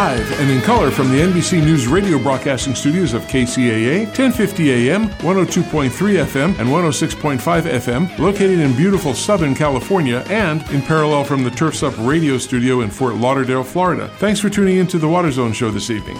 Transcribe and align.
Live 0.00 0.40
and 0.40 0.50
in 0.50 0.62
color 0.62 0.90
from 0.90 1.10
the 1.10 1.20
NBC 1.20 1.62
News 1.62 1.86
radio 1.86 2.18
broadcasting 2.18 2.74
studios 2.74 3.12
of 3.12 3.24
KCAA, 3.24 4.06
1050 4.06 4.88
AM, 4.88 5.10
102.3 5.10 5.90
FM, 5.90 6.58
and 6.58 6.70
106.5 6.70 7.38
FM, 7.38 8.18
located 8.18 8.60
in 8.60 8.74
beautiful 8.74 9.12
Southern 9.12 9.54
California, 9.54 10.24
and 10.30 10.62
in 10.70 10.80
parallel 10.80 11.22
from 11.22 11.44
the 11.44 11.50
Turfs 11.50 11.82
Up 11.82 11.92
radio 11.98 12.38
studio 12.38 12.80
in 12.80 12.88
Fort 12.88 13.16
Lauderdale, 13.16 13.62
Florida. 13.62 14.08
Thanks 14.16 14.40
for 14.40 14.48
tuning 14.48 14.78
in 14.78 14.86
to 14.86 14.98
the 14.98 15.06
Water 15.06 15.30
Zone 15.30 15.52
show 15.52 15.70
this 15.70 15.90
evening. 15.90 16.16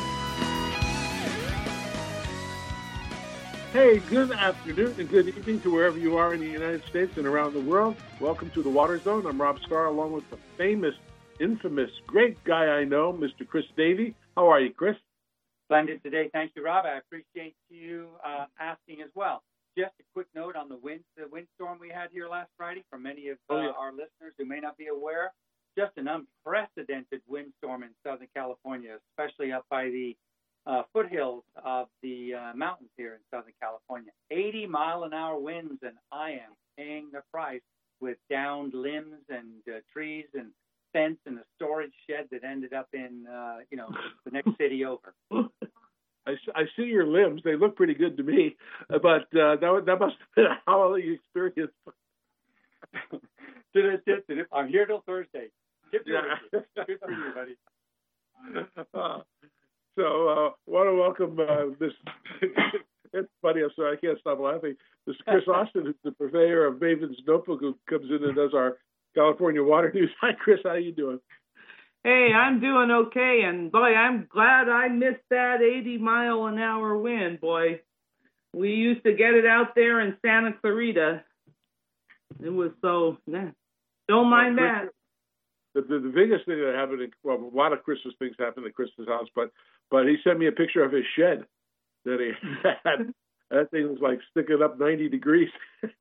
Hey, 3.73 4.01
good 4.11 4.31
afternoon 4.31 4.95
and 4.99 5.09
good 5.09 5.29
evening 5.29 5.59
to 5.63 5.73
wherever 5.73 5.99
you 5.99 6.19
are 6.19 6.35
in 6.35 6.41
the 6.41 6.51
United 6.51 6.85
States 6.85 7.17
and 7.17 7.27
around 7.27 7.55
the 7.55 7.61
world. 7.61 7.97
Welcome 8.21 8.51
to 8.51 8.63
the 8.63 8.69
Water 8.69 8.99
Zone. 8.99 9.25
I'm 9.25 9.41
Rob 9.41 9.59
Starr, 9.61 9.87
along 9.87 10.13
with 10.13 10.29
the 10.29 10.37
famous 10.59 10.95
infamous, 11.41 11.91
great 12.07 12.43
guy 12.45 12.67
I 12.67 12.85
know, 12.85 13.13
Mr. 13.13 13.49
Chris 13.49 13.65
Davy. 13.77 14.15
How 14.37 14.49
are 14.49 14.61
you, 14.61 14.73
Chris? 14.73 14.97
Splendid 15.67 16.03
today. 16.03 16.29
Thank 16.33 16.53
you, 16.55 16.65
Rob. 16.65 16.85
I 16.85 16.99
appreciate 16.99 17.55
you 17.69 18.09
uh, 18.25 18.47
asking 18.61 19.03
as 19.03 19.11
well. 19.15 19.43
Just 19.79 19.93
a 20.01 20.05
quick 20.13 20.27
note 20.35 20.57
on 20.57 20.69
the 20.69 20.77
wind, 20.77 21.01
the 21.17 21.27
windstorm 21.31 21.79
we 21.81 21.89
had 21.89 22.11
here 22.13 22.29
last 22.29 22.51
Friday. 22.57 22.85
For 22.91 22.99
many 22.99 23.29
of 23.29 23.39
uh, 23.49 23.55
oh, 23.55 23.61
yeah. 23.63 23.73
our 23.79 23.93
listeners 23.93 24.35
who 24.39 24.45
may 24.45 24.61
not 24.61 24.77
be 24.77 24.89
aware, 24.89 25.33
just 25.79 25.93
an 25.97 26.09
unprecedented 26.09 27.23
windstorm 27.27 27.85
in 27.85 27.91
Southern 28.05 28.29
California, 28.35 28.97
especially 29.11 29.53
up 29.53 29.65
by 29.71 29.85
the 29.85 30.17
uh, 30.67 30.83
foothills 30.93 31.45
of 31.65 31.87
the 32.03 32.35
uh, 32.35 32.57
mountains 32.57 32.91
here 32.97 33.15
in 33.15 33.21
Southern 33.31 33.55
California. 33.63 34.11
80 34.31 34.67
mile 34.67 35.05
an 35.05 35.15
hour 35.15 35.39
winds, 35.39 35.79
and 35.83 35.97
I 36.13 36.33
am 36.33 36.53
paying 36.77 37.09
the 37.13 37.23
price 37.33 37.63
with 38.01 38.19
downed 38.29 38.75
limbs 38.75 39.23
and 39.29 39.63
uh, 39.69 39.79
trees 39.93 40.27
and 40.35 40.51
fence 40.93 41.19
and 41.27 41.39
a 41.39 41.43
storage 41.57 41.93
shed 42.09 42.29
that 42.31 42.45
ended 42.45 42.73
up 42.73 42.89
in, 42.93 43.27
uh, 43.27 43.59
you 43.71 43.77
know, 43.77 43.89
the 44.25 44.31
next 44.31 44.51
city 44.59 44.85
over. 44.85 45.15
I, 46.27 46.33
I 46.55 46.65
see 46.77 46.85
your 46.85 47.07
limbs; 47.07 47.43
they 47.45 47.57
look 47.57 47.77
pretty 47.77 47.95
good 47.95 48.17
to 48.19 48.23
me. 48.23 48.57
But 48.89 49.29
uh, 49.35 49.57
that 49.57 49.83
that 49.87 49.99
must 49.99 50.17
have 50.19 50.35
been 50.37 50.47
a 50.47 50.61
howling 50.67 51.15
experience. 51.15 51.73
I'm 54.53 54.69
here 54.69 54.87
till 54.87 55.03
Thursday. 55.07 55.49
Good, 55.91 56.03
yeah. 56.07 56.35
good 56.53 56.99
for 57.01 57.11
you, 57.11 57.33
buddy. 57.35 57.57
So, 59.99 60.29
uh, 60.29 60.51
want 60.67 60.89
to 60.89 60.95
welcome 60.95 61.39
uh, 61.41 61.75
this. 61.79 61.93
it's 63.13 63.29
funny. 63.43 63.63
I'm 63.63 63.71
sorry, 63.75 63.97
I 63.97 64.01
can't 64.01 64.19
stop 64.21 64.39
laughing. 64.39 64.77
This 65.05 65.17
is 65.17 65.23
Chris 65.27 65.43
Austin, 65.49 65.85
who's 65.85 65.97
the 66.05 66.13
purveyor 66.13 66.65
of 66.65 66.81
Maven's 66.81 67.19
Notebook, 67.27 67.61
who 67.61 67.77
comes 67.89 68.09
in 68.09 68.25
and 68.25 68.37
does 68.37 68.53
our 68.55 68.79
California 69.15 69.63
Water 69.63 69.91
News. 69.95 70.11
Hi, 70.21 70.33
Chris. 70.33 70.61
How 70.65 70.75
you 70.75 70.93
doing? 70.93 71.21
Hey, 72.03 72.31
I'm 72.35 72.61
doing 72.61 72.91
okay, 72.91 73.43
and 73.45 73.71
boy, 73.71 73.95
I'm 73.95 74.27
glad 74.33 74.71
I 74.71 74.89
missed 74.89 75.21
that 75.29 75.61
80 75.61 75.99
mile 75.99 76.47
an 76.47 76.59
hour 76.59 76.97
wind. 76.97 77.43
Boy, 77.43 77.81
we 78.55 78.71
used 78.71 79.05
to 79.05 79.13
get 79.13 79.35
it 79.35 79.45
out 79.45 79.75
there 79.75 80.01
in 80.01 80.17
Santa 80.25 80.55
Clarita. 80.63 81.23
It 82.43 82.49
was 82.49 82.71
so. 82.81 83.19
Yeah, 83.27 83.51
don't 84.09 84.31
mind 84.31 84.57
well, 84.57 84.67
that. 84.67 84.89
The, 85.75 85.83
the, 85.83 86.01
the 86.01 86.09
biggest 86.09 86.47
thing 86.47 86.59
that 86.59 86.75
happened, 86.75 87.03
in, 87.03 87.11
well, 87.23 87.37
a 87.37 87.57
lot 87.57 87.75
of 87.75 87.83
Christmas 87.83 88.15
things 88.19 88.35
happened 88.39 88.65
at 88.67 88.75
Chris's 88.75 89.07
house, 89.07 89.29
but 89.37 89.51
but 89.91 90.07
he 90.07 90.17
sent 90.25 90.39
me 90.39 90.47
a 90.47 90.53
picture 90.53 90.83
of 90.83 90.93
his 90.93 91.05
shed 91.19 91.45
that 92.07 92.19
he 92.19 92.33
had. 92.85 93.13
that 93.51 93.71
thing 93.71 93.91
was 93.91 94.01
like 94.01 94.21
sticking 94.31 94.63
up 94.63 94.81
90 94.81 95.11
degrees. 95.11 95.51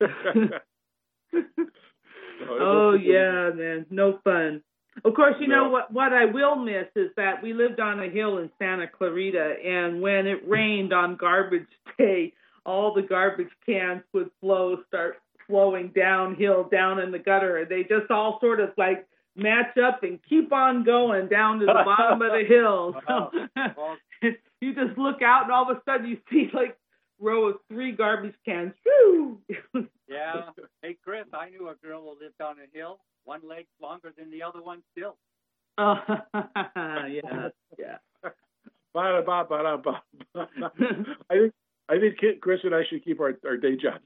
oh 2.48 2.94
yeah, 2.94 3.50
man, 3.54 3.86
no 3.90 4.18
fun. 4.24 4.62
Of 5.04 5.14
course, 5.14 5.36
you 5.40 5.48
no. 5.48 5.64
know 5.64 5.70
what 5.70 5.92
what 5.92 6.12
I 6.12 6.26
will 6.26 6.56
miss 6.56 6.86
is 6.96 7.10
that 7.16 7.42
we 7.42 7.52
lived 7.52 7.80
on 7.80 8.00
a 8.00 8.08
hill 8.08 8.38
in 8.38 8.50
Santa 8.58 8.86
Clarita, 8.86 9.56
and 9.64 10.00
when 10.00 10.26
it 10.26 10.40
rained 10.48 10.92
on 10.92 11.16
garbage 11.16 11.68
day, 11.98 12.32
all 12.66 12.92
the 12.94 13.02
garbage 13.02 13.50
cans 13.64 14.02
would 14.12 14.30
flow, 14.40 14.78
start 14.88 15.20
flowing 15.46 15.88
downhill 15.94 16.64
down 16.64 17.00
in 17.00 17.10
the 17.10 17.18
gutter, 17.18 17.58
and 17.58 17.68
they 17.68 17.82
just 17.82 18.10
all 18.10 18.38
sort 18.40 18.60
of 18.60 18.70
like 18.76 19.06
match 19.36 19.76
up 19.78 20.02
and 20.02 20.18
keep 20.28 20.52
on 20.52 20.84
going 20.84 21.28
down 21.28 21.60
to 21.60 21.66
the 21.66 21.72
bottom 21.84 22.20
of 22.22 22.32
the 22.32 22.44
hill. 22.46 22.94
So 23.06 23.30
you 24.60 24.74
just 24.74 24.98
look 24.98 25.22
out, 25.22 25.44
and 25.44 25.52
all 25.52 25.70
of 25.70 25.76
a 25.76 25.80
sudden 25.84 26.06
you 26.06 26.18
see 26.30 26.50
like 26.52 26.76
row 27.20 27.48
of 27.48 27.56
three 27.68 27.92
garbage 27.92 28.34
cans. 28.44 28.72
Woo! 28.84 29.38
yeah. 30.08 30.50
Hey, 30.82 30.96
Chris, 31.04 31.26
I 31.32 31.50
knew 31.50 31.68
a 31.68 31.74
girl 31.86 32.02
who 32.02 32.24
lived 32.24 32.40
on 32.40 32.56
a 32.58 32.76
hill, 32.76 33.00
one 33.24 33.40
leg 33.46 33.66
longer 33.80 34.12
than 34.16 34.30
the 34.30 34.42
other 34.42 34.62
one 34.62 34.82
still. 34.92 35.16
Oh, 35.78 35.96
yeah, 37.06 37.48
yeah. 37.78 37.96
I 38.94 39.22
think 41.30 41.52
I 41.88 41.98
think 41.98 42.40
Chris 42.40 42.60
and 42.64 42.74
I 42.74 42.82
should 42.88 43.04
keep 43.04 43.20
our, 43.20 43.38
our 43.46 43.56
day 43.56 43.76
jobs. 43.76 44.04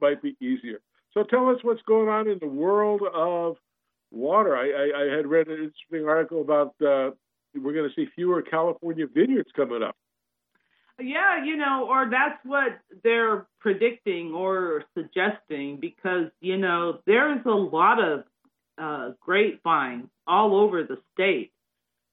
Might 0.00 0.22
be 0.22 0.36
easier. 0.40 0.80
So 1.12 1.24
tell 1.24 1.50
us 1.50 1.58
what's 1.62 1.82
going 1.82 2.08
on 2.08 2.28
in 2.28 2.38
the 2.40 2.46
world 2.48 3.02
of 3.12 3.56
water. 4.10 4.56
I, 4.56 4.70
I, 4.70 5.02
I 5.02 5.16
had 5.16 5.26
read 5.26 5.48
an 5.48 5.54
interesting 5.54 6.08
article 6.08 6.40
about 6.40 6.74
uh, 6.80 7.10
we're 7.54 7.72
going 7.72 7.88
to 7.88 7.94
see 7.94 8.08
fewer 8.14 8.42
California 8.42 9.06
vineyards 9.12 9.50
coming 9.54 9.82
up. 9.82 9.96
Yeah, 11.00 11.44
you 11.44 11.56
know, 11.56 11.86
or 11.88 12.08
that's 12.08 12.38
what 12.44 12.78
they're 13.02 13.46
predicting 13.58 14.32
or 14.32 14.84
suggesting 14.96 15.78
because, 15.80 16.28
you 16.40 16.56
know, 16.56 17.00
there's 17.04 17.44
a 17.46 17.50
lot 17.50 18.02
of 18.02 18.24
uh, 18.78 19.12
grapevines 19.20 20.08
all 20.26 20.54
over 20.54 20.84
the 20.84 20.98
state. 21.12 21.52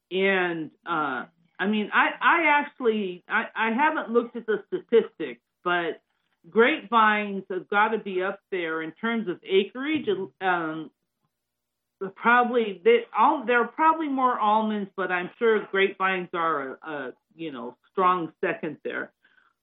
And 0.09 0.72
uh, 0.86 1.25
I 1.59 1.68
mean, 1.68 1.91
I, 1.94 2.09
I 2.20 2.59
actually, 2.59 3.24
I, 3.28 3.46
I 3.56 3.72
haven't 3.72 4.09
looked 4.09 4.36
at 4.36 4.47
the 4.47 4.64
statistics, 4.68 5.41
but 5.64 6.02
grapevines 6.50 7.44
have 7.52 7.70
got 7.70 7.90
to 7.90 8.00
be 8.00 8.24
up 8.24 8.40
there 8.50 8.81
in 8.81 8.91
terms 8.94 9.28
of 9.28 9.40
acreage. 9.47 10.08
Um, 10.41 10.90
probably 12.09 12.81
they 12.84 13.06
all 13.17 13.45
there 13.45 13.62
are 13.62 13.67
probably 13.67 14.07
more 14.07 14.39
almonds, 14.39 14.89
but 14.95 15.12
I'm 15.12 15.29
sure 15.38 15.66
grapevines 15.72 16.29
are 16.34 16.78
a, 16.84 16.89
a 16.89 17.13
you 17.35 17.51
know 17.51 17.78
strong 17.91 18.31
second 18.44 18.78
there. 18.84 19.12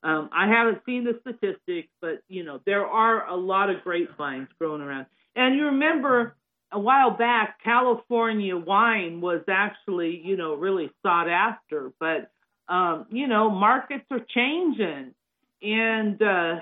Um, 0.02 0.30
I 0.32 0.46
haven't 0.46 0.82
seen 0.86 1.04
the 1.04 1.18
statistics, 1.20 1.88
but 2.00 2.22
you 2.28 2.44
know 2.44 2.60
there 2.64 2.86
are 2.86 3.28
a 3.28 3.36
lot 3.36 3.70
of 3.70 3.82
grapevines 3.82 4.48
growing 4.58 4.80
around. 4.82 5.06
And 5.34 5.56
you 5.56 5.66
remember 5.66 6.36
a 6.70 6.78
while 6.78 7.10
back, 7.10 7.58
California 7.64 8.56
wine 8.56 9.20
was 9.20 9.42
actually 9.48 10.20
you 10.24 10.36
know 10.36 10.54
really 10.54 10.90
sought 11.02 11.28
after, 11.28 11.92
but 11.98 12.30
um, 12.68 13.06
you 13.10 13.26
know 13.26 13.50
markets 13.50 14.04
are 14.10 14.24
changing, 14.34 15.14
and 15.62 16.22
uh, 16.22 16.60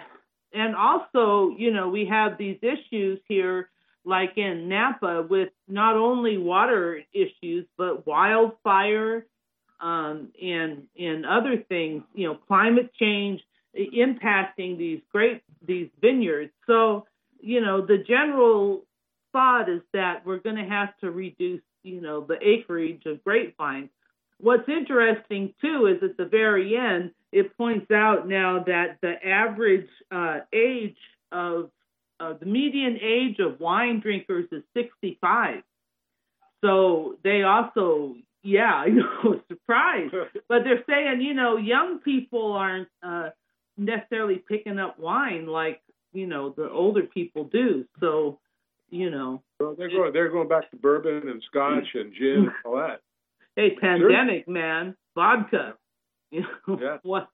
and 0.54 0.74
also 0.74 1.54
you 1.58 1.70
know 1.72 1.88
we 1.88 2.06
have 2.06 2.38
these 2.38 2.58
issues 2.62 3.20
here 3.28 3.68
like 4.06 4.38
in 4.38 4.68
Napa 4.68 5.26
with 5.28 5.50
not 5.68 5.96
only 5.96 6.38
water 6.38 7.02
issues 7.12 7.66
but 7.76 8.06
wildfire 8.06 9.26
um, 9.80 10.28
and 10.40 10.84
and 10.98 11.26
other 11.26 11.58
things, 11.68 12.04
you 12.14 12.28
know, 12.28 12.38
climate 12.46 12.92
change 12.94 13.42
impacting 13.76 14.78
these 14.78 15.00
great 15.12 15.42
these 15.66 15.90
vineyards. 16.00 16.52
So, 16.66 17.06
you 17.40 17.60
know, 17.60 17.84
the 17.84 17.98
general 17.98 18.84
thought 19.32 19.68
is 19.68 19.82
that 19.92 20.24
we're 20.24 20.38
going 20.38 20.56
to 20.56 20.64
have 20.64 20.96
to 21.00 21.10
reduce, 21.10 21.62
you 21.82 22.00
know, 22.00 22.22
the 22.22 22.38
acreage 22.40 23.02
of 23.06 23.22
grapevines. 23.24 23.90
What's 24.38 24.68
interesting 24.68 25.52
too 25.60 25.86
is 25.86 26.02
at 26.08 26.16
the 26.16 26.26
very 26.26 26.76
end, 26.76 27.10
it 27.32 27.56
points 27.56 27.90
out 27.90 28.28
now 28.28 28.64
that 28.66 28.98
the 29.02 29.14
average 29.26 29.88
uh, 30.10 30.40
age 30.52 30.96
of 31.32 31.70
uh, 32.20 32.34
the 32.34 32.46
median 32.46 32.98
age 33.00 33.38
of 33.38 33.60
wine 33.60 34.00
drinkers 34.00 34.46
is 34.52 34.62
65. 34.74 35.62
So 36.62 37.18
they 37.22 37.42
also 37.42 38.16
yeah, 38.46 38.72
I 38.86 38.88
know, 38.88 39.40
surprised. 39.48 40.14
but 40.48 40.64
they're 40.64 40.84
saying, 40.88 41.20
you 41.20 41.34
know, 41.34 41.56
young 41.56 41.98
people 41.98 42.52
aren't 42.52 42.88
uh, 43.02 43.30
necessarily 43.76 44.36
picking 44.36 44.78
up 44.78 44.98
wine 44.98 45.46
like 45.46 45.82
you 46.12 46.26
know 46.26 46.50
the 46.56 46.70
older 46.70 47.02
people 47.02 47.44
do. 47.44 47.84
So, 48.00 48.38
you 48.88 49.10
know, 49.10 49.42
well, 49.60 49.74
they're 49.76 49.90
going 49.90 50.12
they're 50.12 50.30
going 50.30 50.48
back 50.48 50.70
to 50.70 50.76
bourbon 50.76 51.28
and 51.28 51.42
scotch 51.48 51.88
and 51.94 52.14
gin 52.14 52.38
and 52.38 52.52
all 52.64 52.76
that. 52.76 53.00
Hey, 53.58 53.74
pandemic 53.74 54.46
man, 54.46 54.94
vodka. 55.14 55.76
You 56.30 56.44
know 56.68 56.78
yeah. 56.78 56.98
what? 57.02 57.28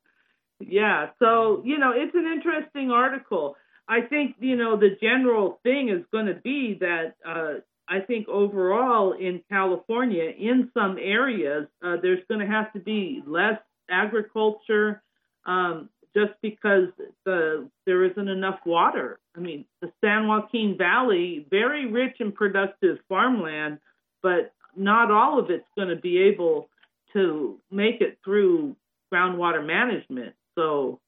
Yeah. 0.61 1.09
So 1.19 1.63
you 1.65 1.79
know, 1.79 1.91
it's 1.97 2.15
an 2.15 2.31
interesting 2.33 2.93
article. 2.93 3.57
I 3.93 4.01
think 4.01 4.37
you 4.41 4.57
know 4.57 4.79
the 4.79 4.97
general 5.03 5.61
thing 5.63 5.91
is 5.91 6.03
going 6.11 6.27
to 6.27 6.35
be 6.35 6.79
that 6.81 7.15
uh, 7.27 7.61
I 7.87 8.01
think 8.01 8.27
overall 8.27 9.13
in 9.13 9.43
California, 9.51 10.25
in 10.39 10.71
some 10.73 10.97
areas, 10.99 11.67
uh, 11.85 11.97
there's 12.01 12.25
going 12.27 12.41
to 12.41 12.47
have 12.47 12.73
to 12.73 12.81
be 12.81 13.23
less 13.27 13.59
agriculture 13.91 15.03
um, 15.45 15.91
just 16.17 16.33
because 16.41 16.89
the 17.27 17.69
there 17.85 18.03
isn't 18.05 18.29
enough 18.29 18.61
water. 18.65 19.21
I 19.37 19.41
mean, 19.41 19.67
the 19.83 19.93
San 20.03 20.27
Joaquin 20.27 20.79
Valley, 20.79 21.47
very 21.51 21.85
rich 21.85 22.17
and 22.21 22.35
productive 22.35 22.97
farmland, 23.11 23.79
but 24.23 24.55
not 24.75 25.11
all 25.11 25.39
of 25.39 25.51
it's 25.51 25.69
going 25.77 25.89
to 25.89 25.97
be 25.97 26.17
able 26.19 26.71
to 27.13 27.59
make 27.71 28.01
it 28.01 28.17
through 28.25 28.75
groundwater 29.13 29.65
management. 29.65 30.35
So, 30.55 30.99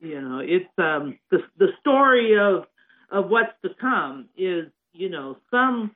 you 0.00 0.20
know, 0.20 0.40
it's 0.40 0.70
um, 0.78 1.18
the 1.30 1.38
the 1.58 1.68
story 1.80 2.38
of 2.38 2.64
of 3.10 3.28
what's 3.28 3.52
to 3.62 3.70
come 3.80 4.28
is, 4.36 4.66
you 4.92 5.08
know, 5.10 5.36
some 5.50 5.94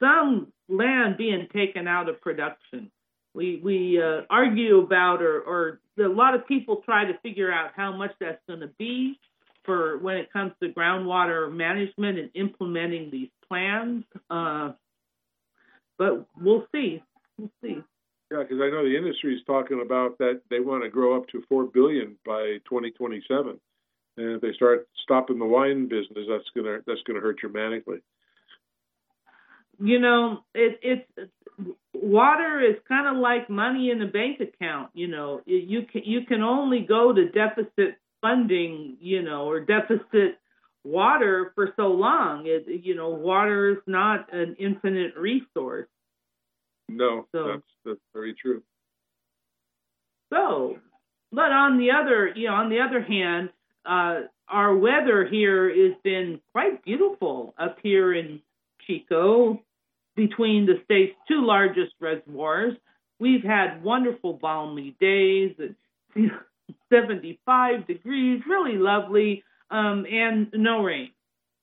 some 0.00 0.52
land 0.68 1.16
being 1.16 1.46
taken 1.52 1.86
out 1.86 2.08
of 2.08 2.20
production. 2.20 2.90
We 3.34 3.60
we 3.62 4.02
uh, 4.02 4.22
argue 4.30 4.78
about, 4.78 5.22
or 5.22 5.40
or 5.40 5.80
a 5.98 6.08
lot 6.08 6.34
of 6.34 6.46
people 6.46 6.82
try 6.84 7.04
to 7.04 7.18
figure 7.18 7.52
out 7.52 7.72
how 7.76 7.94
much 7.94 8.12
that's 8.20 8.40
going 8.48 8.60
to 8.60 8.70
be 8.78 9.18
for 9.64 9.98
when 9.98 10.16
it 10.16 10.32
comes 10.32 10.52
to 10.62 10.70
groundwater 10.70 11.52
management 11.52 12.18
and 12.18 12.30
implementing 12.34 13.10
these 13.10 13.28
plans. 13.46 14.04
Uh, 14.30 14.72
but 15.98 16.26
we'll 16.40 16.66
see. 16.72 17.02
We'll 17.36 17.50
see. 17.62 17.82
Yeah, 18.30 18.42
because 18.42 18.60
I 18.60 18.70
know 18.70 18.82
the 18.82 18.96
industry 18.96 19.34
is 19.34 19.42
talking 19.46 19.80
about 19.80 20.18
that 20.18 20.40
they 20.50 20.58
want 20.58 20.82
to 20.82 20.88
grow 20.88 21.16
up 21.16 21.28
to 21.28 21.44
four 21.48 21.64
billion 21.64 22.16
by 22.24 22.58
2027, 22.68 23.60
and 24.16 24.30
if 24.32 24.40
they 24.40 24.52
start 24.52 24.88
stopping 25.04 25.38
the 25.38 25.44
wine 25.44 25.88
business, 25.88 26.26
that's 26.28 26.50
gonna 26.54 26.78
that's 26.86 27.02
gonna 27.06 27.20
hurt 27.20 27.38
dramatically. 27.38 27.98
You 29.78 30.00
know, 30.00 30.38
it, 30.54 30.80
it's 30.82 31.30
water 31.94 32.60
is 32.60 32.76
kind 32.88 33.06
of 33.06 33.20
like 33.20 33.48
money 33.48 33.90
in 33.90 34.02
a 34.02 34.06
bank 34.06 34.40
account. 34.40 34.90
You 34.94 35.08
know, 35.08 35.42
you 35.46 35.82
can 35.82 36.02
you 36.04 36.22
can 36.26 36.42
only 36.42 36.80
go 36.80 37.12
to 37.12 37.28
deficit 37.28 37.98
funding, 38.20 38.96
you 39.00 39.22
know, 39.22 39.48
or 39.48 39.60
deficit 39.60 40.38
water 40.84 41.52
for 41.54 41.72
so 41.76 41.88
long. 41.88 42.44
It, 42.46 42.84
you 42.84 42.94
know, 42.94 43.10
water 43.10 43.70
is 43.70 43.82
not 43.86 44.32
an 44.32 44.56
infinite 44.58 45.14
resource. 45.16 45.88
No, 46.88 47.26
so, 47.32 47.48
that's 47.48 47.62
that's 47.84 48.00
very 48.12 48.34
true. 48.34 48.62
So, 50.32 50.78
but 51.32 51.52
on 51.52 51.78
the 51.78 51.90
other, 51.90 52.32
you 52.34 52.48
know, 52.48 52.54
on 52.54 52.68
the 52.68 52.80
other 52.80 53.02
hand, 53.02 53.50
uh, 53.84 54.22
our 54.48 54.76
weather 54.76 55.26
here 55.26 55.68
has 55.68 55.96
been 56.02 56.40
quite 56.52 56.84
beautiful 56.84 57.54
up 57.58 57.78
here 57.82 58.14
in 58.14 58.40
Chico, 58.86 59.60
between 60.16 60.66
the 60.66 60.80
state's 60.84 61.14
two 61.28 61.44
largest 61.44 61.92
reservoirs. 62.00 62.74
We've 63.20 63.44
had 63.44 63.82
wonderful 63.82 64.32
balmy 64.34 64.96
days 64.98 65.54
at 65.60 65.74
75 66.92 67.86
degrees, 67.86 68.42
really 68.48 68.78
lovely, 68.78 69.44
um, 69.70 70.06
and 70.10 70.48
no 70.54 70.82
rain. 70.82 71.10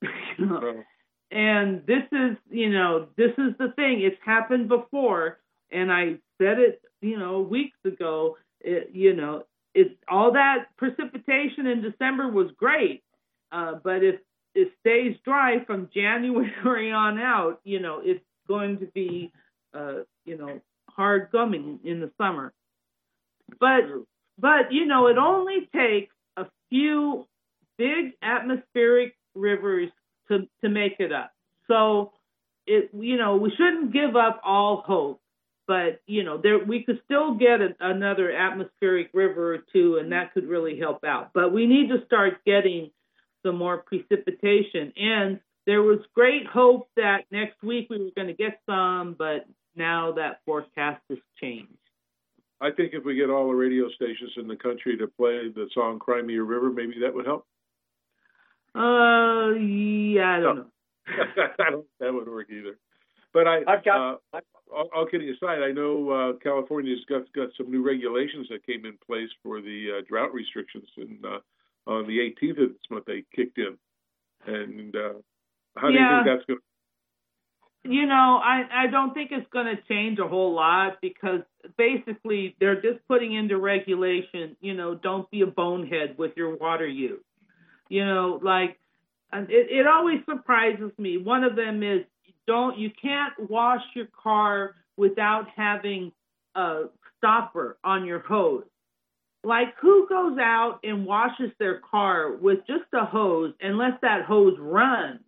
And 1.34 1.82
this 1.88 2.04
is, 2.12 2.38
you 2.52 2.70
know, 2.70 3.08
this 3.18 3.32
is 3.40 3.58
the 3.58 3.74
thing. 3.76 4.02
It's 4.02 4.22
happened 4.24 4.68
before, 4.68 5.40
and 5.72 5.92
I 5.92 6.20
said 6.40 6.60
it, 6.60 6.80
you 7.02 7.18
know, 7.18 7.42
weeks 7.42 7.78
ago. 7.86 8.38
It, 8.62 8.92
you 8.94 9.16
know, 9.16 9.46
it's 9.74 9.96
all 10.08 10.34
that 10.34 10.68
precipitation 10.78 11.66
in 11.66 11.82
December 11.82 12.28
was 12.30 12.52
great, 12.56 13.04
uh, 13.52 13.74
but 13.84 14.04
if 14.04 14.20
it 14.54 14.74
stays 14.82 15.16
dry 15.26 15.66
from 15.66 15.90
January 15.94 16.92
on 16.92 17.18
out, 17.20 17.60
you 17.64 17.80
know, 17.80 18.00
it's 18.04 18.24
going 18.48 18.78
to 18.78 18.86
be, 18.94 19.32
uh, 19.74 20.02
you 20.26 20.38
know, 20.38 20.62
hard 20.92 21.30
gumming 21.32 21.80
in 21.84 22.00
the 22.00 22.12
summer. 22.16 22.54
But, 23.60 23.86
but 24.38 24.72
you 24.72 24.86
know, 24.86 25.08
it 25.08 25.18
only 25.18 25.68
takes 25.76 26.14
a 26.38 26.46
few 26.70 27.28
big 27.80 28.12
atmospheric 28.22 29.16
rivers 29.34 29.90
to 30.30 30.48
to 30.62 30.70
make 30.70 31.00
it 31.00 31.12
up. 31.12 31.34
So 31.68 32.14
it 32.66 32.90
you 32.94 33.18
know 33.18 33.38
we 33.38 33.52
shouldn't 33.52 33.94
give 33.94 34.16
up 34.16 34.42
all 34.44 34.84
hope, 34.86 35.22
but 35.68 36.02
you 36.06 36.24
know 36.24 36.38
there 36.38 36.60
we 36.60 36.84
could 36.84 37.02
still 37.06 37.36
get 37.36 37.62
a, 37.62 37.70
another 37.80 38.32
atmospheric 38.32 39.10
river 39.14 39.56
or 39.56 39.60
two, 39.72 39.98
and 39.98 40.12
that 40.12 40.34
could 40.34 40.48
really 40.48 40.80
help 40.80 41.04
out. 41.04 41.32
But 41.34 41.54
we 41.54 41.66
need 41.66 41.90
to 41.90 42.06
start 42.06 42.44
getting 42.46 42.92
some 43.46 43.58
more 43.58 43.78
precipitation. 43.78 44.94
And 44.98 45.40
there 45.66 45.82
was 45.82 46.00
great 46.14 46.46
hope 46.46 46.90
that 46.96 47.26
next 47.32 47.62
week 47.64 47.90
we 47.90 48.00
were 48.00 48.12
going 48.16 48.28
to 48.28 48.34
get 48.34 48.60
some, 48.66 49.16
but 49.18 49.46
now 49.76 50.14
that 50.14 50.42
forecast 50.46 51.02
has 51.10 51.20
changed. 51.40 51.72
I 52.62 52.72
think 52.72 52.94
if 52.94 53.04
we 53.04 53.16
get 53.16 53.30
all 53.30 53.48
the 53.48 53.56
radio 53.56 53.90
stations 53.90 54.32
in 54.38 54.48
the 54.48 54.56
country 54.56 54.98
to 54.98 55.08
play 55.08 55.50
the 55.50 55.68
song 55.74 56.00
Cry 56.00 56.22
Me 56.22 56.38
a 56.38 56.44
River," 56.44 56.72
maybe 56.72 57.00
that 57.02 57.14
would 57.14 57.26
help. 57.26 57.46
Uh, 58.76 59.54
yeah, 59.60 60.38
I 60.38 60.40
don't 60.40 60.56
know. 60.56 60.66
I 61.08 61.70
don't. 61.70 61.86
That 62.00 62.14
wouldn't 62.14 62.32
work 62.32 62.48
either. 62.50 62.78
But 63.34 63.48
I, 63.48 63.60
I've 63.68 63.84
got. 63.84 64.22
Uh, 64.34 64.40
all, 64.74 64.90
all 64.96 65.06
kidding 65.06 65.30
aside, 65.30 65.62
I 65.62 65.72
know 65.72 66.10
uh, 66.10 66.34
California's 66.42 67.06
got 67.08 67.32
got 67.34 67.50
some 67.58 67.70
new 67.70 67.84
regulations 67.84 68.48
that 68.50 68.66
came 68.66 68.86
in 68.86 68.98
place 69.06 69.30
for 69.44 69.62
the 69.62 70.00
uh, 70.00 70.02
drought 70.08 70.34
restrictions, 70.34 70.88
and 70.98 71.24
uh, 71.24 71.40
on 71.88 72.08
the 72.08 72.20
18th 72.20 72.64
of 72.64 72.70
this 72.70 72.90
month 72.90 73.06
they 73.06 73.24
kicked 73.36 73.58
in. 73.58 73.78
And 74.46 74.96
uh, 74.96 75.14
how 75.78 75.90
do 75.90 75.94
yeah. 75.94 76.20
you 76.20 76.24
think 76.24 76.38
that's 76.38 76.46
going? 76.48 76.60
to 77.86 77.92
You 77.92 78.06
know, 78.08 78.40
I 78.44 78.86
I 78.86 78.88
don't 78.88 79.14
think 79.14 79.32
it's 79.32 79.50
going 79.52 79.68
to 79.68 79.82
change 79.88 80.20
a 80.20 80.28
whole 80.28 80.54
lot 80.54 80.98
because 81.02 81.42
basically 81.78 82.56
they're 82.60 82.82
just 82.82 83.08
putting 83.08 83.34
into 83.34 83.58
regulation. 83.58 84.58
You 84.62 84.74
know, 84.74 84.96
don't 84.96 85.30
be 85.30 85.42
a 85.42 85.48
bonehead 85.48 86.18
with 86.18 86.32
your 86.36 86.56
water 86.56 86.88
use. 86.88 87.22
You 87.94 88.04
know, 88.04 88.40
like 88.42 88.80
and 89.32 89.52
it, 89.52 89.68
it 89.70 89.86
always 89.86 90.18
surprises 90.28 90.90
me. 90.98 91.20
One 91.20 91.44
of 91.44 91.56
them 91.56 91.84
is 91.84 92.02
don't 92.48 92.76
you 92.80 92.90
can't 93.00 93.34
wash 93.52 93.84
your 93.94 94.08
car 94.08 94.74
without 94.98 95.46
having 95.56 96.12
a 96.56 96.86
stopper 97.20 97.78
on 97.84 98.04
your 98.04 98.18
hose. 98.18 98.64
Like 99.44 99.76
who 99.80 100.08
goes 100.10 100.40
out 100.40 100.80
and 100.84 101.06
washes 101.06 101.52
their 101.60 101.82
car 101.82 102.36
with 102.36 102.66
just 102.66 102.92
a 102.94 103.06
hose 103.06 103.54
and 103.62 103.78
lets 103.78 104.02
that 104.02 104.26
hose 104.26 104.58
run 104.58 105.20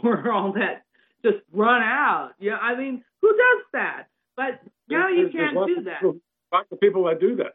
for 0.00 0.30
all 0.32 0.52
that 0.52 0.84
just 1.24 1.42
run 1.52 1.82
out? 1.82 2.34
Yeah, 2.38 2.58
I 2.58 2.76
mean, 2.76 3.02
who 3.22 3.32
does 3.32 3.64
that? 3.72 4.04
But 4.36 4.60
now 4.88 5.08
you 5.08 5.30
can't 5.30 5.56
do 5.66 5.82
that. 5.86 6.00
Lots 6.52 6.68
of 6.70 6.78
people 6.78 7.06
that 7.06 7.18
do 7.18 7.34
that. 7.36 7.54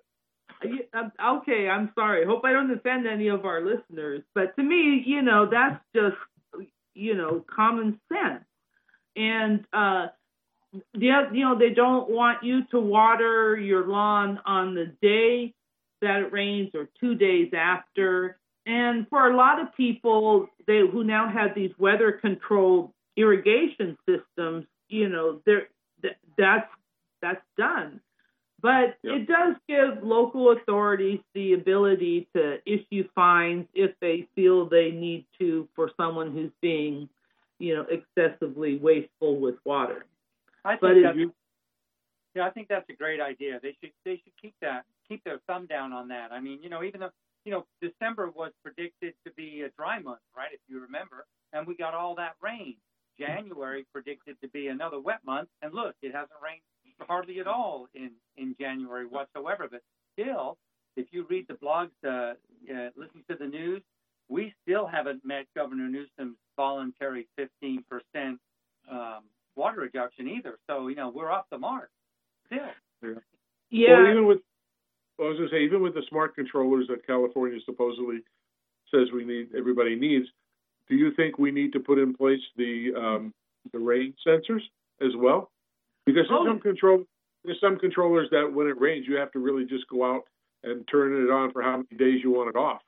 Um, 0.94 1.12
okay, 1.38 1.70
I'm 1.70 1.92
sorry. 1.96 2.26
Hope 2.26 2.44
I 2.44 2.52
don't 2.52 2.72
offend 2.72 3.08
any 3.08 3.30
of 3.30 3.46
our 3.46 3.62
listeners, 3.62 4.24
but 4.36 4.56
to 4.58 4.64
me, 4.64 5.04
you 5.06 5.22
know, 5.22 5.50
that's 5.50 5.82
just 5.96 6.18
you 6.94 7.16
know 7.16 7.46
common 7.54 8.00
sense. 8.12 8.44
And 9.16 9.66
uh, 9.72 10.08
the 10.94 11.30
you 11.34 11.46
know 11.46 11.58
they 11.58 11.70
don't 11.70 12.10
want 12.10 12.44
you 12.44 12.66
to 12.72 12.80
water 12.80 13.58
your 13.58 13.88
lawn 13.88 14.40
on 14.46 14.76
the 14.76 14.94
day 15.02 15.54
that 16.02 16.22
it 16.22 16.34
rains 16.34 16.72
or 16.74 16.90
two 17.00 17.16
days 17.16 17.52
after. 17.54 18.38
And 18.66 19.08
for 19.10 19.32
a 19.32 19.36
lot 19.36 19.60
of 19.60 19.76
people, 19.76 20.48
they 20.68 20.80
who 20.80 21.04
now 21.04 21.30
have 21.30 21.56
these 21.56 21.72
weather 21.78 22.12
controlled 22.12 22.92
irrigation 23.18 23.98
systems, 24.08 24.66
you 24.88 25.10
know, 25.10 25.42
they're, 25.46 25.68
that's 26.38 26.70
that's 27.22 27.42
done. 27.58 28.00
But 28.62 28.98
yep. 29.04 29.16
it 29.16 29.28
does 29.28 29.56
give 29.68 30.04
local 30.04 30.52
authorities 30.52 31.20
the 31.34 31.54
ability 31.54 32.28
to 32.36 32.58
issue 32.66 33.08
fines 33.16 33.66
if 33.74 33.92
they 34.02 34.28
feel 34.36 34.68
they 34.68 34.92
need 34.92 35.26
to 35.40 35.68
for 35.76 35.92
someone 35.96 36.32
who's 36.32 36.52
being, 36.62 37.08
you 37.60 37.76
know, 37.76 37.86
excessively 37.90 38.78
wasteful 38.78 39.40
with 39.40 39.56
water. 39.66 40.06
I 40.66 40.72
think 40.72 40.82
but 40.82 40.94
that's, 41.04 41.18
yeah, 42.36 42.46
I 42.46 42.50
think 42.50 42.68
that's 42.68 42.90
a 42.90 42.94
great 42.94 43.22
idea. 43.22 43.60
They 43.62 43.78
should 43.82 43.92
they 44.04 44.22
should 44.24 44.34
keep 44.42 44.56
that 44.62 44.84
keep 45.08 45.24
their 45.24 45.40
thumb 45.48 45.66
down 45.66 45.94
on 45.94 46.08
that. 46.10 46.32
I 46.32 46.40
mean, 46.40 46.60
you 46.62 46.70
know, 46.70 46.84
even 46.84 47.00
though 47.00 47.12
you 47.46 47.52
know 47.52 47.66
December 47.82 48.30
was 48.30 48.52
predicted 48.64 49.14
to 49.26 49.32
be 49.34 49.62
a 49.62 49.70
dry 49.70 50.00
month, 50.00 50.20
right? 50.36 50.52
If 50.54 50.60
you 50.68 50.82
remember, 50.82 51.26
and 51.54 51.66
we 51.66 51.76
got 51.76 51.94
all 51.94 52.16
that 52.16 52.36
rain. 52.42 52.76
Mm-hmm. 53.20 53.26
January 53.26 53.86
predicted 53.92 54.38
to 54.42 54.48
be 54.48 54.68
another 54.68 55.00
wet 55.00 55.20
month, 55.26 55.50
and 55.62 55.74
look, 55.74 55.96
it 56.02 56.14
hasn't 56.14 56.40
rained 56.44 56.62
hardly 57.08 57.40
at 57.40 57.48
all 57.48 57.88
in, 57.94 58.12
in 58.38 58.56
January 58.60 59.06
whatsoever. 59.06 59.68
But 59.70 59.82
still, 60.14 60.58
if 60.96 61.08
you 61.12 61.26
read 61.30 61.48
the 61.48 61.56
blogs, 61.56 61.90
uh, 62.06 62.34
uh, 62.72 62.90
listen 62.96 63.24
to 63.30 63.36
the 63.36 63.48
news, 63.48 63.82
we 64.28 64.54
still 64.64 64.86
haven't 64.86 65.26
met 65.26 65.46
Governor 65.56 65.88
Newsom's 65.88 66.38
voluntary 66.56 67.28
15% 67.40 67.84
um, 68.92 69.24
water 69.56 69.82
reduction 69.82 70.28
either. 70.28 70.58
So, 70.68 70.88
you 70.88 70.96
know, 70.96 71.10
we're 71.10 71.32
off 71.32 71.46
the 71.52 71.58
mark 71.58 71.90
still. 72.46 72.60
Yeah. 73.02 73.10
yeah. 73.70 74.02
Well, 74.02 74.12
even 74.12 74.28
with, 74.28 74.40
I 75.20 75.24
was 75.24 75.38
going 75.38 75.50
to 75.50 75.56
say, 75.56 75.64
even 75.64 75.82
with 75.82 75.96
the 75.96 76.04
smart 76.10 76.36
controllers 76.36 76.88
that 76.90 77.06
California 77.06 77.60
supposedly 77.66 78.20
says 78.94 79.08
we 79.14 79.26
need, 79.26 79.50
everybody 79.58 79.96
needs, 79.96 80.28
do 80.90 80.96
you 80.96 81.14
think 81.16 81.38
we 81.38 81.52
need 81.52 81.74
to 81.74 81.80
put 81.80 82.00
in 82.00 82.14
place 82.14 82.42
the 82.58 82.92
um, 82.98 83.34
the 83.72 83.80
rain 83.80 84.14
sensors 84.26 84.62
as 85.02 85.16
well? 85.16 85.52
Because 86.14 86.28
there's 86.28 86.40
oh. 86.42 86.48
some 86.48 86.60
control, 86.60 87.04
there's 87.46 87.62
some 87.62 87.78
controllers 87.78 88.28
that 88.32 88.52
when 88.54 88.68
it 88.68 88.80
rains, 88.80 89.06
you 89.08 89.16
have 89.18 89.32
to 89.34 89.40
really 89.40 89.66
just 89.66 89.88
go 89.90 90.04
out 90.04 90.24
and 90.64 90.88
turn 90.88 91.24
it 91.24 91.32
on 91.32 91.52
for 91.52 91.62
how 91.62 91.78
many 91.78 91.98
days 91.98 92.22
you 92.24 92.32
want 92.32 92.50
it 92.50 92.58
off. 92.58 92.82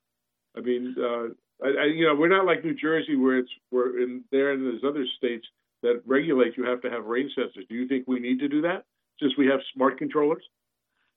I 0.58 0.62
mean, 0.62 0.96
uh, 0.98 1.28
I, 1.64 1.84
I, 1.84 1.86
you 1.86 2.06
know, 2.06 2.16
we're 2.16 2.28
not 2.28 2.46
like 2.46 2.64
New 2.64 2.76
Jersey 2.76 3.16
where 3.16 3.38
it's 3.38 3.52
we're 3.72 4.02
in 4.02 4.24
there 4.32 4.52
and 4.52 4.66
there's 4.66 4.84
other 4.84 5.06
states 5.18 5.46
that 5.84 6.02
regulate 6.06 6.58
you 6.58 6.66
have 6.66 6.82
to 6.82 6.90
have 6.90 7.06
rain 7.06 7.30
sensors. 7.38 7.68
Do 7.70 7.76
you 7.76 7.88
think 7.88 8.08
we 8.08 8.20
need 8.20 8.40
to 8.40 8.48
do 8.48 8.62
that 8.64 8.86
since 9.20 9.34
we 9.38 9.48
have 9.48 9.60
smart 9.74 9.98
controllers? 9.98 10.44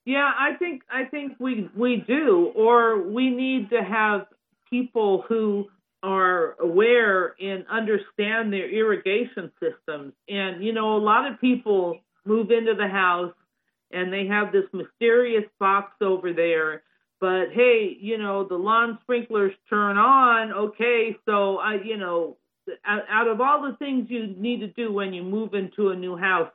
Yeah, 0.05 0.31
I 0.39 0.57
think 0.59 0.83
I 0.91 1.05
think 1.05 1.33
we 1.41 1.71
we 1.75 2.05
do, 2.07 2.53
or 2.55 3.03
we 3.03 3.31
need 3.31 3.71
to 3.71 3.83
have 3.83 4.27
people 4.69 5.25
who 5.29 5.67
are 6.05 6.55
aware 6.61 7.35
and 7.41 7.65
understand 7.71 8.53
their 8.53 8.69
irrigation 8.69 9.51
systems. 9.59 10.13
And 10.29 10.63
you 10.63 10.73
know, 10.73 10.97
a 10.97 11.03
lot 11.03 11.31
of 11.31 11.41
people 11.41 12.01
move 12.27 12.51
into 12.51 12.75
the 12.75 12.87
house 12.87 13.33
and 13.91 14.13
they 14.13 14.27
have 14.27 14.53
this 14.53 14.67
mysterious 14.73 15.45
box 15.59 15.93
over 16.03 16.33
there. 16.33 16.83
But 17.21 17.53
hey, 17.53 17.97
you 17.99 18.19
know, 18.19 18.45
the 18.47 18.57
lawn 18.57 18.99
sprinklers 19.03 19.55
turn 19.71 19.97
on. 19.97 20.53
Okay, 20.53 21.17
so 21.25 21.57
I, 21.57 21.81
you 21.83 21.97
know, 21.97 22.37
out 22.87 23.29
of 23.29 23.41
all 23.41 23.63
the 23.63 23.77
things 23.79 24.11
you 24.11 24.27
need 24.27 24.61
to 24.61 24.67
do 24.69 24.93
when 24.93 25.15
you 25.15 25.23
move 25.23 25.55
into 25.55 25.89
a 25.89 25.97
new 25.97 26.17
house, 26.17 26.51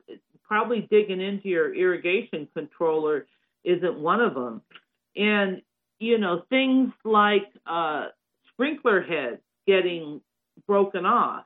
probably 0.47 0.87
digging 0.91 1.21
into 1.21 1.47
your 1.47 1.73
irrigation 1.73 2.47
controller 2.53 3.25
isn't 3.63 3.99
one 3.99 4.21
of 4.21 4.35
them. 4.35 4.61
And 5.15 5.63
you 5.99 6.17
know, 6.17 6.43
things 6.49 6.91
like 7.03 7.47
uh, 7.65 8.07
sprinkler 8.59 9.01
heads 9.01 9.41
getting 9.65 10.21
broken 10.67 11.05
off. 11.05 11.45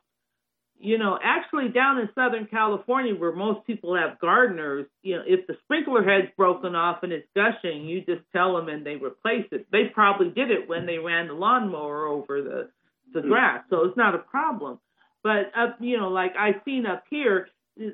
You 0.80 0.98
know, 0.98 1.18
actually 1.24 1.70
down 1.70 2.00
in 2.00 2.10
Southern 2.14 2.46
California 2.48 3.16
where 3.16 3.32
most 3.32 3.66
people 3.66 3.96
have 3.96 4.20
gardeners, 4.20 4.86
you 5.02 5.16
know, 5.16 5.24
if 5.26 5.48
the 5.48 5.56
sprinkler 5.64 6.04
head's 6.04 6.28
broken 6.36 6.76
off 6.76 7.04
and 7.04 7.14
it's 7.14 7.28
gushing, 7.36 7.86
you 7.86 8.02
just 8.02 8.22
tell 8.34 8.56
them 8.56 8.68
and 8.68 8.86
they 8.86 8.96
replace 8.96 9.46
it. 9.52 9.66
They 9.72 9.86
probably 9.94 10.30
did 10.30 10.52
it 10.52 10.68
when 10.68 10.86
they 10.86 10.98
ran 10.98 11.28
the 11.28 11.36
lawnmower 11.36 12.08
over 12.08 12.42
the 12.42 12.70
the 13.14 13.22
hmm. 13.22 13.30
grass, 13.30 13.64
so 13.70 13.86
it's 13.86 13.96
not 13.96 14.16
a 14.16 14.18
problem. 14.18 14.80
But 15.22 15.52
up, 15.56 15.78
you 15.80 15.98
know, 15.98 16.10
like 16.10 16.36
I've 16.38 16.62
seen 16.66 16.86
up 16.86 17.04
here, 17.10 17.48
the, 17.78 17.94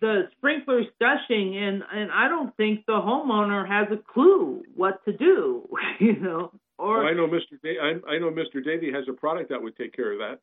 the 0.00 0.28
sprinklers 0.36 0.86
gushing, 1.00 1.56
and 1.58 1.82
and 1.92 2.10
I 2.12 2.28
don't 2.28 2.56
think 2.56 2.86
the 2.86 2.92
homeowner 2.92 3.66
has 3.66 3.88
a 3.90 4.00
clue 4.12 4.62
what 4.74 5.04
to 5.04 5.12
do. 5.12 5.68
You 6.00 6.16
know, 6.16 6.52
or 6.84 6.98
well, 6.98 7.06
I 7.06 7.12
know 7.12 7.26
Mr. 7.26 7.60
Da- 7.62 7.80
I, 7.80 8.14
I 8.14 8.18
know 8.18 8.30
Mr. 8.30 8.62
Davy 8.62 8.92
has 8.92 9.04
a 9.08 9.12
product 9.12 9.50
that 9.50 9.62
would 9.62 9.76
take 9.76 9.94
care 9.94 10.12
of 10.12 10.18
that. 10.18 10.40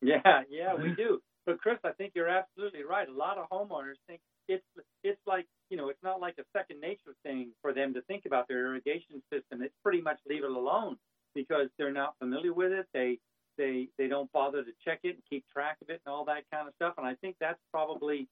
Yeah, 0.00 0.42
yeah, 0.48 0.74
we 0.74 0.94
do. 0.94 1.20
But 1.46 1.60
Chris, 1.60 1.78
I 1.82 1.92
think 1.92 2.12
you're 2.14 2.28
absolutely 2.28 2.84
right. 2.84 3.08
A 3.08 3.12
lot 3.12 3.38
of 3.38 3.48
homeowners 3.48 3.96
think 4.06 4.20
it's 4.48 4.64
it's 5.02 5.20
like 5.26 5.46
you 5.70 5.76
know 5.76 5.88
it's 5.88 6.02
not 6.02 6.20
like 6.20 6.36
a 6.38 6.44
second 6.56 6.80
nature 6.80 7.14
thing 7.22 7.50
for 7.62 7.72
them 7.72 7.94
to 7.94 8.02
think 8.02 8.24
about 8.26 8.48
their 8.48 8.66
irrigation 8.66 9.22
system. 9.32 9.62
It's 9.62 9.74
pretty 9.82 10.00
much 10.00 10.18
leave 10.28 10.44
it 10.44 10.50
alone 10.50 10.96
because 11.34 11.68
they're 11.78 11.92
not 11.92 12.14
familiar 12.18 12.52
with 12.52 12.72
it. 12.72 12.86
They 12.92 13.18
they 13.56 13.88
they 13.98 14.08
don't 14.08 14.30
bother 14.32 14.62
to 14.62 14.72
check 14.84 15.00
it 15.04 15.14
and 15.16 15.22
keep 15.28 15.44
track 15.52 15.78
of 15.82 15.90
it 15.90 16.00
and 16.04 16.12
all 16.12 16.24
that 16.26 16.44
kind 16.52 16.68
of 16.68 16.74
stuff. 16.74 16.94
And 16.98 17.06
I 17.06 17.14
think 17.14 17.36
that's 17.40 17.60
probably 17.72 18.28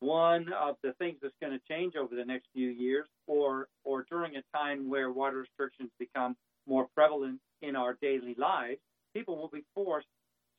one 0.00 0.52
of 0.52 0.76
the 0.82 0.92
things 0.94 1.18
that's 1.22 1.34
going 1.42 1.52
to 1.52 1.60
change 1.68 1.94
over 1.96 2.14
the 2.14 2.24
next 2.24 2.46
few 2.54 2.68
years, 2.68 3.06
or 3.26 3.68
or 3.84 4.04
during 4.10 4.36
a 4.36 4.42
time 4.56 4.88
where 4.88 5.10
water 5.10 5.38
restrictions 5.38 5.90
become 5.98 6.36
more 6.70 6.86
prevalent 6.94 7.40
in 7.60 7.76
our 7.76 7.98
daily 8.00 8.34
lives, 8.38 8.80
people 9.14 9.36
will 9.36 9.50
be 9.52 9.64
forced 9.74 10.06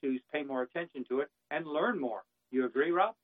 to 0.04 0.20
pay 0.32 0.44
more 0.44 0.62
attention 0.62 1.06
to 1.10 1.22
it 1.22 1.30
and 1.50 1.66
learn 1.66 2.00
more. 2.00 2.22
You 2.52 2.66
agree, 2.66 2.92
Rob? 2.92 3.16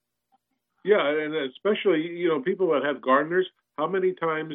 Yeah, 0.85 1.05
and 1.05 1.35
especially 1.35 2.01
you 2.01 2.29
know 2.29 2.41
people 2.41 2.71
that 2.71 2.83
have 2.83 3.01
gardeners. 3.01 3.47
How 3.77 3.87
many 3.87 4.13
times 4.13 4.53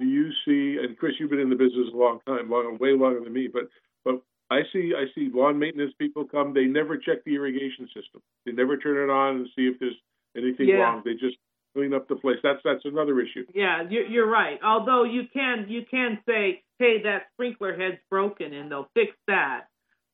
do 0.00 0.06
you 0.06 0.30
see? 0.44 0.78
And 0.82 0.96
Chris, 0.96 1.14
you've 1.20 1.30
been 1.30 1.40
in 1.40 1.50
the 1.50 1.56
business 1.56 1.88
a 1.92 1.96
long 1.96 2.20
time, 2.26 2.50
long, 2.50 2.78
way 2.80 2.92
longer 2.92 3.20
than 3.20 3.32
me. 3.32 3.48
But 3.52 3.64
but 4.04 4.22
I 4.50 4.62
see 4.72 4.92
I 4.96 5.04
see 5.14 5.28
lawn 5.32 5.58
maintenance 5.58 5.92
people 5.98 6.24
come. 6.24 6.54
They 6.54 6.64
never 6.64 6.96
check 6.96 7.24
the 7.24 7.34
irrigation 7.34 7.86
system. 7.88 8.22
They 8.46 8.52
never 8.52 8.78
turn 8.78 8.96
it 8.96 9.12
on 9.12 9.36
and 9.36 9.48
see 9.54 9.66
if 9.66 9.78
there's 9.78 10.00
anything 10.36 10.68
yeah. 10.68 10.76
wrong. 10.76 11.02
They 11.04 11.12
just 11.12 11.36
clean 11.76 11.92
up 11.92 12.08
the 12.08 12.16
place. 12.16 12.38
That's 12.42 12.60
that's 12.64 12.84
another 12.84 13.20
issue. 13.20 13.44
Yeah, 13.54 13.82
you're, 13.88 14.06
you're 14.06 14.30
right. 14.30 14.58
Although 14.64 15.04
you 15.04 15.24
can 15.32 15.66
you 15.68 15.82
can 15.90 16.18
say, 16.26 16.62
hey, 16.78 17.02
that 17.04 17.24
sprinkler 17.34 17.76
head's 17.76 18.00
broken, 18.10 18.54
and 18.54 18.70
they'll 18.70 18.88
fix 18.94 19.12
that. 19.28 19.64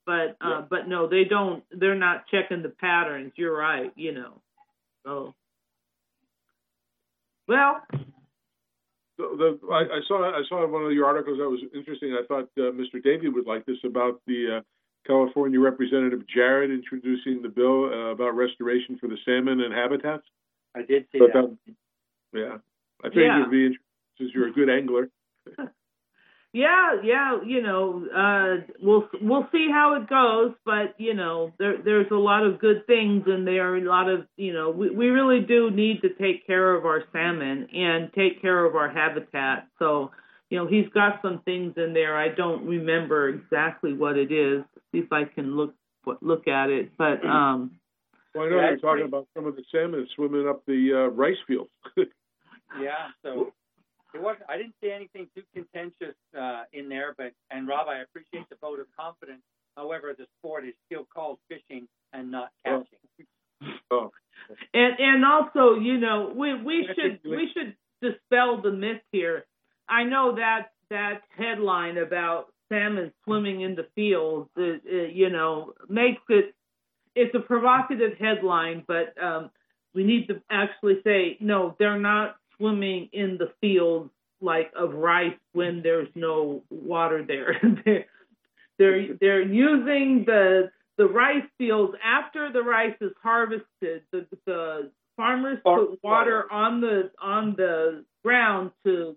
But 0.05 0.37
uh, 0.45 0.49
yeah. 0.49 0.63
but 0.69 0.89
no, 0.89 1.09
they 1.09 1.25
don't. 1.25 1.63
They're 1.71 1.95
not 1.95 2.25
checking 2.29 2.63
the 2.63 2.71
patterns. 2.71 3.33
You're 3.37 3.57
right. 3.57 3.93
You 3.95 4.13
know. 4.13 4.43
So. 5.07 5.35
Well, 7.49 7.83
the, 9.19 9.59
I, 9.71 9.99
I, 9.99 10.01
saw 10.09 10.31
I 10.31 10.43
saw 10.49 10.67
one 10.67 10.85
of 10.85 10.93
your 10.93 11.07
articles 11.07 11.39
that 11.39 11.49
was 11.49 11.61
interesting. 11.75 12.17
I 12.19 12.25
thought 12.27 12.49
uh, 12.57 12.73
Mr. 12.73 13.03
Davy 13.03 13.29
would 13.29 13.47
like 13.47 13.67
this 13.67 13.79
about 13.85 14.21
the 14.27 14.59
uh, 14.59 14.61
California 15.07 15.61
Representative 15.61 16.23
Jared 16.33 16.71
introducing 16.71 17.43
the 17.43 17.49
bill 17.49 17.87
uh, 17.87 18.13
about 18.13 18.35
restoration 18.37 18.97
for 18.99 19.09
the 19.09 19.19
salmon 19.25 19.61
and 19.61 19.75
habitats. 19.75 20.25
I 20.75 20.83
did 20.83 21.07
see 21.13 21.19
but 21.19 21.33
that. 21.33 21.57
that. 21.67 21.75
Yeah, 22.39 22.57
I 23.05 23.09
think 23.09 23.23
yeah. 23.23 23.39
you'd 23.39 23.51
be 23.51 23.67
interested 23.67 23.87
since 24.19 24.31
you're 24.35 24.49
a 24.49 24.53
good 24.53 24.71
angler. 24.71 25.11
yeah, 26.53 26.97
yeah, 27.03 27.39
you 27.45 27.63
know, 27.63 28.07
uh, 28.15 28.73
we'll 28.81 29.09
we'll 29.21 29.49
see 29.53 29.69
how 29.71 29.97
it 29.97 30.09
goes, 30.09 30.55
but 30.65 30.95
you 30.99 31.15
know, 31.15 31.53
there 31.59 31.83
there's 31.83 32.11
a 32.11 32.17
lot 32.17 32.45
of 32.47 32.59
good 32.59 32.87
things, 32.87 33.25
and 33.27 33.47
there 33.47 33.73
are 33.73 33.77
a 33.77 33.85
lot 33.85 34.09
of 34.09 34.27
you 34.37 34.53
know, 34.53 34.71
we 34.71 34.91
we 34.91 35.07
really 35.09 35.45
do 35.45 35.71
need 35.71 36.03
to 36.03 36.11
take 36.11 36.47
care 36.47 36.75
of 36.75 36.87
our 36.87 37.05
salmon 37.13 37.69
and 37.75 38.13
take 38.15 38.41
care 38.41 38.65
of 38.65 38.75
our 38.75 38.91
habitat. 38.91 39.67
So, 39.79 40.11
you 40.51 40.59
know, 40.59 40.67
he's 40.67 40.89
got 40.95 41.21
some 41.23 41.43
things 41.45 41.75
in 41.77 41.93
there. 41.93 42.17
I 42.17 42.29
don't 42.29 42.67
remember 42.67 43.29
exactly 43.29 43.93
what 43.93 44.17
it 44.17 44.33
is. 44.33 44.65
See 44.93 44.99
if 44.99 45.13
I 45.13 45.25
can 45.25 45.57
look 45.57 45.75
look 46.21 46.49
at 46.49 46.71
it, 46.71 46.93
but 46.97 47.25
um. 47.25 47.73
Well, 48.35 48.47
I 48.47 48.49
know 48.49 48.61
you're 48.61 48.79
talking 48.79 49.05
about 49.05 49.29
some 49.35 49.47
of 49.47 49.57
the 49.57 49.63
salmon 49.71 50.07
swimming 50.15 50.49
up 50.49 50.65
the 50.67 50.93
uh, 50.95 51.15
rice 51.15 51.37
fields. 51.47 51.71
yeah, 52.81 53.09
so 53.23 53.53
it 54.15 54.23
was 54.23 54.37
I 54.49 54.57
didn't 54.57 54.75
see 54.83 54.91
anything 54.91 55.29
too 55.35 55.43
contentious 55.55 56.17
uh, 56.39 56.63
in 56.73 56.89
there, 56.89 57.15
but 57.17 57.33
and 57.51 57.69
Rob, 57.69 57.89
I 57.89 58.01
appreciate 58.01 58.49
the 58.49 58.57
vote 58.61 58.81
of 58.81 58.87
confidence. 58.99 59.43
However, 59.77 60.15
the 60.17 60.27
sport 60.39 60.67
is 60.67 60.75
still 60.87 61.07
called 61.15 61.39
fishing 61.49 61.89
and 62.13 62.31
not 62.31 62.51
oh. 62.67 62.85
catching. 62.85 63.27
Oh. 63.91 64.11
And 64.75 64.95
and 64.99 65.25
also, 65.25 65.79
you 65.79 65.99
know, 65.99 66.33
we 66.35 66.55
we 66.55 66.89
should 66.95 67.21
we 67.25 67.51
should 67.55 67.77
dispel 68.01 68.61
the 68.63 68.73
myth 68.73 69.03
here. 69.13 69.45
I 69.89 70.05
know 70.05 70.37
that 70.37 70.73
that 70.91 71.23
headline 71.37 71.99
about 71.99 72.47
salmon 72.71 73.13
swimming 73.25 73.61
in 73.61 73.75
the 73.75 73.87
fields, 73.95 74.49
it, 74.57 74.83
it, 74.85 75.15
you 75.15 75.31
know, 75.31 75.75
makes 75.89 76.23
it 76.29 76.55
it's 77.15 77.35
a 77.35 77.41
provocative 77.41 78.19
headline, 78.19 78.85
but 78.87 79.15
um, 79.23 79.51
we 79.95 80.05
need 80.05 80.29
to 80.29 80.41
actually 80.51 81.01
say 81.05 81.37
no, 81.41 81.77
they're 81.79 81.99
not 81.99 82.37
swimming 82.57 83.09
in 83.13 83.39
the 83.39 83.53
fields 83.61 84.11
like 84.41 84.73
of 84.77 84.95
rice 84.95 85.37
when 85.53 85.83
there's 85.83 86.09
no 86.15 86.63
water 86.71 87.25
there. 87.25 87.57
they're, 87.85 88.07
they're 88.79 89.15
they're 89.21 89.43
using 89.43 90.25
the 90.27 90.71
the 90.99 91.07
rice 91.07 91.45
fields 91.59 91.95
after 92.05 92.53
the 92.53 92.63
rice 92.63 92.97
is 93.01 93.13
harvested. 93.23 94.03
The 94.11 94.27
the 94.47 94.91
farmers 95.17 95.59
put 95.65 96.03
water 96.03 96.51
on 96.51 96.81
the 96.81 97.11
on 97.21 97.55
the 97.57 98.05
ground 98.25 98.73
to 98.85 99.17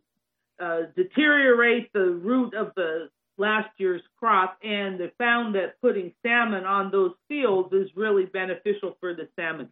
uh, 0.59 0.81
deteriorate 0.95 1.91
the 1.93 2.05
root 2.11 2.53
of 2.53 2.71
the 2.75 3.09
last 3.37 3.69
year's 3.77 4.01
crop, 4.17 4.57
and 4.63 4.99
they 4.99 5.11
found 5.17 5.55
that 5.55 5.79
putting 5.81 6.13
salmon 6.23 6.63
on 6.65 6.91
those 6.91 7.11
fields 7.27 7.73
is 7.73 7.89
really 7.95 8.25
beneficial 8.25 8.97
for 8.99 9.13
the 9.13 9.27
salmon. 9.35 9.69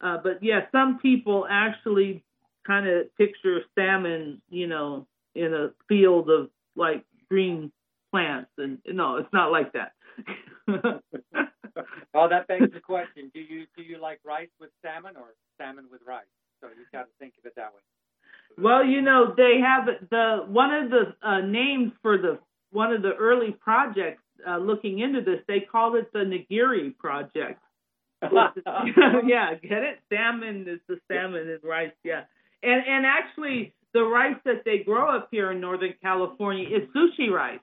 Uh, 0.00 0.18
but 0.22 0.42
yeah, 0.42 0.60
some 0.72 0.98
people 0.98 1.46
actually 1.48 2.24
kind 2.66 2.88
of 2.88 3.14
picture 3.16 3.60
salmon, 3.78 4.40
you 4.48 4.66
know, 4.66 5.06
in 5.34 5.54
a 5.54 5.70
field 5.88 6.28
of 6.30 6.50
like 6.76 7.04
green 7.28 7.70
plants, 8.10 8.50
and 8.58 8.78
no, 8.86 9.16
it's 9.16 9.32
not 9.32 9.52
like 9.52 9.72
that. 9.72 9.92
well, 12.14 12.28
that 12.28 12.46
begs 12.48 12.72
the 12.72 12.80
question: 12.80 13.30
Do 13.32 13.40
you 13.40 13.66
do 13.76 13.82
you 13.82 14.00
like 14.00 14.20
rice 14.24 14.50
with 14.60 14.70
salmon 14.84 15.16
or 15.16 15.34
salmon 15.58 15.86
with 15.90 16.00
rice? 16.06 16.24
So 16.60 16.68
you've 16.68 16.92
got 16.92 17.02
to 17.02 17.12
think 17.18 17.34
of 17.38 17.46
it 17.46 17.54
that 17.56 17.72
way. 17.72 17.80
Well, 18.58 18.84
you 18.84 19.00
know, 19.00 19.34
they 19.36 19.60
have 19.60 19.86
the 20.10 20.44
one 20.46 20.72
of 20.74 20.90
the 20.90 21.14
uh, 21.26 21.40
names 21.40 21.92
for 22.02 22.18
the 22.18 22.38
one 22.72 22.92
of 22.92 23.02
the 23.02 23.14
early 23.14 23.52
projects 23.52 24.22
uh, 24.46 24.58
looking 24.58 24.98
into 24.98 25.20
this. 25.20 25.40
They 25.46 25.60
called 25.60 25.96
it 25.96 26.12
the 26.12 26.20
Nigiri 26.20 26.96
project. 26.96 27.60
yeah, 28.22 29.54
get 29.54 29.82
it? 29.82 30.00
Salmon 30.12 30.66
is 30.68 30.80
the 30.88 30.98
salmon 31.10 31.48
and 31.48 31.60
rice. 31.62 31.92
Yeah, 32.04 32.22
and 32.62 32.82
and 32.86 33.04
actually, 33.04 33.74
the 33.94 34.04
rice 34.04 34.36
that 34.44 34.64
they 34.64 34.78
grow 34.78 35.16
up 35.16 35.28
here 35.30 35.50
in 35.50 35.60
Northern 35.60 35.94
California 36.00 36.68
is 36.68 36.88
sushi 36.94 37.30
rice. 37.30 37.58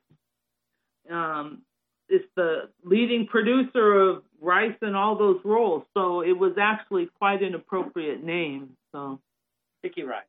Um, 1.10 1.62
it's 2.10 2.26
the 2.36 2.70
leading 2.84 3.28
producer 3.28 3.94
of 4.02 4.24
rice 4.42 4.76
and 4.82 4.96
all 4.96 5.18
those 5.18 5.40
rolls, 5.46 5.84
so 5.94 6.22
it 6.22 6.38
was 6.38 6.54
actually 6.60 7.10
quite 7.18 7.42
an 7.42 7.56
appropriate 7.56 8.24
name. 8.24 8.72
So, 8.92 9.20
sticky 9.80 10.04
rice. 10.04 10.24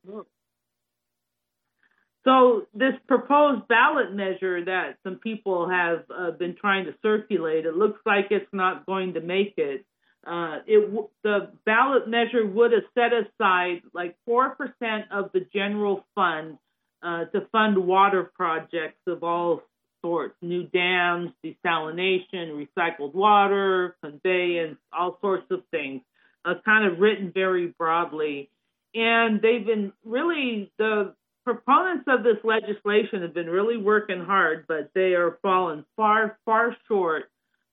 So 2.23 2.67
this 2.73 2.93
proposed 3.07 3.67
ballot 3.67 4.13
measure 4.13 4.63
that 4.65 4.97
some 5.03 5.15
people 5.15 5.67
have 5.69 6.03
uh, 6.15 6.31
been 6.31 6.55
trying 6.55 6.85
to 6.85 6.93
circulate, 7.01 7.65
it 7.65 7.75
looks 7.75 7.99
like 8.05 8.27
it's 8.29 8.53
not 8.53 8.85
going 8.85 9.13
to 9.15 9.21
make 9.21 9.55
it. 9.57 9.85
uh, 10.25 10.59
it 10.67 10.91
the 11.23 11.49
ballot 11.65 12.07
measure 12.07 12.45
would 12.45 12.71
have 12.71 12.83
set 12.93 13.11
aside 13.11 13.81
like 13.93 14.15
four 14.25 14.51
percent 14.51 15.05
of 15.11 15.31
the 15.33 15.47
general 15.53 16.05
fund 16.13 16.57
uh, 17.01 17.25
to 17.25 17.41
fund 17.51 17.77
water 17.77 18.31
projects 18.35 18.99
of 19.07 19.23
all 19.23 19.63
sorts, 20.03 20.35
new 20.41 20.63
dams, 20.63 21.31
desalination, 21.43 22.67
recycled 22.67 23.13
water, 23.13 23.95
conveyance, 24.03 24.77
all 24.93 25.17
sorts 25.21 25.45
of 25.51 25.63
things, 25.71 26.01
uh, 26.45 26.53
kind 26.65 26.91
of 26.91 26.99
written 26.99 27.31
very 27.31 27.67
broadly. 27.67 28.49
And 28.93 29.41
they've 29.41 29.65
been 29.65 29.93
really 30.03 30.71
the 30.77 31.15
proponents 31.43 32.05
of 32.07 32.23
this 32.23 32.37
legislation 32.43 33.21
have 33.21 33.33
been 33.33 33.49
really 33.49 33.77
working 33.77 34.23
hard, 34.23 34.65
but 34.67 34.91
they 34.93 35.13
are 35.13 35.37
falling 35.41 35.85
far, 35.95 36.37
far 36.45 36.75
short 36.87 37.25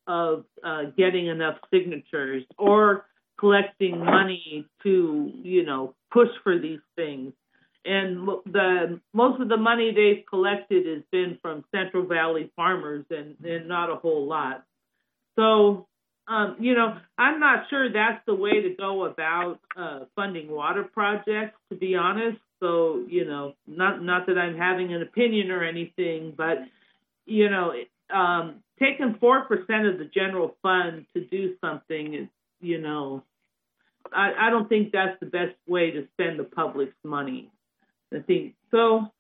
of 0.07 0.45
uh, 0.65 0.85
getting 0.97 1.27
enough 1.27 1.59
signatures 1.73 2.45
or 2.57 3.07
collecting 3.39 4.05
money 4.05 4.67
to, 4.83 5.31
you 5.43 5.65
know, 5.65 5.95
push 6.13 6.29
for 6.43 6.59
these 6.59 6.81
things. 6.97 7.33
And 7.85 8.27
the 8.45 9.01
most 9.15 9.41
of 9.41 9.49
the 9.49 9.57
money 9.57 9.93
they've 9.95 10.25
collected 10.29 10.87
has 10.87 11.05
been 11.13 11.39
from 11.41 11.65
Central 11.75 12.05
Valley 12.07 12.51
farmers, 12.57 13.05
and, 13.11 13.37
and 13.45 13.69
not 13.69 13.91
a 13.91 13.97
whole 13.97 14.27
lot. 14.27 14.65
So, 15.37 15.87
um, 16.27 16.57
you 16.59 16.75
know, 16.75 16.99
I'm 17.17 17.39
not 17.39 17.71
sure 17.71 17.91
that's 17.91 18.23
the 18.27 18.35
way 18.35 18.61
to 18.63 18.75
go 18.75 19.05
about 19.05 19.61
uh, 19.77 20.01
funding 20.17 20.51
water 20.51 20.85
projects, 20.85 21.57
to 21.71 21.79
be 21.79 21.95
honest. 21.95 22.39
So, 22.61 23.05
you 23.09 23.25
know, 23.25 23.55
not 23.67 24.03
not 24.03 24.27
that 24.27 24.39
I'm 24.39 24.57
having 24.57 24.93
an 24.93 25.03
opinion 25.03 25.51
or 25.51 25.63
anything, 25.63 26.35
but 26.37 26.59
you 27.27 27.51
know, 27.51 27.73
um, 28.11 28.57
taking 28.81 29.17
four 29.21 29.45
percent 29.45 29.87
of 29.87 29.99
the 29.99 30.07
general 30.07 30.57
fund 30.63 31.07
to 31.15 31.25
do 31.25 31.57
something 31.61 32.15
is, 32.15 32.29
you 32.61 32.81
know, 32.81 33.23
I, 34.13 34.33
I 34.39 34.51
don't 34.51 34.69
think 34.69 34.93
that's 34.93 35.19
the 35.21 35.27
best 35.27 35.55
way 35.67 35.91
to 35.91 36.07
spend 36.15 36.39
the 36.39 36.45
public's 36.45 36.97
money. 37.05 37.51
I 38.13 38.21
think 38.21 38.55
so. 38.71 39.13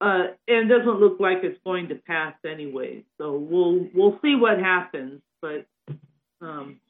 Uh, 0.00 0.26
and 0.46 0.70
it 0.70 0.78
doesn't 0.78 1.00
look 1.00 1.18
like 1.20 1.38
it's 1.42 1.58
going 1.64 1.88
to 1.88 1.94
pass 1.94 2.34
anyway. 2.44 3.04
So 3.18 3.32
we'll 3.32 3.88
we'll 3.94 4.18
see 4.22 4.34
what 4.34 4.58
happens. 4.58 5.22
But 5.40 5.66
um, 6.40 6.80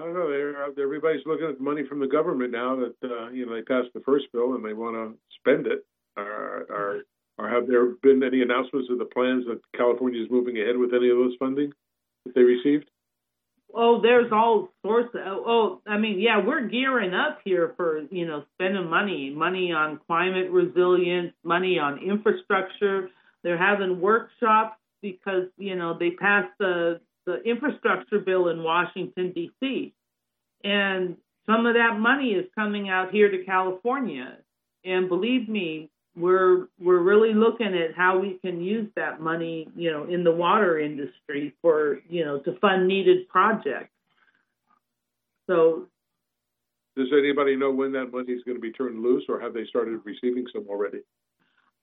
I 0.00 0.04
don't 0.04 0.14
know. 0.14 0.72
everybody's 0.82 1.26
looking 1.26 1.46
at 1.46 1.60
money 1.60 1.82
from 1.86 2.00
the 2.00 2.06
government 2.06 2.52
now 2.52 2.74
that 2.76 2.94
uh, 3.04 3.28
you 3.30 3.44
know 3.44 3.54
they 3.54 3.62
passed 3.62 3.88
the 3.92 4.00
first 4.00 4.26
bill 4.32 4.54
and 4.54 4.64
they 4.64 4.72
want 4.72 4.96
to 4.96 5.18
spend 5.38 5.66
it. 5.66 5.84
Or, 6.16 6.66
or, 6.70 7.02
or 7.38 7.48
have 7.48 7.66
there 7.66 7.86
been 8.02 8.22
any 8.22 8.40
announcements 8.40 8.88
of 8.90 8.98
the 8.98 9.04
plans 9.04 9.44
that 9.46 9.60
California 9.76 10.22
is 10.22 10.30
moving 10.30 10.58
ahead 10.58 10.78
with 10.78 10.94
any 10.94 11.10
of 11.10 11.18
those 11.18 11.34
funding 11.38 11.72
that 12.24 12.34
they 12.34 12.42
received? 12.42 12.90
Oh, 13.74 14.00
there's 14.00 14.32
all 14.32 14.70
sorts 14.84 15.14
of. 15.14 15.20
Oh, 15.26 15.82
I 15.86 15.98
mean, 15.98 16.18
yeah, 16.18 16.44
we're 16.44 16.66
gearing 16.66 17.12
up 17.12 17.40
here 17.44 17.74
for 17.76 18.00
you 18.10 18.26
know 18.26 18.44
spending 18.54 18.88
money, 18.88 19.30
money 19.30 19.70
on 19.72 20.00
climate 20.06 20.50
resilience, 20.50 21.34
money 21.44 21.78
on 21.78 21.98
infrastructure. 21.98 23.10
They're 23.42 23.58
having 23.58 24.00
workshops 24.00 24.76
because 25.02 25.48
you 25.58 25.76
know 25.76 25.98
they 25.98 26.12
passed 26.12 26.52
the 26.58 27.00
the 27.26 27.42
infrastructure 27.42 28.18
bill 28.18 28.48
in 28.48 28.62
Washington 28.62 29.32
D.C. 29.32 29.94
and 30.64 31.16
some 31.46 31.66
of 31.66 31.74
that 31.74 31.98
money 31.98 32.32
is 32.32 32.46
coming 32.54 32.88
out 32.88 33.10
here 33.10 33.30
to 33.30 33.44
California. 33.44 34.38
And 34.84 35.08
believe 35.08 35.48
me, 35.48 35.90
we're 36.16 36.66
we're 36.80 37.00
really 37.00 37.34
looking 37.34 37.74
at 37.74 37.94
how 37.96 38.18
we 38.18 38.38
can 38.42 38.60
use 38.60 38.88
that 38.96 39.20
money, 39.20 39.68
you 39.76 39.90
know, 39.90 40.04
in 40.04 40.24
the 40.24 40.32
water 40.32 40.78
industry 40.78 41.54
for 41.62 42.00
you 42.08 42.24
know 42.24 42.40
to 42.40 42.58
fund 42.58 42.88
needed 42.88 43.28
projects. 43.28 43.92
So, 45.46 45.86
does 46.96 47.08
anybody 47.12 47.56
know 47.56 47.70
when 47.70 47.92
that 47.92 48.12
money 48.12 48.32
is 48.32 48.42
going 48.44 48.56
to 48.56 48.60
be 48.60 48.72
turned 48.72 49.02
loose, 49.02 49.24
or 49.28 49.40
have 49.40 49.54
they 49.54 49.64
started 49.66 50.00
receiving 50.04 50.46
some 50.52 50.66
already? 50.68 51.00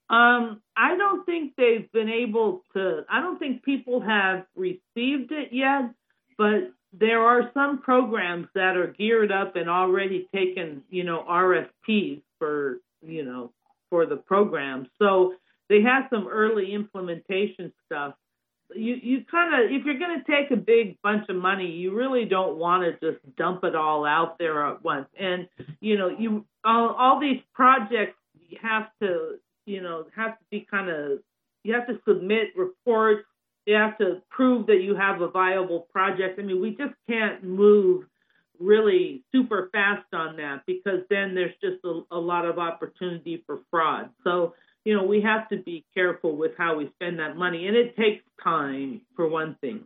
Um, 0.09 0.61
I 0.75 0.95
don't 0.95 1.25
think 1.25 1.53
they've 1.57 1.91
been 1.91 2.09
able 2.09 2.63
to. 2.73 3.05
I 3.09 3.21
don't 3.21 3.39
think 3.39 3.63
people 3.63 3.99
have 4.01 4.45
received 4.55 5.31
it 5.31 5.49
yet, 5.51 5.93
but 6.37 6.71
there 6.93 7.21
are 7.21 7.51
some 7.53 7.81
programs 7.81 8.47
that 8.55 8.77
are 8.77 8.87
geared 8.87 9.31
up 9.31 9.55
and 9.55 9.69
already 9.69 10.27
taken, 10.33 10.83
you 10.89 11.03
know, 11.03 11.25
RFPs 11.29 12.21
for, 12.39 12.79
you 13.05 13.23
know, 13.25 13.51
for 13.89 14.05
the 14.05 14.15
program. 14.15 14.87
So 14.99 15.33
they 15.69 15.81
have 15.81 16.05
some 16.09 16.27
early 16.27 16.73
implementation 16.73 17.73
stuff. 17.85 18.15
You 18.75 18.95
you 19.01 19.23
kind 19.29 19.53
of 19.53 19.71
if 19.71 19.85
you're 19.85 19.97
going 19.97 20.21
to 20.21 20.29
take 20.29 20.51
a 20.51 20.57
big 20.57 21.01
bunch 21.01 21.29
of 21.29 21.37
money, 21.37 21.67
you 21.67 21.95
really 21.95 22.25
don't 22.25 22.57
want 22.57 22.83
to 22.83 23.11
just 23.11 23.23
dump 23.37 23.63
it 23.63 23.75
all 23.75 24.05
out 24.05 24.37
there 24.37 24.65
at 24.67 24.83
once. 24.83 25.07
And 25.17 25.47
you 25.79 25.97
know 25.97 26.09
you 26.09 26.45
all, 26.65 26.89
all 26.89 27.19
these 27.19 27.41
projects 27.53 28.17
you 28.49 28.57
have 28.61 28.89
to 29.01 29.35
you 29.65 29.81
know 29.81 30.05
have 30.15 30.37
to 30.37 30.45
be 30.51 30.67
kind 30.69 30.89
of 30.89 31.19
you 31.63 31.73
have 31.75 31.87
to 31.87 31.99
submit 32.07 32.49
reports. 32.57 33.25
You 33.67 33.75
have 33.75 33.97
to 33.97 34.21
prove 34.29 34.67
that 34.67 34.81
you 34.81 34.95
have 34.95 35.19
a 35.19 35.27
viable 35.27 35.81
project. 35.91 36.39
I 36.39 36.43
mean, 36.43 36.61
we 36.61 36.69
just 36.71 36.93
can't 37.07 37.43
move 37.43 38.05
really 38.59 39.23
super 39.31 39.69
fast 39.73 40.07
on 40.13 40.37
that 40.37 40.61
because 40.65 41.01
then 41.09 41.35
there's 41.35 41.53
just 41.61 41.83
a, 41.83 42.01
a, 42.11 42.17
lot 42.17 42.45
of 42.45 42.57
opportunity 42.57 43.43
for 43.45 43.59
fraud. 43.69 44.09
So, 44.23 44.53
you 44.85 44.95
know, 44.95 45.03
we 45.03 45.21
have 45.21 45.49
to 45.49 45.57
be 45.57 45.85
careful 45.93 46.37
with 46.37 46.53
how 46.57 46.77
we 46.77 46.89
spend 46.95 47.19
that 47.19 47.35
money, 47.35 47.67
and 47.67 47.75
it 47.75 47.95
takes 47.97 48.23
time 48.41 49.01
for 49.17 49.27
one 49.27 49.57
thing. 49.59 49.81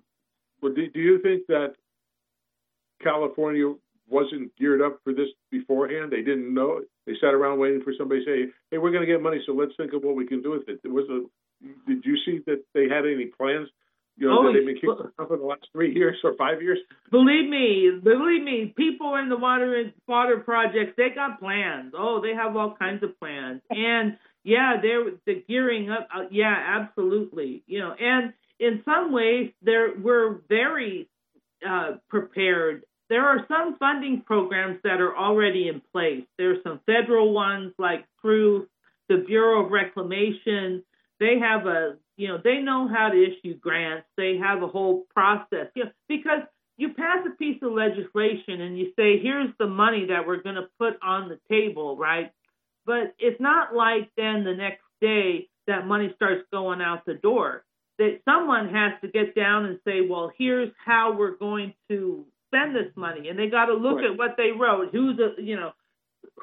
Well, 0.62 0.74
do, 0.74 0.88
do 0.88 1.00
you 1.00 1.20
think 1.24 1.48
that 1.48 1.74
California 3.04 3.74
wasn't 4.08 4.56
geared 4.58 4.84
up 4.84 5.00
for 5.04 5.12
this 5.12 5.30
beforehand? 5.50 6.12
They 6.12 6.22
didn't 6.22 6.54
know. 6.54 6.82
They 7.08 7.14
sat 7.20 7.34
around 7.34 7.58
waiting 7.58 7.82
for 7.82 7.94
somebody 7.98 8.24
to 8.24 8.32
say, 8.32 8.54
"Hey, 8.70 8.78
we're 8.78 8.92
going 8.92 9.06
to 9.06 9.12
get 9.12 9.24
money, 9.24 9.42
so 9.48 9.54
let's 9.54 9.74
think 9.76 9.94
of 9.94 10.04
what 10.04 10.16
we 10.16 10.28
can 10.28 10.44
do 10.44 10.52
with 10.52 10.70
it." 10.70 10.82
it." 10.84 10.88
was 10.88 11.10
a. 11.10 11.26
Did 11.88 12.04
you 12.06 12.18
see 12.26 12.40
that 12.48 12.64
they 12.74 12.90
had 12.90 13.06
any 13.06 13.26
plans 13.26 13.70
you 14.18 14.28
know, 14.28 14.48
oh, 14.48 14.54
they've 14.54 14.66
been 14.66 14.76
kicking 14.76 15.12
up 15.18 15.32
in 15.32 15.40
the 15.40 15.46
last 15.46 15.68
three 15.72 15.96
years 15.96 16.18
or 16.24 16.36
five 16.36 16.62
years. 16.62 16.78
Believe 17.10 17.50
me, 17.50 17.92
believe 18.04 18.44
me, 18.44 18.74
people 18.76 19.16
in 19.16 19.30
the 19.30 19.38
water 19.38 19.76
and 19.76 19.94
water 20.08 20.38
projects, 20.38 20.94
they 20.98 21.10
got 21.10 21.40
plans. 21.40 21.94
Oh, 21.98 22.22
they 22.22 22.36
have 22.36 22.56
all 22.56 22.76
kinds 22.78 23.04
of 23.04 23.18
plans, 23.20 23.62
and 23.70 24.18
yeah, 24.44 24.76
they're 24.82 25.12
they're 25.26 25.44
gearing 25.48 25.90
up. 25.90 26.08
Uh, 26.16 26.26
yeah, 26.30 26.54
absolutely. 26.82 27.64
You 27.68 27.80
know, 27.80 27.94
and 27.94 28.34
in 28.60 28.84
some 28.86 29.12
ways, 29.12 29.54
they're 29.62 29.98
we're 29.98 30.40
very 30.50 31.10
uh, 31.68 31.94
prepared. 32.10 32.84
There 33.10 33.26
are 33.26 33.46
some 33.48 33.78
funding 33.78 34.22
programs 34.22 34.80
that 34.84 35.02
are 35.02 35.16
already 35.16 35.68
in 35.68 35.82
place. 35.92 36.26
There 36.38 36.52
are 36.52 36.62
some 36.64 36.80
federal 36.86 37.34
ones, 37.34 37.74
like 37.80 38.06
through 38.22 38.68
the 39.10 39.18
Bureau 39.18 39.66
of 39.66 39.72
Reclamation. 39.72 40.84
They 41.22 41.40
have 41.40 41.66
a 41.68 41.96
you 42.22 42.28
know, 42.28 42.38
they 42.44 42.60
know 42.60 42.88
how 42.88 43.10
to 43.10 43.18
issue 43.18 43.58
grants. 43.58 44.06
They 44.16 44.38
have 44.38 44.62
a 44.62 44.68
whole 44.68 45.06
process. 45.12 45.70
You 45.74 45.86
know, 45.86 45.92
because 46.08 46.42
you 46.78 46.94
pass 46.94 47.26
a 47.26 47.36
piece 47.36 47.58
of 47.64 47.72
legislation 47.72 48.62
and 48.62 48.78
you 48.78 48.92
say, 48.96 49.18
here's 49.20 49.50
the 49.58 49.66
money 49.66 50.06
that 50.10 50.28
we're 50.28 50.44
going 50.44 50.56
to 50.56 50.68
put 50.78 51.02
on 51.02 51.30
the 51.30 51.40
table, 51.50 51.98
right? 51.98 52.32
But 52.86 53.16
it's 53.18 53.42
not 53.42 53.74
like 53.74 54.12
then 54.18 54.44
the 54.44 54.54
next 54.54 54.84
day 55.02 55.50
that 55.66 55.88
money 55.88 56.12
starts 56.16 56.44
going 56.52 56.80
out 56.80 57.06
the 57.08 57.16
door. 57.16 57.64
That 57.98 58.20
someone 58.24 58.70
has 58.70 58.94
to 59.02 59.08
get 59.08 59.34
down 59.34 59.66
and 59.66 59.80
say, 59.84 60.02
well, 60.08 60.32
here's 60.38 60.70
how 60.86 61.16
we're 61.18 61.38
going 61.38 61.74
to 61.90 62.24
spend 62.48 62.76
this 62.76 62.92
money, 62.96 63.30
and 63.30 63.38
they 63.38 63.48
got 63.48 63.66
to 63.66 63.74
look 63.74 63.98
right. 63.98 64.12
at 64.12 64.18
what 64.18 64.36
they 64.38 64.52
wrote. 64.52 64.90
Who's 64.92 65.20
a, 65.20 65.42
you 65.42 65.56
know, 65.56 65.72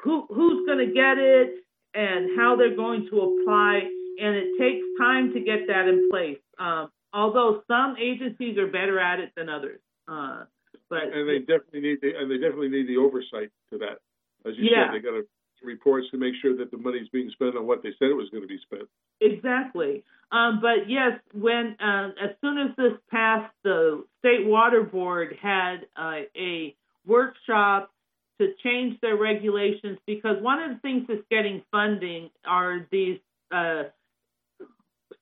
who 0.03 0.25
who's 0.27 0.65
going 0.65 0.85
to 0.85 0.93
get 0.93 1.17
it, 1.17 1.63
and 1.93 2.37
how 2.37 2.55
they're 2.57 2.75
going 2.75 3.07
to 3.09 3.21
apply 3.21 3.89
and 4.19 4.35
it 4.35 4.57
takes 4.59 4.85
time 4.99 5.33
to 5.33 5.39
get 5.39 5.67
that 5.67 5.87
in 5.87 6.09
place. 6.09 6.39
Um, 6.59 6.91
although 7.13 7.63
some 7.67 7.95
agencies 7.97 8.57
are 8.57 8.67
better 8.67 8.99
at 8.99 9.19
it 9.19 9.31
than 9.35 9.49
others. 9.49 9.79
Uh, 10.07 10.43
but 10.89 11.03
and 11.13 11.29
they 11.29 11.39
definitely 11.39 11.81
need 11.81 11.99
the 12.01 12.15
and 12.17 12.29
they 12.29 12.37
definitely 12.37 12.69
need 12.69 12.87
the 12.87 12.97
oversight 12.97 13.51
to 13.71 13.77
that. 13.79 13.99
As 14.45 14.57
you 14.57 14.69
yeah. 14.71 14.87
said, 14.87 14.95
they 14.95 15.03
got 15.03 15.11
to 15.11 15.25
reports 15.63 16.07
to 16.11 16.17
make 16.17 16.33
sure 16.41 16.55
that 16.57 16.71
the 16.71 16.77
money 16.77 16.99
is 16.99 17.09
being 17.09 17.29
spent 17.31 17.55
on 17.57 17.67
what 17.67 17.83
they 17.83 17.89
said 17.99 18.09
it 18.09 18.15
was 18.15 18.29
going 18.29 18.43
to 18.43 18.47
be 18.47 18.59
spent. 18.63 18.87
Exactly. 19.21 20.03
Um, 20.31 20.59
but 20.61 20.89
yes, 20.89 21.19
when 21.33 21.75
uh, 21.79 22.09
as 22.21 22.31
soon 22.41 22.57
as 22.57 22.75
this 22.77 22.93
passed, 23.09 23.53
the 23.63 24.03
state 24.19 24.45
water 24.45 24.83
board 24.83 25.35
had 25.41 25.87
uh, 25.95 26.21
a 26.37 26.75
workshop 27.05 27.91
to 28.39 28.53
change 28.63 28.99
their 29.01 29.17
regulations 29.17 29.97
because 30.05 30.37
one 30.41 30.61
of 30.61 30.71
the 30.71 30.79
things 30.79 31.05
that's 31.07 31.21
getting 31.29 31.61
funding 31.71 32.29
are 32.45 32.87
these 32.91 33.19
uh, 33.51 33.83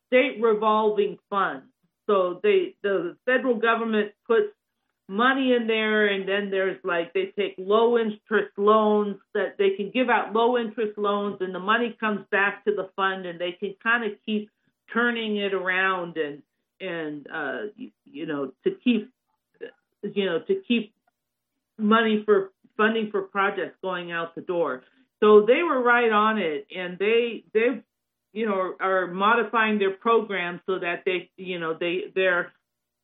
state 0.08 0.42
revolving 0.42 1.18
funds. 1.30 1.66
So 2.08 2.40
they 2.42 2.76
the 2.84 3.18
federal 3.26 3.56
government 3.56 4.12
puts 4.26 4.54
money 5.10 5.54
in 5.54 5.68
there 5.68 6.08
and 6.08 6.28
then 6.28 6.52
there's 6.52 6.78
like 6.84 7.14
they 7.14 7.32
take 7.38 7.56
low 7.58 7.98
interest 7.98 8.52
loans 8.58 9.16
that 9.34 9.58
they 9.58 9.70
can 9.72 9.90
give 9.90 10.10
out 10.10 10.34
low 10.34 10.58
interest 10.58 10.98
loans 10.98 11.38
and 11.40 11.56
the 11.56 11.60
money 11.60 11.96
comes 11.98 12.26
back 12.30 12.66
to 12.66 12.72
the 12.76 12.90
fund 12.98 13.26
and 13.26 13.40
they 13.40 13.54
can 13.54 13.74
kind 13.82 14.04
of 14.04 14.18
keep 14.26 14.50
turning 14.92 15.38
it 15.38 15.54
around 15.54 16.18
and 16.18 16.42
and 16.82 17.26
uh 17.34 17.60
you, 17.78 17.90
you 18.04 18.26
know 18.26 18.52
to 18.66 18.72
keep 18.84 19.10
you 20.04 20.26
know, 20.26 20.40
to 20.40 20.62
keep 20.68 20.94
money 21.78 22.24
for 22.26 22.52
funding 22.76 23.12
for 23.12 23.24
projects 23.24 23.78
going 23.82 24.12
out 24.12 24.36
the 24.36 24.42
door. 24.42 24.84
So 25.20 25.46
they 25.46 25.64
were 25.64 25.82
right 25.82 26.12
on 26.12 26.38
it, 26.38 26.68
and 26.76 26.98
they 27.00 27.44
they 27.54 27.82
you 28.38 28.46
know 28.46 28.76
are 28.80 29.08
modifying 29.08 29.80
their 29.80 29.92
programs 29.92 30.62
so 30.68 30.78
that 30.78 31.02
they 31.06 31.32
you 31.38 31.58
know 31.60 31.76
they 31.78 32.04
they're 32.14 32.54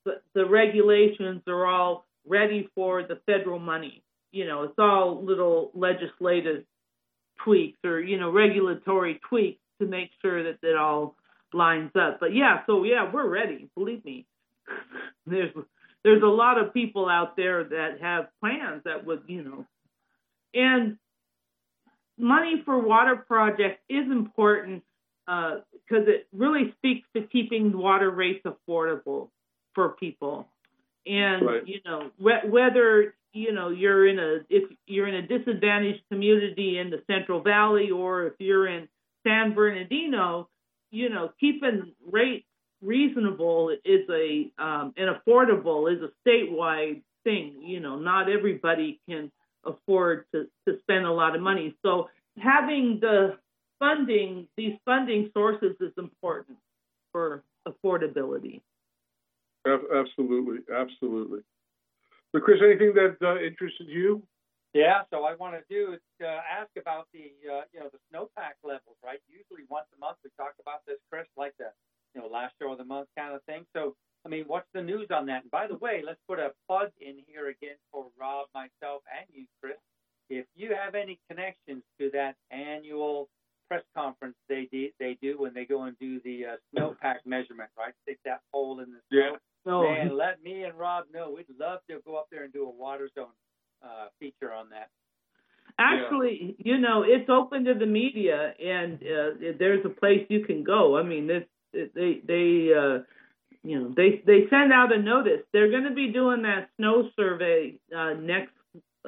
the, 0.06 0.22
the 0.36 0.46
regulations 0.46 1.42
are 1.48 1.66
all 1.66 2.06
ready 2.28 2.70
for 2.76 3.02
the 3.02 3.20
federal 3.26 3.58
money. 3.58 4.04
You 4.32 4.46
know, 4.46 4.64
it's 4.64 4.78
all 4.78 5.24
little 5.24 5.72
legislative 5.74 6.66
tweaks 7.44 7.80
or 7.84 8.00
you 8.00 8.20
know 8.20 8.30
regulatory 8.30 9.20
tweaks 9.28 9.60
to 9.82 9.88
make 9.88 10.12
sure 10.22 10.44
that 10.44 10.60
it 10.62 10.76
all 10.76 11.16
lines 11.52 11.92
up. 11.96 12.20
But 12.20 12.36
yeah, 12.36 12.60
so 12.68 12.84
yeah, 12.84 13.10
we're 13.12 13.28
ready. 13.28 13.70
Believe 13.76 14.06
me. 14.06 14.28
There's 15.26 15.52
there's 16.04 16.22
a 16.22 16.28
lot 16.28 16.62
of 16.62 16.74
people 16.74 17.10
out 17.10 17.38
there 17.38 17.64
that 17.64 18.02
have 18.02 18.28
plans 18.40 18.84
that 18.86 19.06
would 19.06 19.24
you 19.28 19.42
know, 19.42 19.66
and 20.54 20.98
money 22.20 22.62
for 22.66 22.78
water 22.78 23.16
projects 23.16 23.80
is 23.90 24.12
important 24.12 24.84
because 25.26 26.08
uh, 26.08 26.12
it 26.12 26.28
really 26.34 26.74
speaks 26.78 27.08
to 27.16 27.24
keeping 27.24 27.78
water 27.78 28.10
rates 28.10 28.46
affordable 28.46 29.30
for 29.74 29.90
people. 29.90 30.48
And 31.06 31.46
right. 31.46 31.68
you 31.68 31.80
know 31.86 32.12
wh- 32.18 32.50
whether 32.52 33.16
you 33.34 33.52
know 33.52 33.70
you're 33.70 34.08
in 34.08 34.20
a 34.20 34.40
if 34.50 34.70
you're 34.88 35.08
in 35.08 35.16
a 35.16 35.28
disadvantaged 35.28 36.02
community 36.12 36.78
in 36.78 36.90
the 36.90 37.02
Central 37.08 37.42
Valley 37.42 37.92
or 37.92 38.28
if 38.28 38.34
you're 38.40 38.68
in 38.68 38.88
San 39.26 39.54
Bernardino, 39.54 40.50
you 40.92 41.10
know 41.10 41.32
keeping 41.40 41.94
rates 42.10 42.46
reasonable 42.82 43.76
is 43.84 44.08
a 44.10 44.52
um, 44.58 44.94
and 44.98 45.10
affordable 45.16 45.92
is 45.94 46.02
a 46.02 46.30
statewide 46.30 47.02
thing. 47.24 47.62
You 47.64 47.80
know, 47.80 47.98
not 47.98 48.30
everybody 48.30 49.00
can 49.10 49.32
afford 49.66 50.26
to, 50.34 50.48
to 50.68 50.80
spend 50.80 51.06
a 51.06 51.12
lot 51.12 51.36
of 51.36 51.42
money. 51.42 51.76
So 51.84 52.10
having 52.38 53.00
the 53.02 53.38
funding, 53.84 54.48
these 54.56 54.76
funding 54.86 55.30
sources 55.34 55.76
is 55.82 55.92
important 55.98 56.58
for 57.12 57.44
affordability. 57.68 58.62
Absolutely, 59.68 60.60
absolutely. 60.74 61.42
But 62.32 62.44
Chris, 62.44 62.60
anything 62.64 62.94
that 62.96 63.18
uh, 63.22 63.40
interested 63.40 63.88
you? 63.88 64.24
Yeah, 64.74 65.04
so 65.12 65.24
I 65.24 65.36
want 65.36 65.56
to 65.56 65.64
do 65.70 65.94
is 65.94 66.02
uh, 66.24 66.40
ask 66.50 66.70
about 66.80 67.08
the 67.14 67.32
uh, 67.46 67.62
you 67.74 67.80
know 67.80 67.90
the 67.92 68.00
snowpack 68.10 68.58
levels, 68.64 68.98
right? 69.04 69.20
Usually 69.28 69.68
once 69.70 69.86
a 69.96 70.00
month 70.00 70.18
we 70.24 70.32
talk 70.36 70.54
about 70.60 70.82
this, 70.88 70.98
Chris, 71.12 71.28
like 71.38 71.54
the 71.60 71.70
you 72.16 72.22
know 72.22 72.28
last 72.28 72.56
show 72.60 72.72
of 72.72 72.78
the 72.78 72.86
month 72.86 73.08
kind 73.18 73.36
of 73.36 73.44
thing. 73.44 73.66
So 73.76 73.96
I 74.26 74.30
mean, 74.30 74.46
what's 74.48 74.68
the 74.74 74.82
news 74.82 75.08
on 75.12 75.28
that? 75.28 75.44
And 75.44 75.52
by 75.52 75.68
the 75.68 75.76
way, 75.76 76.02
let's 76.04 76.20
put 76.28 76.40
a 76.40 76.52
plug 76.68 76.90
in 77.00 77.18
here 77.28 77.50
again 77.50 77.76
for 77.92 78.08
Rob, 78.20 78.48
myself, 78.56 79.04
and 79.12 79.28
you, 79.32 79.46
Chris. 79.62 79.78
If 80.30 80.46
you 80.56 80.74
have 80.74 80.96
any 80.96 81.20
connections 81.30 81.84
to 82.00 82.10
that 82.12 82.36
annual 82.50 83.30
press 83.74 83.84
conference 83.96 84.36
they 84.50 84.68
do, 84.72 84.90
they 85.00 85.18
do 85.22 85.40
when 85.40 85.54
they 85.54 85.66
go 85.66 85.84
and 85.84 85.98
do 86.00 86.20
the 86.24 86.46
uh, 86.46 86.56
snowpack 86.76 87.18
measurement, 87.26 87.70
right? 87.78 87.94
Stick 88.04 88.20
that 88.26 88.42
pole 88.52 88.80
in 88.80 88.92
the 88.92 89.00
snow. 89.66 89.84
Yeah. 89.84 90.06
Man, 90.06 90.18
let 90.18 90.44
me 90.44 90.64
and 90.64 90.78
Rob 90.78 91.06
know. 91.14 91.34
We'd 91.36 91.46
love 91.60 91.80
to 91.90 92.00
go 92.06 92.18
up 92.18 92.28
there 92.32 92.44
and 92.44 92.54
do 92.54 92.66
a 92.66 92.70
water 92.70 93.10
zone 93.16 93.28
uh, 93.84 94.08
feature 94.20 94.54
on 94.54 94.70
that. 94.70 94.90
Actually, 95.80 96.56
yeah. 96.60 96.74
you 96.74 96.78
know, 96.80 97.04
it's 97.04 97.30
open 97.30 97.66
to 97.66 97.74
the 97.74 97.86
media, 97.86 98.54
and 98.64 98.96
uh, 99.02 99.54
there's 99.58 99.84
a 99.86 99.90
place 99.90 100.26
you 100.30 100.46
can 100.46 100.64
go. 100.64 100.98
I 100.98 101.04
mean, 101.04 101.28
this 101.28 101.44
they 101.74 102.22
they 102.28 102.70
uh, 102.78 103.00
you 103.64 103.80
know 103.80 103.94
they 103.96 104.22
they 104.26 104.42
send 104.50 104.72
out 104.72 104.94
a 104.94 105.02
notice. 105.02 105.42
They're 105.52 105.72
going 105.72 105.86
to 105.86 105.96
be 105.96 106.12
doing 106.12 106.44
that 106.44 106.70
snow 106.78 107.10
survey 107.16 107.80
uh, 107.96 108.14
next 108.14 108.52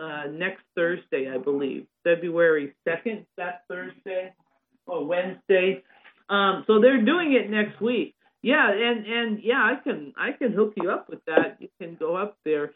uh, 0.01 0.23
next 0.31 0.63
Thursday, 0.75 1.29
I 1.31 1.37
believe, 1.37 1.85
February 2.03 2.73
second. 2.83 3.25
That 3.37 3.63
Thursday 3.67 4.33
or 4.87 5.05
Wednesday. 5.05 5.83
Um, 6.29 6.63
so 6.67 6.79
they're 6.79 7.03
doing 7.03 7.33
it 7.33 7.49
next 7.49 7.79
week. 7.81 8.15
Yeah, 8.41 8.71
and 8.71 9.05
and 9.07 9.39
yeah, 9.43 9.59
I 9.59 9.81
can 9.83 10.13
I 10.17 10.31
can 10.31 10.53
hook 10.53 10.73
you 10.77 10.91
up 10.91 11.09
with 11.09 11.23
that. 11.25 11.57
You 11.59 11.69
can 11.81 11.95
go 11.95 12.15
up 12.15 12.37
there. 12.45 12.71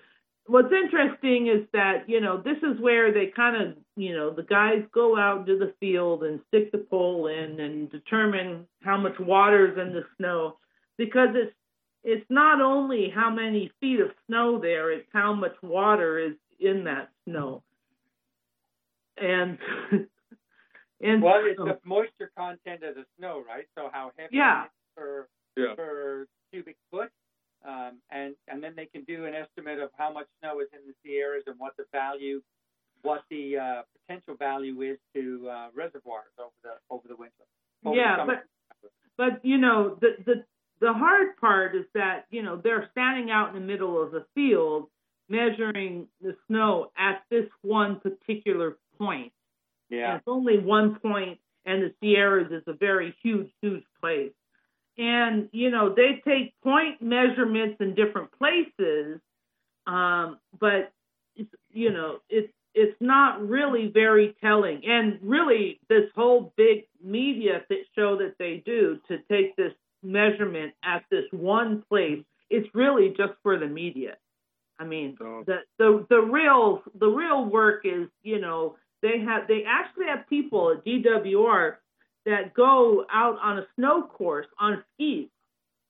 What's 0.48 0.74
interesting 0.74 1.48
is 1.48 1.68
that 1.74 2.10
you 2.10 2.22
know 2.22 2.42
this 2.42 2.58
is 2.64 2.80
where 2.82 3.14
they 3.14 3.28
kind 3.28 3.62
of 3.62 3.78
you 3.96 4.16
know 4.16 4.32
the 4.32 4.44
guys 4.44 4.84
go 4.92 5.16
out 5.16 5.46
to 5.46 5.60
the 5.60 5.74
field 5.80 6.24
and 6.24 6.40
stick 6.48 6.72
the 6.72 6.80
pole 6.80 7.28
in 7.28 7.60
and 7.60 7.92
determine 7.92 8.66
how 8.82 8.98
much 8.98 9.20
water's 9.20 9.78
in 9.78 9.94
the 9.94 10.06
snow 10.18 10.58
because 10.98 11.30
it's 11.36 11.54
it's 12.04 12.26
not 12.30 12.62
only 12.62 13.12
how 13.14 13.30
many 13.30 13.72
feet 13.80 14.00
of 14.00 14.10
snow 14.28 14.60
there, 14.60 14.92
it's 14.92 15.08
how 15.14 15.34
much 15.34 15.56
water 15.62 16.18
is 16.18 16.34
in 16.60 16.86
that 16.86 17.10
snow. 17.26 17.62
And 19.18 19.58
and 21.02 21.22
well, 21.22 21.42
it's 21.46 21.58
the 21.58 21.80
moisture 21.86 22.32
content 22.38 22.84
of 22.84 22.96
the 22.96 23.06
snow, 23.18 23.44
right? 23.48 23.66
So 23.76 23.90
how 23.92 24.12
heavy 24.18 24.36
yeah. 24.36 24.66
per 24.96 25.28
yeah. 25.56 25.76
per 25.76 26.28
cubic 26.52 26.76
foot, 26.92 27.10
um, 27.66 28.00
and 28.12 28.36
and 28.48 28.62
then 28.62 28.74
they 28.76 28.86
can 28.86 29.04
do 29.04 29.26
an 29.26 29.34
estimate 29.34 29.80
of 29.80 29.92
how 29.98 30.12
much 30.12 30.28
snow 30.42 30.60
is 30.60 30.68
in 30.74 30.80
the 30.88 30.94
Sierras 31.04 31.44
and 31.48 31.56
what 31.58 31.78
the 31.78 31.86
value, 31.92 32.42
what 33.02 33.24
the 33.30 33.58
uh, 33.58 33.82
potential 34.02 34.36
value 34.36 34.82
is 34.82 34.98
to 35.14 35.50
uh, 35.50 35.68
reservoirs 35.74 36.34
over 36.38 36.52
the 36.64 36.72
over 36.90 37.08
the 37.08 37.16
winter. 37.16 37.34
Over 37.86 37.96
yeah, 37.96 38.18
the 38.18 38.26
but 38.26 38.92
but 39.18 39.46
you 39.46 39.58
know 39.58 39.98
the 40.02 40.18
the 40.26 40.44
the 40.82 40.92
hard 40.92 41.38
part 41.38 41.76
is 41.76 41.86
that 41.94 42.26
you 42.30 42.42
know 42.42 42.58
they're 42.58 42.90
standing 42.92 43.32
out 43.32 43.50
in 43.50 43.56
the 43.56 43.66
middle 43.66 44.02
of 44.02 44.12
the 44.12 44.26
field 44.36 44.88
measuring 45.30 46.08
the 46.22 46.36
snow 46.48 46.92
at 46.98 47.24
this 47.30 47.46
one 47.62 48.00
particular 48.00 48.78
point 48.98 49.32
yeah. 49.90 50.16
It's 50.16 50.24
only 50.28 50.58
one 50.58 51.00
point, 51.00 51.40
and 51.66 51.84
the 51.84 51.94
Sierras 52.00 52.52
is 52.52 52.64
a 52.68 52.74
very 52.74 53.16
huge, 53.22 53.50
huge 53.62 53.84
place. 54.02 54.32
And, 54.98 55.50
you 55.52 55.72
know, 55.72 55.94
they 55.94 56.22
take 56.28 56.54
point 56.62 57.02
measurements 57.02 57.78
in 57.80 57.96
different 57.96 58.32
places, 58.38 59.20
um, 59.88 60.40
but, 60.60 60.92
it's, 61.36 61.50
you 61.72 61.92
know, 61.92 62.20
it's, 62.30 62.52
it's 62.76 62.96
not 63.00 63.48
really 63.48 63.88
very 63.88 64.36
telling. 64.42 64.86
And 64.86 65.20
really, 65.22 65.80
this 65.90 66.06
whole 66.16 66.54
big 66.56 66.88
media 67.04 67.64
show 67.96 68.18
that 68.18 68.36
they 68.38 68.62
do 68.66 69.00
to 69.08 69.20
take 69.32 69.56
this 69.56 69.74
measurement 70.04 70.74
at 70.84 71.04
this 71.10 71.26
one 71.32 71.84
place, 71.90 72.24
it's 72.50 72.68
really 72.74 73.10
just 73.10 73.34
for 73.44 73.58
the 73.58 73.68
media. 73.68 74.18
I 74.80 74.86
mean, 74.86 75.18
the 75.20 75.58
the 75.78 76.06
the 76.10 76.22
real 76.22 76.84
the 76.98 77.08
real 77.08 77.46
work 77.46 77.82
is, 77.84 78.08
you 78.24 78.40
know, 78.40 78.78
they 79.02 79.20
have 79.20 79.48
they 79.48 79.64
actually 79.68 80.08
have 80.08 80.28
people 80.30 80.72
at 80.72 80.86
DWR 80.86 81.76
that 82.26 82.54
go 82.54 83.06
out 83.12 83.38
on 83.42 83.60
a 83.60 83.68
snow 83.76 84.04
course 84.04 84.48
on 84.60 84.84
skis, 84.94 85.28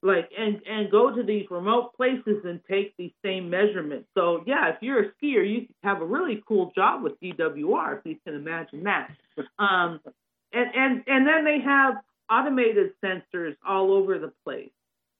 like 0.02 0.30
and 0.36 0.60
and 0.66 0.90
go 0.90 1.14
to 1.14 1.22
these 1.22 1.46
remote 1.50 1.94
places 1.96 2.44
and 2.44 2.60
take 2.68 2.96
these 2.96 3.12
same 3.24 3.50
measurements. 3.50 4.08
So 4.16 4.42
yeah, 4.46 4.68
if 4.68 4.76
you're 4.80 5.02
a 5.02 5.12
skier, 5.12 5.48
you 5.48 5.66
have 5.82 6.00
a 6.00 6.06
really 6.06 6.42
cool 6.46 6.72
job 6.74 7.02
with 7.02 7.20
DWR 7.20 7.98
if 7.98 8.06
you 8.06 8.16
can 8.24 8.34
imagine 8.34 8.84
that. 8.84 9.10
Um, 9.58 10.00
and 10.52 10.74
and 10.74 11.02
and 11.06 11.26
then 11.26 11.44
they 11.44 11.60
have 11.60 11.96
automated 12.30 12.92
sensors 13.04 13.56
all 13.66 13.92
over 13.92 14.18
the 14.18 14.32
place. 14.44 14.70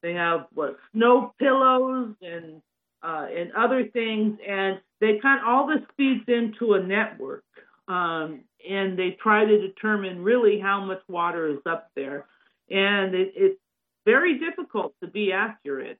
They 0.03 0.14
have 0.14 0.46
what 0.55 0.79
snow 0.92 1.35
pillows 1.38 2.14
and 2.22 2.62
uh, 3.03 3.26
and 3.35 3.53
other 3.53 3.87
things, 3.88 4.38
and 4.46 4.81
they 5.00 5.18
kind 5.18 5.40
of, 5.40 5.48
all 5.48 5.66
this 5.66 5.87
feeds 5.96 6.24
into 6.29 6.74
a 6.74 6.83
network 6.83 7.44
um, 7.90 8.44
and 8.68 8.96
they 8.96 9.16
try 9.20 9.44
to 9.44 9.59
determine 9.59 10.22
really 10.22 10.61
how 10.61 10.85
much 10.85 11.03
water 11.09 11.48
is 11.48 11.59
up 11.66 11.90
there. 11.96 12.26
And 12.70 13.14
it, 13.16 13.33
it's 13.35 13.61
very 14.07 14.38
difficult 14.38 14.94
to 15.03 15.09
be 15.09 15.33
accurate. 15.33 15.98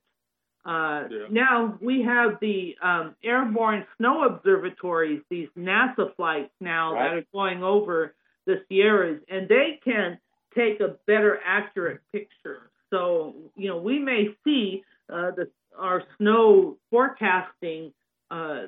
Uh, 0.63 1.03
yeah. 1.09 1.25
Now 1.29 1.77
we 1.81 2.03
have 2.03 2.37
the 2.39 2.75
um, 2.81 3.15
airborne 3.23 3.85
snow 3.97 4.23
observatories, 4.23 5.21
these 5.29 5.49
NASA 5.57 6.15
flights 6.15 6.53
now 6.61 6.93
right. 6.93 7.09
that 7.09 7.17
are 7.17 7.25
going 7.33 7.61
over 7.61 8.15
the 8.45 8.61
Sierras, 8.69 9.21
and 9.27 9.49
they 9.49 9.79
can 9.83 10.17
take 10.55 10.79
a 10.79 10.95
better 11.07 11.39
accurate 11.45 12.01
picture. 12.13 12.69
So 12.89 13.35
you 13.55 13.69
know 13.69 13.77
we 13.77 13.99
may 13.99 14.29
see 14.43 14.83
uh, 15.11 15.31
the 15.31 15.49
our 15.77 16.03
snow 16.17 16.77
forecasting 16.91 17.91
uh, 18.29 18.67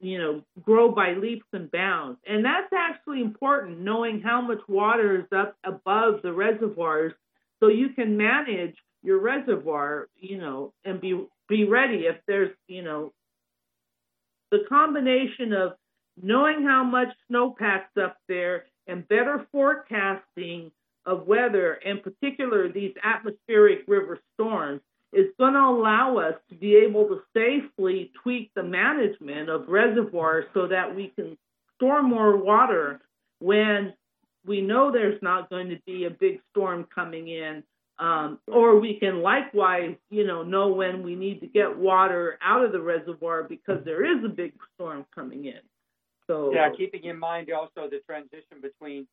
you 0.00 0.18
know, 0.18 0.42
grow 0.62 0.90
by 0.90 1.12
leaps 1.12 1.46
and 1.52 1.70
bounds. 1.70 2.18
And 2.26 2.44
that's 2.44 2.72
actually 2.76 3.20
important, 3.20 3.80
knowing 3.80 4.20
how 4.20 4.40
much 4.40 4.60
water 4.66 5.20
is 5.20 5.26
up 5.36 5.56
above 5.64 6.22
the 6.22 6.32
reservoirs 6.32 7.12
so 7.60 7.68
you 7.68 7.90
can 7.90 8.16
manage 8.16 8.76
your 9.02 9.18
reservoir, 9.18 10.08
you 10.16 10.38
know, 10.38 10.72
and 10.84 11.00
be 11.00 11.26
be 11.48 11.64
ready 11.64 12.06
if 12.06 12.16
there's, 12.26 12.54
you 12.68 12.82
know, 12.82 13.12
the 14.50 14.64
combination 14.68 15.52
of 15.52 15.72
knowing 16.20 16.64
how 16.64 16.84
much 16.84 17.08
snowpack's 17.30 17.96
up 18.00 18.16
there 18.28 18.64
and 18.86 19.06
better 19.08 19.46
forecasting 19.52 20.70
of 21.06 21.26
weather, 21.26 21.74
in 21.74 22.00
particular 22.00 22.70
these 22.70 22.94
atmospheric 23.02 23.80
river 23.88 24.18
storms, 24.34 24.80
is 25.12 25.26
going 25.38 25.54
to 25.54 25.60
allow 25.60 26.18
us 26.18 26.34
to 26.48 26.54
be 26.54 26.76
able 26.76 27.08
to 27.08 27.20
safely 27.34 28.12
tweak 28.22 28.50
the 28.54 28.62
management 28.62 29.48
of 29.48 29.68
reservoirs 29.68 30.44
so 30.54 30.68
that 30.68 30.94
we 30.94 31.08
can 31.16 31.36
store 31.76 32.02
more 32.02 32.36
water 32.36 33.00
when 33.40 33.92
we 34.46 34.60
know 34.60 34.92
there's 34.92 35.20
not 35.22 35.50
going 35.50 35.70
to 35.70 35.78
be 35.86 36.04
a 36.04 36.10
big 36.10 36.40
storm 36.50 36.86
coming 36.94 37.28
in. 37.28 37.62
Um, 37.98 38.38
or 38.46 38.80
we 38.80 38.98
can 38.98 39.20
likewise, 39.20 39.94
you 40.08 40.26
know, 40.26 40.42
know 40.42 40.68
when 40.68 41.02
we 41.02 41.14
need 41.14 41.40
to 41.40 41.46
get 41.46 41.76
water 41.76 42.38
out 42.42 42.64
of 42.64 42.72
the 42.72 42.80
reservoir 42.80 43.42
because 43.42 43.84
there 43.84 44.04
is 44.06 44.24
a 44.24 44.28
big 44.28 44.54
storm 44.74 45.04
coming 45.14 45.44
in. 45.44 45.60
So 46.26 46.50
yeah, 46.54 46.70
keeping 46.74 47.04
in 47.04 47.18
mind 47.18 47.50
also 47.52 47.90
the 47.90 47.98
transition 48.06 48.62
between 48.62 49.06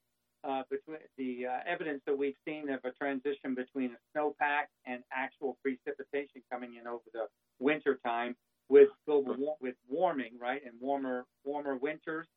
uh, 0.43 0.63
between 0.69 0.97
the 1.17 1.45
uh, 1.45 1.59
evidence 1.67 2.01
that 2.05 2.17
we've 2.17 2.35
seen 2.45 2.69
of 2.69 2.79
a 2.83 2.91
transition 2.91 3.55
between 3.55 3.91
a 3.91 4.17
snowpack 4.17 4.67
and 4.85 5.03
actual 5.11 5.57
precipitation 5.61 6.41
coming 6.51 6.75
in 6.79 6.87
over 6.87 7.03
the 7.13 7.27
winter 7.59 7.99
time 8.05 8.35
with 8.69 8.89
global 9.05 9.57
with 9.61 9.75
warming, 9.89 10.33
right, 10.39 10.61
and 10.65 10.73
warmer 10.79 11.25
warmer 11.43 11.75
winters, 11.75 12.27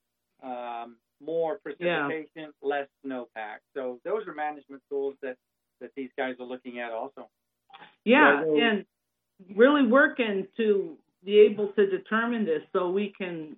um, 0.43 0.97
more 1.25 1.59
precipitation, 1.59 2.29
yeah. 2.37 2.47
less 2.63 2.87
snowpack. 3.05 3.59
So 3.75 4.01
those 4.05 4.27
are 4.27 4.35
management 4.35 4.83
tools 4.89 5.15
that 5.23 5.37
that 5.81 5.91
these 5.97 6.11
guys 6.17 6.35
are 6.41 6.47
looking 6.47 6.79
at 6.79 6.93
also. 6.93 7.29
Yeah, 8.05 8.43
and 8.43 8.85
really 9.57 9.87
working 9.87 10.47
to 10.57 10.97
be 11.25 11.41
able 11.41 11.69
to 11.69 11.87
determine 11.87 12.45
this 12.45 12.63
so 12.73 12.91
we 12.91 13.13
can 13.17 13.57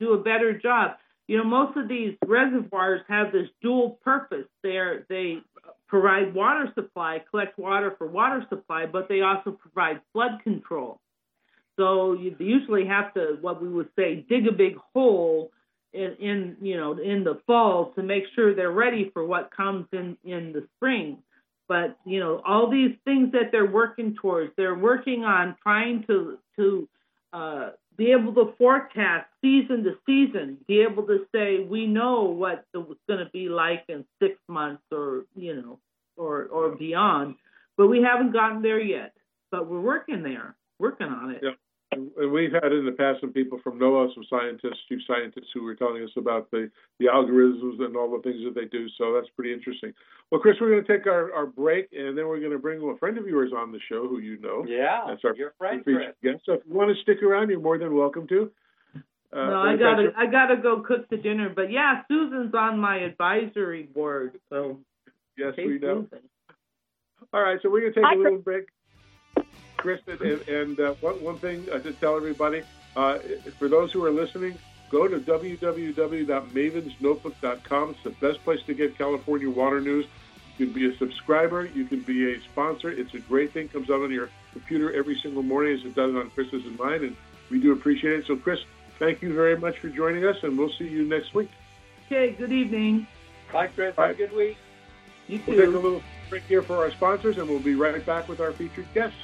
do 0.00 0.14
a 0.14 0.18
better 0.18 0.56
job. 0.58 0.92
You 1.26 1.38
know, 1.38 1.44
most 1.44 1.76
of 1.76 1.88
these 1.88 2.14
reservoirs 2.26 3.00
have 3.08 3.32
this 3.32 3.48
dual 3.62 3.98
purpose. 4.04 4.46
They're, 4.62 5.06
they 5.08 5.38
provide 5.88 6.34
water 6.34 6.70
supply, 6.74 7.22
collect 7.30 7.58
water 7.58 7.94
for 7.96 8.06
water 8.06 8.44
supply, 8.50 8.86
but 8.86 9.08
they 9.08 9.22
also 9.22 9.52
provide 9.52 10.00
flood 10.12 10.42
control. 10.42 11.00
So 11.76 12.12
you 12.12 12.36
usually 12.38 12.86
have 12.86 13.14
to, 13.14 13.38
what 13.40 13.62
we 13.62 13.68
would 13.68 13.88
say, 13.96 14.24
dig 14.28 14.46
a 14.46 14.52
big 14.52 14.76
hole 14.92 15.50
in, 15.94 16.16
in 16.20 16.56
you 16.60 16.76
know 16.76 16.98
in 16.98 17.24
the 17.24 17.40
fall 17.46 17.92
to 17.94 18.02
make 18.02 18.24
sure 18.34 18.54
they're 18.54 18.70
ready 18.70 19.10
for 19.14 19.24
what 19.24 19.50
comes 19.56 19.86
in 19.92 20.16
in 20.24 20.52
the 20.52 20.66
spring. 20.76 21.18
But 21.68 21.96
you 22.04 22.20
know 22.20 22.42
all 22.44 22.70
these 22.70 22.96
things 23.04 23.32
that 23.32 23.50
they're 23.52 23.70
working 23.70 24.16
towards, 24.20 24.52
they're 24.56 24.74
working 24.74 25.24
on 25.24 25.56
trying 25.62 26.04
to 26.08 26.38
to 26.56 26.88
uh, 27.32 27.70
be 27.96 28.12
able 28.12 28.34
to 28.34 28.54
forecast 28.58 29.26
season 29.40 29.84
to 29.84 29.96
season, 30.06 30.58
be 30.66 30.80
able 30.80 31.04
to 31.04 31.26
say 31.34 31.60
we 31.60 31.86
know 31.86 32.22
what 32.24 32.64
it's 32.74 33.00
going 33.08 33.24
to 33.24 33.30
be 33.32 33.48
like 33.48 33.84
in 33.88 34.04
six 34.20 34.36
months 34.48 34.82
or 34.90 35.24
you 35.36 35.54
know 35.54 35.78
or 36.16 36.44
or 36.46 36.76
beyond, 36.76 37.36
but 37.76 37.88
we 37.88 38.02
haven't 38.02 38.32
gotten 38.32 38.62
there 38.62 38.80
yet. 38.80 39.12
But 39.50 39.68
we're 39.68 39.80
working 39.80 40.22
there, 40.22 40.56
working 40.78 41.08
on 41.08 41.30
it. 41.30 41.40
Yeah. 41.42 41.50
And 41.96 42.32
we've 42.32 42.52
had 42.52 42.72
in 42.72 42.84
the 42.84 42.92
past 42.92 43.20
some 43.20 43.32
people 43.32 43.58
from 43.62 43.78
NOAA, 43.78 44.14
some 44.14 44.24
scientists, 44.28 44.80
chief 44.88 45.00
scientists, 45.06 45.50
who 45.54 45.62
were 45.62 45.74
telling 45.74 46.02
us 46.02 46.10
about 46.16 46.50
the, 46.50 46.70
the 46.98 47.06
algorithms 47.06 47.82
and 47.84 47.96
all 47.96 48.10
the 48.10 48.22
things 48.22 48.42
that 48.44 48.54
they 48.54 48.66
do. 48.66 48.86
So 48.98 49.12
that's 49.14 49.28
pretty 49.36 49.52
interesting. 49.52 49.92
Well, 50.30 50.40
Chris, 50.40 50.56
we're 50.60 50.70
going 50.70 50.84
to 50.84 50.98
take 50.98 51.06
our, 51.06 51.32
our 51.32 51.46
break, 51.46 51.88
and 51.92 52.16
then 52.16 52.26
we're 52.26 52.40
going 52.40 52.52
to 52.52 52.58
bring 52.58 52.82
a 52.82 52.98
friend 52.98 53.18
of 53.18 53.26
yours 53.26 53.52
on 53.56 53.72
the 53.72 53.80
show 53.88 54.08
who 54.08 54.18
you 54.18 54.40
know. 54.40 54.64
Yeah, 54.66 55.04
that's 55.08 55.24
our 55.24 55.36
your 55.36 55.54
friend, 55.58 55.82
Chris. 55.84 56.14
Guest. 56.22 56.42
So 56.46 56.54
if 56.54 56.60
you 56.66 56.74
want 56.74 56.94
to 56.94 57.02
stick 57.02 57.22
around, 57.22 57.50
you're 57.50 57.60
more 57.60 57.78
than 57.78 57.94
welcome 57.94 58.26
to. 58.28 58.50
Uh, 59.32 59.46
no, 59.46 59.62
I 59.62 59.76
gotta, 59.76 60.12
I 60.16 60.26
gotta 60.26 60.56
go 60.56 60.80
cook 60.80 61.08
the 61.10 61.16
dinner. 61.16 61.52
But 61.54 61.72
yeah, 61.72 62.02
Susan's 62.06 62.54
on 62.54 62.78
my 62.78 62.98
advisory 62.98 63.82
board, 63.82 64.38
so. 64.48 64.78
Yes, 65.36 65.54
we 65.56 65.78
know. 65.80 66.06
Susan. 66.10 66.28
All 67.32 67.42
right, 67.42 67.58
so 67.62 67.68
we're 67.68 67.80
gonna 67.80 67.94
take 67.94 68.04
Hi, 68.04 68.14
a 68.14 68.18
little 68.18 68.38
break. 68.38 68.66
Kristen, 69.84 70.18
and, 70.22 70.40
and 70.48 70.80
uh, 70.80 70.94
one, 71.02 71.22
one 71.22 71.38
thing 71.38 71.68
uh, 71.70 71.78
to 71.78 71.92
tell 71.92 72.16
everybody, 72.16 72.62
uh, 72.96 73.18
for 73.58 73.68
those 73.68 73.92
who 73.92 74.02
are 74.02 74.10
listening, 74.10 74.56
go 74.90 75.06
to 75.06 75.18
www.mavensnotebook.com. 75.18 77.90
It's 77.90 78.02
the 78.02 78.10
best 78.26 78.42
place 78.44 78.62
to 78.62 78.72
get 78.72 78.96
California 78.96 79.50
water 79.50 79.82
news. 79.82 80.06
You 80.56 80.64
can 80.64 80.74
be 80.74 80.88
a 80.88 80.96
subscriber. 80.96 81.66
You 81.66 81.84
can 81.84 82.00
be 82.00 82.32
a 82.32 82.40
sponsor. 82.40 82.90
It's 82.90 83.12
a 83.12 83.18
great 83.18 83.52
thing. 83.52 83.68
Comes 83.68 83.90
out 83.90 84.00
on 84.00 84.10
your 84.10 84.30
computer 84.52 84.90
every 84.94 85.20
single 85.20 85.42
morning 85.42 85.78
as 85.78 85.84
it 85.84 85.94
does 85.94 86.14
on 86.14 86.30
Chris's 86.30 86.64
and 86.64 86.78
mine, 86.78 87.04
and 87.04 87.14
we 87.50 87.60
do 87.60 87.72
appreciate 87.72 88.20
it. 88.20 88.26
So, 88.26 88.36
Chris, 88.36 88.60
thank 88.98 89.20
you 89.20 89.34
very 89.34 89.58
much 89.58 89.80
for 89.80 89.90
joining 89.90 90.24
us, 90.24 90.42
and 90.42 90.56
we'll 90.56 90.72
see 90.72 90.88
you 90.88 91.04
next 91.04 91.34
week. 91.34 91.50
Okay, 92.06 92.32
good 92.32 92.52
evening. 92.52 93.06
Bye, 93.52 93.66
Chris. 93.66 93.94
Bye. 93.94 94.06
Have 94.06 94.16
a 94.16 94.18
good 94.18 94.32
week. 94.32 94.56
You 95.28 95.40
too. 95.40 95.44
We'll 95.48 95.58
take 95.58 95.74
a 95.74 95.78
little 95.78 96.02
break 96.30 96.44
here 96.44 96.62
for 96.62 96.76
our 96.76 96.90
sponsors, 96.90 97.36
and 97.36 97.46
we'll 97.46 97.58
be 97.58 97.74
right 97.74 98.02
back 98.06 98.30
with 98.30 98.40
our 98.40 98.52
featured 98.52 98.86
guests. 98.94 99.18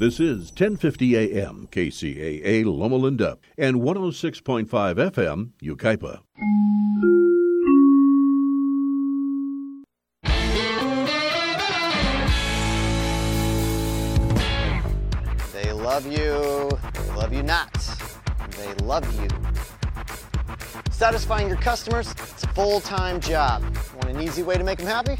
This 0.00 0.18
is 0.18 0.48
1050 0.48 1.14
AM 1.14 1.68
KCAA 1.70 2.64
Loma 2.64 2.96
Linda 2.96 3.36
and 3.58 3.82
106.5 3.82 4.66
FM 4.66 5.50
Yucaipa. 5.62 6.20
They 15.52 15.70
love 15.70 16.06
you, 16.06 16.70
they 16.94 17.14
love 17.14 17.34
you 17.34 17.42
not. 17.42 17.70
They 18.56 18.72
love 18.82 19.20
you. 19.20 19.28
Satisfying 20.90 21.48
your 21.48 21.58
customers, 21.58 22.10
it's 22.12 22.44
a 22.44 22.48
full-time 22.48 23.20
job. 23.20 23.62
Want 23.96 24.08
an 24.08 24.22
easy 24.22 24.42
way 24.42 24.56
to 24.56 24.64
make 24.64 24.78
them 24.78 24.86
happy? 24.86 25.18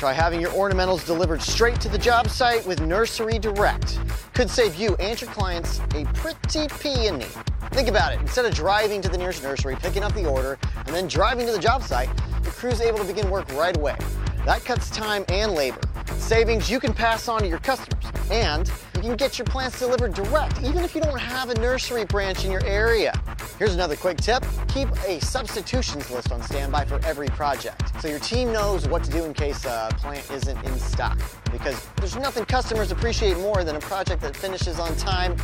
Try 0.00 0.14
having 0.14 0.40
your 0.40 0.52
ornamentals 0.52 1.04
delivered 1.04 1.42
straight 1.42 1.78
to 1.82 1.90
the 1.90 1.98
job 1.98 2.30
site 2.30 2.66
with 2.66 2.80
Nursery 2.80 3.38
Direct. 3.38 3.98
Could 4.32 4.48
save 4.48 4.76
you 4.76 4.96
and 4.96 5.20
your 5.20 5.30
clients 5.30 5.78
a 5.94 6.06
pretty 6.14 6.68
peony. 6.80 7.26
Think 7.72 7.86
about 7.86 8.14
it. 8.14 8.20
Instead 8.22 8.46
of 8.46 8.54
driving 8.54 9.02
to 9.02 9.10
the 9.10 9.18
nearest 9.18 9.42
nursery, 9.42 9.76
picking 9.76 10.02
up 10.02 10.14
the 10.14 10.26
order, 10.26 10.58
and 10.86 10.96
then 10.96 11.06
driving 11.06 11.44
to 11.44 11.52
the 11.52 11.58
job 11.58 11.82
site, 11.82 12.08
the 12.42 12.48
crew's 12.48 12.80
able 12.80 12.96
to 12.96 13.04
begin 13.04 13.28
work 13.28 13.46
right 13.52 13.76
away. 13.76 13.98
That 14.46 14.64
cuts 14.64 14.88
time 14.88 15.26
and 15.28 15.52
labor. 15.52 15.82
Savings 16.16 16.70
you 16.70 16.80
can 16.80 16.94
pass 16.94 17.28
on 17.28 17.42
to 17.42 17.46
your 17.46 17.58
customers. 17.58 18.06
And 18.30 18.72
you 19.02 19.08
can 19.08 19.16
get 19.16 19.38
your 19.38 19.46
plants 19.46 19.78
delivered 19.78 20.12
direct, 20.12 20.62
even 20.62 20.84
if 20.84 20.94
you 20.94 21.00
don't 21.00 21.18
have 21.18 21.48
a 21.48 21.54
nursery 21.54 22.04
branch 22.04 22.44
in 22.44 22.50
your 22.50 22.64
area. 22.66 23.18
Here's 23.58 23.74
another 23.74 23.96
quick 23.96 24.18
tip. 24.18 24.44
Keep 24.68 24.90
a 25.06 25.18
substitutions 25.20 26.10
list 26.10 26.30
on 26.30 26.42
standby 26.42 26.84
for 26.84 27.00
every 27.06 27.28
project, 27.28 27.82
so 28.02 28.08
your 28.08 28.18
team 28.18 28.52
knows 28.52 28.86
what 28.88 29.02
to 29.04 29.10
do 29.10 29.24
in 29.24 29.32
case 29.32 29.64
a 29.64 29.88
plant 29.96 30.30
isn't 30.30 30.64
in 30.66 30.78
stock. 30.78 31.18
Because 31.50 31.88
there's 31.96 32.16
nothing 32.16 32.44
customers 32.44 32.92
appreciate 32.92 33.38
more 33.38 33.64
than 33.64 33.76
a 33.76 33.80
project 33.80 34.20
that 34.20 34.36
finishes 34.36 34.78
on 34.78 34.94
time 34.96 35.34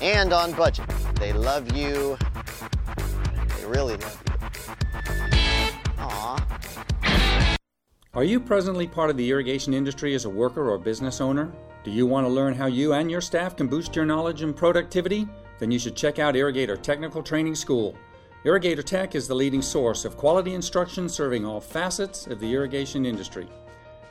and 0.00 0.32
on 0.32 0.52
budget. 0.52 0.88
They 1.16 1.34
love 1.34 1.76
you. 1.76 2.16
They 3.58 3.66
really 3.66 3.96
love 3.96 4.22
you. 4.26 4.36
Are 8.16 8.24
you 8.24 8.40
presently 8.40 8.86
part 8.86 9.10
of 9.10 9.18
the 9.18 9.28
irrigation 9.28 9.74
industry 9.74 10.14
as 10.14 10.24
a 10.24 10.30
worker 10.30 10.70
or 10.70 10.78
business 10.78 11.20
owner? 11.20 11.52
Do 11.84 11.90
you 11.90 12.06
want 12.06 12.26
to 12.26 12.32
learn 12.32 12.54
how 12.54 12.64
you 12.64 12.94
and 12.94 13.10
your 13.10 13.20
staff 13.20 13.56
can 13.56 13.66
boost 13.66 13.94
your 13.94 14.06
knowledge 14.06 14.40
and 14.40 14.56
productivity? 14.56 15.28
Then 15.58 15.70
you 15.70 15.78
should 15.78 15.94
check 15.94 16.18
out 16.18 16.34
Irrigator 16.34 16.80
Technical 16.80 17.22
Training 17.22 17.54
School. 17.54 17.94
Irrigator 18.46 18.82
Tech 18.82 19.14
is 19.14 19.28
the 19.28 19.34
leading 19.34 19.60
source 19.60 20.06
of 20.06 20.16
quality 20.16 20.54
instruction 20.54 21.10
serving 21.10 21.44
all 21.44 21.60
facets 21.60 22.26
of 22.26 22.40
the 22.40 22.50
irrigation 22.50 23.04
industry. 23.04 23.46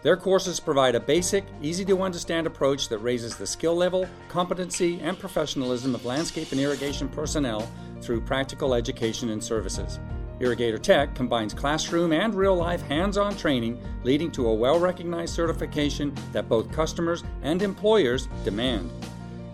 Their 0.04 0.18
courses 0.18 0.60
provide 0.60 0.94
a 0.94 1.00
basic, 1.00 1.44
easy 1.64 1.84
to 1.86 2.04
understand 2.04 2.46
approach 2.46 2.90
that 2.90 3.00
raises 3.00 3.36
the 3.36 3.48
skill 3.48 3.76
level, 3.76 4.08
competency, 4.30 5.00
and 5.00 5.18
professionalism 5.18 5.96
of 5.96 6.06
landscape 6.06 6.52
and 6.52 6.62
irrigation 6.62 7.10
personnel 7.10 7.68
through 8.02 8.22
practical 8.22 8.76
education 8.76 9.32
and 9.32 9.44
services. 9.44 10.00
Irrigator 10.40 10.82
Tech 10.82 11.16
combines 11.16 11.54
classroom 11.54 12.12
and 12.12 12.36
real 12.36 12.56
life 12.56 12.82
hands 12.82 13.18
on 13.18 13.38
training, 13.38 13.82
leading 14.04 14.30
to 14.32 14.48
a 14.48 14.54
well 14.54 14.78
recognized 14.78 15.34
certification 15.34 16.14
that 16.34 16.50
both 16.50 16.72
customers 16.74 17.24
and 17.42 17.62
employers 17.62 18.28
demand. 18.44 18.92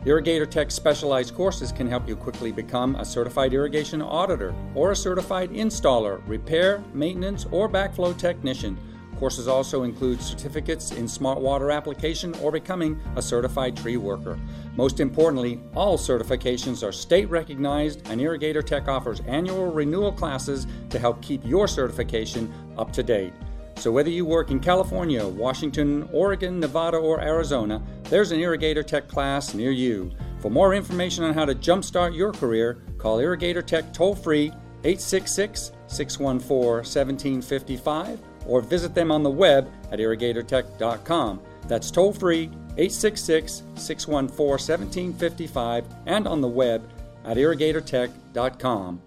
Irrigator 0.06 0.50
Tech's 0.50 0.74
specialized 0.74 1.36
courses 1.36 1.72
can 1.72 1.88
help 1.88 2.08
you 2.08 2.16
quickly 2.16 2.52
become 2.52 2.96
a 2.96 3.06
certified 3.06 3.54
irrigation 3.54 4.02
auditor 4.02 4.56
or 4.74 4.92
a 4.92 4.96
certified 4.96 5.52
installer, 5.52 6.20
repair, 6.28 6.84
maintenance, 6.96 7.46
or 7.52 7.70
backflow 7.70 8.18
technician 8.18 8.76
Courses 9.22 9.48
also 9.48 9.84
include 9.84 10.20
certificates 10.20 10.94
in 10.94 11.08
smart 11.08 11.40
water 11.40 11.70
application 11.70 12.34
or 12.42 12.52
becoming 12.52 13.00
a 13.16 13.22
certified 13.22 13.78
tree 13.78 13.96
worker. 13.96 14.40
Most 14.76 15.00
importantly, 15.00 15.60
all 15.76 15.96
certifications 15.96 16.82
are 16.82 16.92
state 16.92 17.30
recognized, 17.30 18.02
and 18.10 18.20
Irrigator 18.20 18.66
Tech 18.66 18.88
offers 18.88 19.20
annual 19.28 19.72
renewal 19.72 20.12
classes 20.12 20.66
to 20.90 20.98
help 20.98 21.22
keep 21.22 21.46
your 21.46 21.68
certification 21.68 22.52
up 22.80 22.92
to 22.94 23.04
date. 23.04 23.32
So, 23.76 23.92
whether 23.92 24.10
you 24.10 24.26
work 24.26 24.50
in 24.50 24.60
California, 24.60 25.24
Washington, 25.28 26.10
Oregon, 26.12 26.60
Nevada, 26.60 26.98
or 26.98 27.22
Arizona, 27.22 27.80
there's 28.06 28.32
an 28.32 28.40
Irrigator 28.40 28.84
Tech 28.84 29.08
class 29.08 29.54
near 29.54 29.70
you. 29.70 30.10
For 30.40 30.50
more 30.50 30.74
information 30.74 31.26
on 31.26 31.36
how 31.36 31.46
to 31.46 31.54
jumpstart 31.54 32.16
your 32.16 32.32
career, 32.32 32.82
call 32.98 33.20
Irrigator 33.20 33.64
Tech 33.64 33.94
toll 33.94 34.16
free 34.16 34.48
866 34.84 35.74
614 35.86 36.58
1755 36.58 38.31
or 38.48 38.62
visit 38.62 38.94
them 38.94 39.12
on 39.12 39.24
the 39.24 39.30
web 39.30 39.72
at 39.92 40.00
irrigatortech.com. 40.00 41.42
That's 41.68 41.92
toll 41.92 42.14
free 42.14 42.46
866 42.78 43.64
614 43.76 44.36
1755 44.36 45.86
and 46.06 46.28
on 46.28 46.42
the 46.42 46.48
web 46.48 46.90
at 47.26 47.38
irrigatortech.com. 47.38 49.02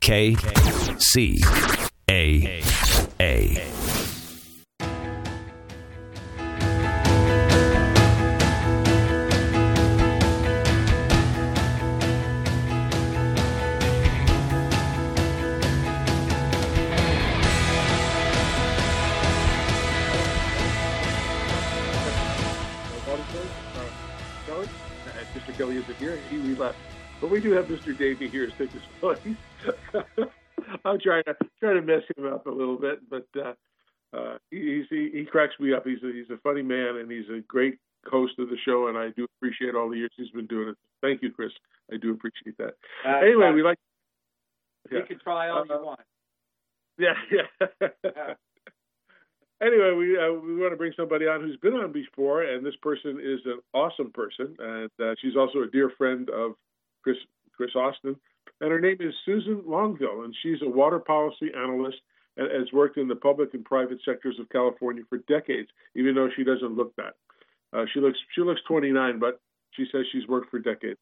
K 0.00 0.36
C 0.98 1.40
A 2.08 2.62
A. 3.20 3.75
we 27.36 27.42
do 27.42 27.50
have 27.52 27.66
Mr. 27.66 27.96
Davey 27.98 28.28
here 28.28 28.46
to 28.46 28.52
take 28.56 28.70
his 28.72 28.80
place. 28.98 29.18
I'm 30.86 30.98
trying 30.98 31.22
to 31.24 31.36
try 31.60 31.74
to 31.74 31.82
mess 31.82 32.00
him 32.16 32.32
up 32.32 32.46
a 32.46 32.50
little 32.50 32.78
bit, 32.78 33.00
but 33.10 33.26
uh, 33.38 33.52
uh, 34.16 34.38
he, 34.50 34.82
he, 34.88 35.10
he 35.12 35.24
cracks 35.26 35.52
me 35.60 35.74
up. 35.74 35.84
He's 35.86 36.02
a, 36.02 36.10
he's 36.14 36.30
a 36.30 36.38
funny 36.38 36.62
man, 36.62 36.96
and 36.96 37.10
he's 37.10 37.28
a 37.28 37.40
great 37.46 37.78
host 38.10 38.38
of 38.38 38.48
the 38.48 38.56
show, 38.64 38.86
and 38.88 38.96
I 38.96 39.10
do 39.10 39.26
appreciate 39.36 39.74
all 39.74 39.90
the 39.90 39.98
years 39.98 40.10
he's 40.16 40.30
been 40.30 40.46
doing 40.46 40.68
it. 40.70 40.76
Thank 41.02 41.20
you, 41.20 41.30
Chris. 41.30 41.52
I 41.92 41.98
do 41.98 42.10
appreciate 42.12 42.56
that. 42.56 42.72
Uh, 43.06 43.18
anyway, 43.18 43.50
we 43.52 43.62
like. 43.62 43.76
You 44.90 45.02
can 45.06 45.18
try 45.18 45.50
all 45.50 45.66
you 45.66 45.74
Uh, 45.74 45.82
want. 45.82 46.00
Yeah, 46.98 47.12
yeah. 47.30 47.68
anyway, 49.60 49.92
we 49.92 50.16
uh, 50.16 50.32
we 50.32 50.56
want 50.56 50.72
to 50.72 50.76
bring 50.78 50.94
somebody 50.96 51.26
on 51.26 51.42
who's 51.42 51.58
been 51.58 51.74
on 51.74 51.92
before, 51.92 52.42
and 52.44 52.64
this 52.64 52.76
person 52.80 53.20
is 53.22 53.40
an 53.44 53.58
awesome 53.74 54.10
person, 54.12 54.56
and 54.58 54.90
uh, 54.98 55.14
she's 55.20 55.36
also 55.36 55.58
a 55.58 55.66
dear 55.66 55.92
friend 55.98 56.30
of 56.30 56.52
Chris 57.06 57.18
Chris 57.56 57.70
Austin, 57.76 58.16
and 58.60 58.70
her 58.72 58.80
name 58.80 58.96
is 58.98 59.14
Susan 59.24 59.62
Longville, 59.62 60.24
and 60.24 60.34
she's 60.42 60.58
a 60.62 60.68
water 60.68 60.98
policy 60.98 61.52
analyst 61.56 61.98
and 62.36 62.50
has 62.50 62.72
worked 62.72 62.98
in 62.98 63.06
the 63.06 63.14
public 63.14 63.54
and 63.54 63.64
private 63.64 63.98
sectors 64.04 64.36
of 64.40 64.48
California 64.48 65.04
for 65.08 65.18
decades, 65.28 65.68
even 65.94 66.16
though 66.16 66.28
she 66.34 66.42
doesn't 66.42 66.74
look 66.74 66.94
that. 66.96 67.14
Uh, 67.72 67.84
she 67.94 68.00
looks 68.00 68.18
she 68.34 68.40
looks 68.40 68.60
29, 68.66 69.20
but 69.20 69.40
she 69.70 69.86
says 69.92 70.04
she's 70.10 70.26
worked 70.26 70.50
for 70.50 70.58
decades. 70.58 70.98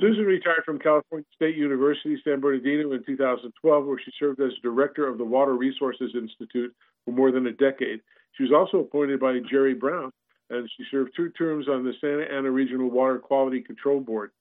Susan 0.00 0.24
retired 0.24 0.64
from 0.64 0.80
California 0.80 1.26
State 1.36 1.56
University, 1.56 2.20
San 2.24 2.40
Bernardino 2.40 2.92
in 2.92 3.04
2012, 3.04 3.86
where 3.86 4.00
she 4.04 4.10
served 4.18 4.40
as 4.40 4.50
director 4.62 5.06
of 5.06 5.18
the 5.18 5.24
Water 5.24 5.54
Resources 5.54 6.10
Institute 6.16 6.74
for 7.04 7.12
more 7.12 7.30
than 7.30 7.46
a 7.46 7.52
decade. 7.52 8.00
She 8.32 8.42
was 8.42 8.52
also 8.52 8.80
appointed 8.80 9.20
by 9.20 9.38
Jerry 9.48 9.74
Brown, 9.74 10.10
and 10.50 10.68
she 10.76 10.84
served 10.90 11.12
two 11.14 11.30
terms 11.30 11.68
on 11.68 11.84
the 11.84 11.92
Santa 12.00 12.24
Ana 12.24 12.50
Regional 12.50 12.90
Water 12.90 13.18
Quality 13.18 13.60
Control 13.60 14.00
Board. 14.00 14.32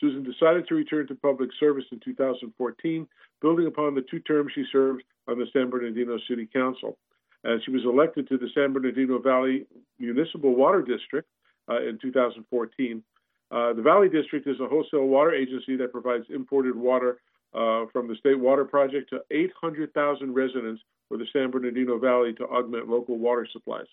Susan 0.00 0.22
decided 0.22 0.66
to 0.68 0.74
return 0.74 1.06
to 1.06 1.14
public 1.14 1.50
service 1.58 1.84
in 1.90 2.00
2014, 2.00 3.06
building 3.40 3.66
upon 3.66 3.94
the 3.94 4.04
two 4.10 4.20
terms 4.20 4.52
she 4.54 4.64
served 4.70 5.02
on 5.28 5.38
the 5.38 5.46
San 5.52 5.70
Bernardino 5.70 6.18
City 6.28 6.48
Council. 6.52 6.98
And 7.44 7.62
she 7.64 7.70
was 7.70 7.84
elected 7.84 8.28
to 8.28 8.38
the 8.38 8.48
San 8.54 8.72
Bernardino 8.72 9.18
Valley 9.18 9.66
Municipal 9.98 10.54
Water 10.54 10.82
District 10.82 11.28
uh, 11.70 11.80
in 11.82 11.98
2014. 12.00 13.02
Uh, 13.50 13.72
the 13.72 13.82
Valley 13.82 14.08
District 14.08 14.46
is 14.46 14.58
a 14.60 14.66
wholesale 14.66 15.06
water 15.06 15.32
agency 15.32 15.76
that 15.76 15.92
provides 15.92 16.24
imported 16.30 16.74
water 16.74 17.18
uh, 17.54 17.86
from 17.92 18.08
the 18.08 18.16
State 18.16 18.38
Water 18.38 18.64
Project 18.64 19.10
to 19.10 19.20
800,000 19.30 20.34
residents 20.34 20.82
for 21.08 21.16
the 21.16 21.26
San 21.32 21.50
Bernardino 21.50 21.98
Valley 21.98 22.32
to 22.34 22.44
augment 22.44 22.88
local 22.88 23.16
water 23.18 23.46
supplies. 23.52 23.86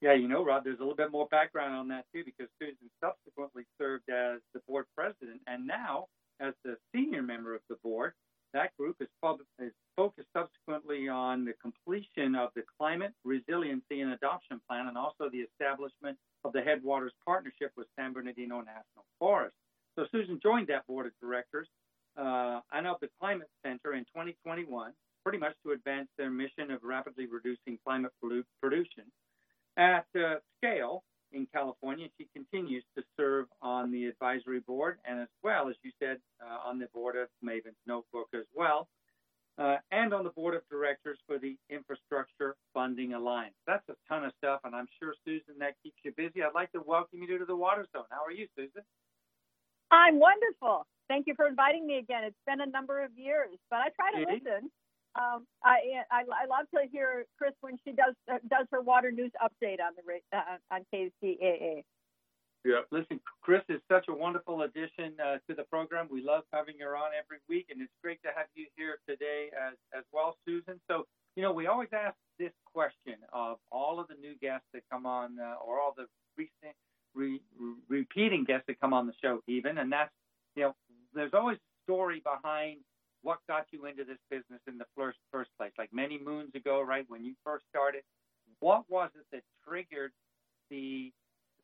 Yeah, 0.00 0.12
you 0.12 0.28
know, 0.28 0.44
Rob, 0.44 0.64
there's 0.64 0.78
a 0.78 0.82
little 0.82 0.96
bit 0.96 1.10
more 1.10 1.26
background 1.30 1.74
on 1.74 1.88
that 1.88 2.04
too, 2.12 2.22
because 2.24 2.48
Susan 2.60 2.90
subsequently 3.02 3.64
served 3.80 4.08
as 4.10 4.40
the 4.52 4.60
board 4.68 4.84
president, 4.94 5.40
and 5.46 5.66
now 5.66 6.06
as 6.40 6.52
the 6.64 6.76
senior 6.94 7.22
member 7.22 7.54
of 7.54 7.62
the 7.68 7.76
board. 7.82 8.12
That 8.52 8.76
group 8.78 8.96
is, 9.00 9.08
is 9.58 9.72
focused 9.96 10.28
subsequently 10.34 11.08
on 11.08 11.44
the 11.44 11.52
completion 11.60 12.34
of 12.34 12.50
the 12.54 12.62
Climate 12.78 13.12
Resiliency 13.24 14.00
and 14.00 14.12
Adaption 14.12 14.60
Plan, 14.68 14.88
and 14.88 14.96
also 14.96 15.28
the 15.30 15.38
establishment 15.38 16.16
of 16.44 16.52
the 16.52 16.62
Headwaters 16.62 17.12
Partnership 17.24 17.72
with 17.76 17.86
San 17.98 18.12
Bernardino 18.12 18.58
National 18.60 19.04
Forest. 19.18 19.56
So 19.98 20.06
Susan 20.12 20.38
joined 20.42 20.68
that 20.68 20.86
board 20.86 21.06
of 21.06 21.12
directors 21.20 21.68
uh, 22.16 22.60
and 22.72 22.86
of 22.86 22.96
the 23.00 23.08
Climate 23.20 23.48
Center 23.64 23.94
in 23.94 24.04
2021, 24.04 24.92
pretty 25.24 25.38
much 25.38 25.54
to 25.64 25.72
advance 25.72 26.08
their 26.16 26.30
mission 26.30 26.70
of 26.70 26.82
rapidly 26.82 27.26
reducing 27.26 27.78
climate 27.84 28.12
pollu- 28.22 28.44
pollution 28.62 29.04
at 29.76 30.06
uh, 30.14 30.36
scale 30.58 31.04
in 31.32 31.46
California. 31.52 32.08
She 32.18 32.26
continues 32.34 32.84
to 32.96 33.04
serve 33.16 33.46
on 33.60 33.90
the 33.90 34.06
advisory 34.06 34.60
board 34.60 34.98
and, 35.04 35.20
as 35.20 35.28
well 35.42 35.68
as 35.68 35.76
you 35.82 35.90
said, 35.98 36.18
uh, 36.40 36.68
on 36.68 36.78
the 36.78 36.86
board 36.94 37.16
of 37.16 37.28
Maven's 37.42 37.76
Notebook 37.86 38.28
as 38.34 38.46
well, 38.54 38.88
uh, 39.58 39.76
and 39.90 40.14
on 40.14 40.24
the 40.24 40.30
board 40.30 40.54
of 40.54 40.62
directors 40.70 41.18
for 41.26 41.38
the 41.38 41.56
Infrastructure 41.70 42.56
Funding 42.72 43.14
Alliance. 43.14 43.54
That's 43.66 43.86
a 43.88 43.94
ton 44.08 44.24
of 44.24 44.32
stuff, 44.38 44.60
and 44.64 44.74
I'm 44.74 44.88
sure, 44.98 45.14
Susan, 45.24 45.58
that 45.58 45.74
keeps 45.82 45.96
you 46.04 46.12
busy. 46.16 46.42
I'd 46.42 46.54
like 46.54 46.72
to 46.72 46.80
welcome 46.80 47.22
you 47.22 47.38
to 47.38 47.44
the 47.44 47.56
Water 47.56 47.86
Zone. 47.92 48.04
How 48.10 48.24
are 48.24 48.32
you, 48.32 48.46
Susan? 48.56 48.82
I'm 49.90 50.18
wonderful. 50.18 50.86
Thank 51.08 51.26
you 51.26 51.34
for 51.36 51.46
inviting 51.46 51.86
me 51.86 51.98
again. 51.98 52.24
It's 52.24 52.36
been 52.46 52.60
a 52.60 52.66
number 52.66 53.02
of 53.04 53.16
years, 53.16 53.56
but 53.70 53.78
I 53.80 53.88
try 53.90 54.10
to 54.12 54.26
Mhm. 54.26 54.44
listen. 54.44 54.72
Um, 55.16 55.46
I, 55.64 56.04
I 56.12 56.20
I 56.28 56.44
love 56.46 56.68
to 56.74 56.90
hear 56.92 57.24
Chris 57.38 57.52
when 57.62 57.78
she 57.84 57.92
does 57.92 58.14
uh, 58.30 58.38
does 58.48 58.66
her 58.70 58.82
water 58.82 59.10
news 59.10 59.32
update 59.42 59.80
on 59.80 59.92
the 59.96 60.36
uh, 60.36 60.58
on 60.70 60.84
KCAA. 60.92 61.84
Yeah. 62.66 62.82
Listen, 62.90 63.20
Chris 63.42 63.62
is 63.68 63.80
such 63.90 64.06
a 64.08 64.14
wonderful 64.14 64.62
addition 64.62 65.14
uh, 65.24 65.38
to 65.48 65.54
the 65.54 65.62
program. 65.62 66.08
We 66.10 66.20
love 66.20 66.42
having 66.52 66.74
her 66.80 66.96
on 66.96 67.12
every 67.16 67.38
week, 67.48 67.66
and 67.70 67.80
it's 67.80 67.92
great 68.02 68.20
to 68.24 68.30
have 68.34 68.46
you 68.56 68.66
here 68.76 68.98
today 69.08 69.50
as, 69.54 69.74
as 69.96 70.02
well, 70.12 70.36
Susan. 70.44 70.80
So, 70.90 71.06
you 71.36 71.44
know, 71.44 71.52
we 71.52 71.68
always 71.68 71.90
ask 71.92 72.16
this 72.40 72.50
question 72.64 73.22
of 73.32 73.58
all 73.70 74.00
of 74.00 74.08
the 74.08 74.16
new 74.16 74.34
guests 74.42 74.66
that 74.74 74.82
come 74.90 75.06
on, 75.06 75.38
uh, 75.38 75.54
or 75.64 75.78
all 75.80 75.94
the 75.96 76.06
recent 76.36 76.74
re- 77.14 77.40
re- 77.56 77.76
repeating 77.88 78.42
guests 78.42 78.64
that 78.66 78.80
come 78.80 78.92
on 78.92 79.06
the 79.06 79.14
show, 79.22 79.40
even, 79.46 79.78
and 79.78 79.92
that's, 79.92 80.10
you 80.56 80.64
know, 80.64 80.74
there's 81.14 81.34
always 81.34 81.58
a 81.58 81.84
story 81.84 82.20
behind 82.20 82.78
what 83.26 83.38
got 83.48 83.66
you 83.72 83.86
into 83.86 84.04
this 84.04 84.18
business 84.30 84.60
in 84.68 84.78
the 84.78 84.84
first 84.96 85.18
first 85.32 85.50
place. 85.58 85.72
Like 85.76 85.92
many 85.92 86.16
moons 86.16 86.54
ago, 86.54 86.80
right 86.80 87.04
when 87.08 87.24
you 87.24 87.34
first 87.44 87.64
started, 87.68 88.02
what 88.60 88.84
was 88.88 89.10
it 89.16 89.26
that 89.32 89.42
triggered 89.68 90.12
the 90.70 91.12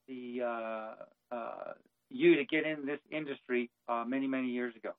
the 0.09 0.43
uh, 0.45 1.35
uh, 1.35 1.73
you 2.11 2.35
to 2.35 2.45
get 2.45 2.67
in 2.67 2.85
this 2.85 2.99
industry 3.13 3.71
uh, 3.89 4.05
many 4.05 4.27
many 4.27 4.49
years 4.49 4.75
ago? 4.75 4.91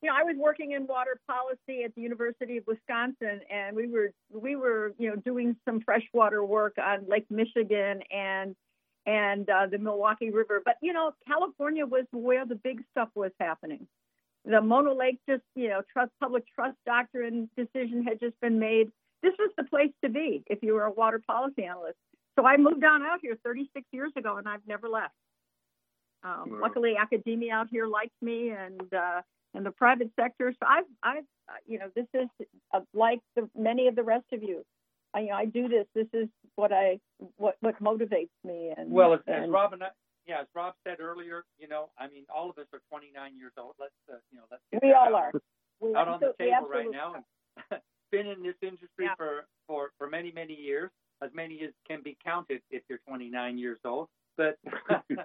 You 0.00 0.10
know, 0.10 0.16
I 0.16 0.22
was 0.22 0.36
working 0.38 0.72
in 0.72 0.86
water 0.86 1.18
policy 1.28 1.82
at 1.84 1.92
the 1.96 2.02
University 2.02 2.56
of 2.56 2.64
Wisconsin, 2.68 3.40
and 3.50 3.74
we 3.74 3.88
were 3.88 4.12
we 4.32 4.54
were 4.54 4.94
you 4.96 5.10
know 5.10 5.16
doing 5.16 5.56
some 5.64 5.80
freshwater 5.80 6.44
work 6.44 6.74
on 6.78 7.08
Lake 7.08 7.26
Michigan 7.30 8.00
and 8.12 8.54
and 9.06 9.50
uh, 9.50 9.66
the 9.66 9.78
Milwaukee 9.78 10.30
River. 10.30 10.62
But 10.64 10.76
you 10.80 10.92
know, 10.92 11.14
California 11.26 11.84
was 11.84 12.04
where 12.12 12.46
the 12.46 12.54
big 12.54 12.84
stuff 12.92 13.08
was 13.16 13.32
happening. 13.40 13.88
The 14.44 14.60
Mono 14.60 14.94
Lake 14.94 15.18
just 15.28 15.42
you 15.54 15.68
know 15.68 15.82
trust 15.92 16.10
public 16.20 16.44
trust 16.54 16.76
doctrine 16.86 17.48
decision 17.56 18.02
had 18.04 18.20
just 18.20 18.38
been 18.40 18.58
made. 18.58 18.90
This 19.22 19.34
was 19.38 19.50
the 19.56 19.64
place 19.64 19.92
to 20.02 20.10
be 20.10 20.42
if 20.48 20.58
you 20.62 20.74
were 20.74 20.84
a 20.84 20.90
water 20.90 21.20
policy 21.24 21.64
analyst. 21.64 21.96
So 22.38 22.44
I 22.44 22.56
moved 22.56 22.82
on 22.82 23.02
out 23.02 23.20
here 23.22 23.36
36 23.44 23.86
years 23.92 24.10
ago, 24.16 24.36
and 24.38 24.48
I've 24.48 24.66
never 24.66 24.88
left. 24.88 25.14
Um, 26.24 26.50
Wow. 26.52 26.58
Luckily, 26.62 26.94
academia 26.96 27.52
out 27.52 27.68
here 27.70 27.86
likes 27.86 28.14
me, 28.20 28.50
and 28.50 28.92
uh, 28.92 29.22
and 29.54 29.66
the 29.66 29.70
private 29.70 30.10
sector. 30.18 30.52
So 30.52 30.66
I've, 30.68 30.84
I've, 31.02 31.24
uh, 31.48 31.52
you 31.66 31.78
know, 31.78 31.90
this 31.94 32.06
is 32.14 32.28
uh, 32.72 32.80
like 32.94 33.20
the, 33.36 33.48
many 33.56 33.86
of 33.88 33.96
the 33.96 34.02
rest 34.02 34.26
of 34.32 34.42
you. 34.42 34.64
I, 35.14 35.20
you 35.20 35.28
know, 35.28 35.34
I 35.34 35.44
do 35.44 35.68
this. 35.68 35.86
This 35.94 36.06
is 36.12 36.28
what 36.56 36.72
I, 36.72 36.98
what, 37.36 37.56
what 37.60 37.82
motivates 37.82 38.30
me. 38.44 38.72
And 38.76 38.90
Well, 38.90 39.14
as, 39.14 39.20
as 39.26 39.44
and, 39.44 39.52
Rob 39.52 39.74
and 39.74 39.82
I, 39.82 39.88
yeah, 40.26 40.40
as 40.40 40.46
Rob 40.54 40.74
said 40.84 41.00
earlier, 41.00 41.44
you 41.58 41.68
know, 41.68 41.90
I 41.98 42.08
mean, 42.08 42.24
all 42.34 42.50
of 42.50 42.58
us 42.58 42.66
are 42.72 42.80
29 42.90 43.36
years 43.36 43.52
old. 43.58 43.74
Let's, 43.78 43.92
uh, 44.10 44.16
you 44.30 44.38
know, 44.38 44.44
let's 44.50 44.62
get 44.72 44.82
we 44.82 44.92
all 44.92 45.14
out, 45.16 45.34
are. 45.34 45.42
We 45.80 45.94
out 45.94 46.08
on 46.08 46.20
the 46.20 46.34
table 46.38 46.68
right 46.70 46.90
now. 46.90 47.14
And 47.14 47.80
been 48.12 48.26
in 48.26 48.42
this 48.42 48.54
industry 48.62 49.06
Yeah. 49.06 49.14
for, 49.16 49.46
for 49.66 49.90
for 49.98 50.08
many 50.08 50.30
many 50.32 50.54
years, 50.54 50.90
as 51.22 51.30
many 51.34 51.62
as 51.64 51.70
can 51.88 52.02
be 52.02 52.16
counted 52.22 52.62
if 52.70 52.82
you're 52.88 53.00
29 53.08 53.58
years 53.58 53.78
old. 53.84 54.08
But 54.36 54.58
you 55.08 55.16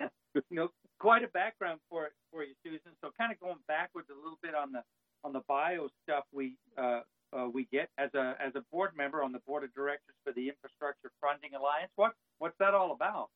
know, 0.51 0.69
quite 0.99 1.23
a 1.23 1.27
background 1.27 1.79
for 1.89 2.09
for 2.31 2.43
you, 2.43 2.53
Susan. 2.63 2.93
So 3.01 3.11
kind 3.17 3.31
of 3.31 3.39
going 3.39 3.57
backwards 3.67 4.09
a 4.09 4.15
little 4.15 4.39
bit 4.41 4.55
on 4.55 4.71
the 4.71 4.81
on 5.23 5.33
the 5.33 5.41
bio 5.47 5.89
stuff 6.03 6.23
we 6.33 6.55
uh, 6.77 7.01
uh, 7.33 7.47
we 7.53 7.65
get 7.71 7.89
as 7.97 8.09
a 8.15 8.35
as 8.39 8.53
a 8.55 8.61
board 8.71 8.91
member 8.95 9.23
on 9.23 9.31
the 9.31 9.39
board 9.39 9.63
of 9.63 9.73
directors 9.73 10.15
for 10.23 10.33
the 10.33 10.47
Infrastructure 10.49 11.11
Funding 11.21 11.53
Alliance. 11.53 11.91
What 11.95 12.13
what's 12.39 12.57
that 12.59 12.73
all 12.73 12.91
about? 12.93 13.29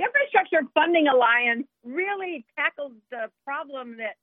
The 0.00 0.06
Infrastructure 0.06 0.66
Funding 0.72 1.08
Alliance 1.08 1.66
really 1.84 2.46
tackles 2.56 2.92
the 3.10 3.28
problem 3.44 3.98
that 3.98 4.16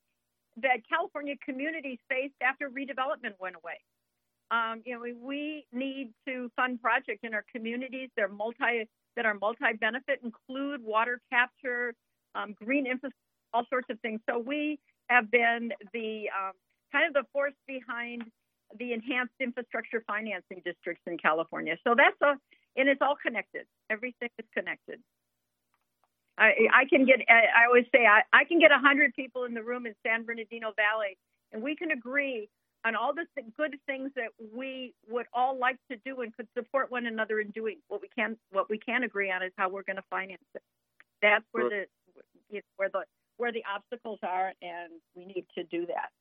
that 0.64 0.82
California 0.90 1.36
communities 1.46 2.00
faced 2.10 2.34
after 2.42 2.68
redevelopment 2.68 3.38
went 3.40 3.56
away. 3.58 3.78
Um, 4.50 4.82
you 4.88 4.96
know, 4.96 5.02
we, 5.02 5.14
we 5.14 5.68
need 5.72 6.14
to 6.28 6.50
fund 6.56 6.82
projects 6.82 7.20
in 7.22 7.36
our 7.36 7.46
communities. 7.54 8.10
They're 8.18 8.28
multi 8.28 8.90
that 9.16 9.28
are 9.28 9.36
multi 9.36 9.78
benefit, 9.80 10.22
include 10.24 10.84
water 10.84 11.22
capture, 11.32 11.94
um, 12.34 12.56
green 12.56 12.88
infrastructure, 12.88 13.16
all 13.54 13.66
sorts 13.70 13.88
of 13.92 14.00
things. 14.00 14.20
So 14.28 14.40
we 14.40 14.80
have 15.10 15.30
been 15.30 15.74
the 15.94 16.26
um, 16.34 16.54
kind 16.92 17.06
of 17.06 17.14
the 17.14 17.30
force 17.32 17.54
behind 17.68 18.24
the 18.80 18.94
enhanced 18.94 19.36
infrastructure 19.40 20.04
financing 20.08 20.64
districts 20.66 21.04
in 21.06 21.20
California. 21.20 21.78
So 21.84 21.94
that's 21.96 22.20
a 22.24 22.34
and 22.78 22.90
it's 22.90 23.02
all 23.02 23.16
connected. 23.16 23.68
Everything 23.92 24.30
is 24.40 24.46
connected. 24.56 25.02
I, 26.38 26.54
I 26.74 26.86
can 26.86 27.06
get. 27.06 27.20
I 27.30 27.66
always 27.68 27.86
say 27.92 28.06
I, 28.06 28.22
I 28.32 28.44
can 28.44 28.60
get 28.60 28.72
a 28.72 28.78
hundred 28.78 29.16
people 29.16 29.46
in 29.46 29.54
the 29.54 29.64
room 29.64 29.86
in 29.86 29.96
San 30.06 30.24
Bernardino 30.24 30.72
Valley, 30.76 31.18
and 31.52 31.64
we 31.64 31.76
can 31.76 31.92
agree 31.92 32.48
on 32.86 32.96
all 32.96 33.14
the 33.14 33.26
th- 33.36 33.48
good 33.58 33.76
things 33.88 34.12
that 34.16 34.30
we 34.56 34.94
would 35.10 35.26
all 35.34 35.58
like 35.58 35.78
to 35.90 35.98
do 36.06 36.22
and 36.22 36.36
could 36.36 36.48
support 36.56 36.92
one 36.92 37.08
another 37.08 37.40
in 37.40 37.50
doing. 37.50 37.78
What 37.88 38.02
we 38.02 38.10
can 38.16 38.38
what 38.52 38.70
we 38.70 38.78
can 38.78 39.04
agree 39.04 39.32
on 39.32 39.42
is 39.42 39.52
how 39.58 39.70
we're 39.70 39.84
going 39.84 39.96
to 39.96 40.04
finance 40.10 40.44
it. 40.54 40.62
That's 41.22 41.46
where 41.52 41.70
the 41.70 41.86
you 42.50 42.58
know, 42.58 42.62
where 42.78 42.90
the 42.90 43.04
where 43.38 43.52
the 43.52 43.64
obstacles 43.74 44.20
are, 44.24 44.54
and 44.62 44.94
we 45.16 45.26
need 45.26 45.46
to 45.56 45.64
do 45.64 45.88
that. 45.88 46.12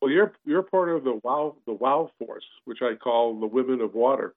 Well, 0.00 0.10
you're 0.10 0.32
you're 0.44 0.62
part 0.62 0.88
of 0.88 1.04
the 1.04 1.20
WOW 1.22 1.56
the 1.66 1.74
WOW 1.74 2.10
force, 2.18 2.44
which 2.64 2.78
I 2.82 2.96
call 2.96 3.38
the 3.38 3.46
Women 3.46 3.80
of 3.80 3.94
Water, 3.94 4.34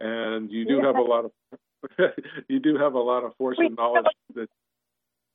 and 0.00 0.50
you 0.50 0.64
do 0.64 0.78
yeah. 0.78 0.86
have 0.86 0.96
a 0.96 1.02
lot 1.02 1.24
of 1.24 1.32
you 2.48 2.60
do 2.60 2.76
have 2.76 2.94
a 2.94 3.00
lot 3.00 3.24
of 3.24 3.34
force 3.36 3.56
and 3.58 3.76
knowledge 3.76 4.06
that 4.34 4.48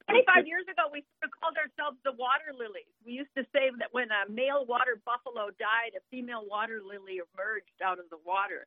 25 0.10 0.48
years 0.48 0.66
ago, 0.66 0.90
we 0.90 1.06
sort 1.22 1.30
of 1.30 1.34
called 1.38 1.58
ourselves 1.58 1.98
the 2.02 2.14
water 2.18 2.50
lilies. 2.50 2.90
We 3.06 3.14
used 3.14 3.34
to 3.38 3.46
say 3.54 3.70
that 3.78 3.94
when 3.94 4.10
a 4.10 4.26
male 4.26 4.66
water 4.66 4.98
buffalo 5.06 5.54
died, 5.62 5.94
a 5.94 6.02
female 6.10 6.44
water 6.50 6.82
lily 6.82 7.22
emerged 7.22 7.78
out 7.86 8.00
of 8.02 8.10
the 8.10 8.18
water. 8.26 8.66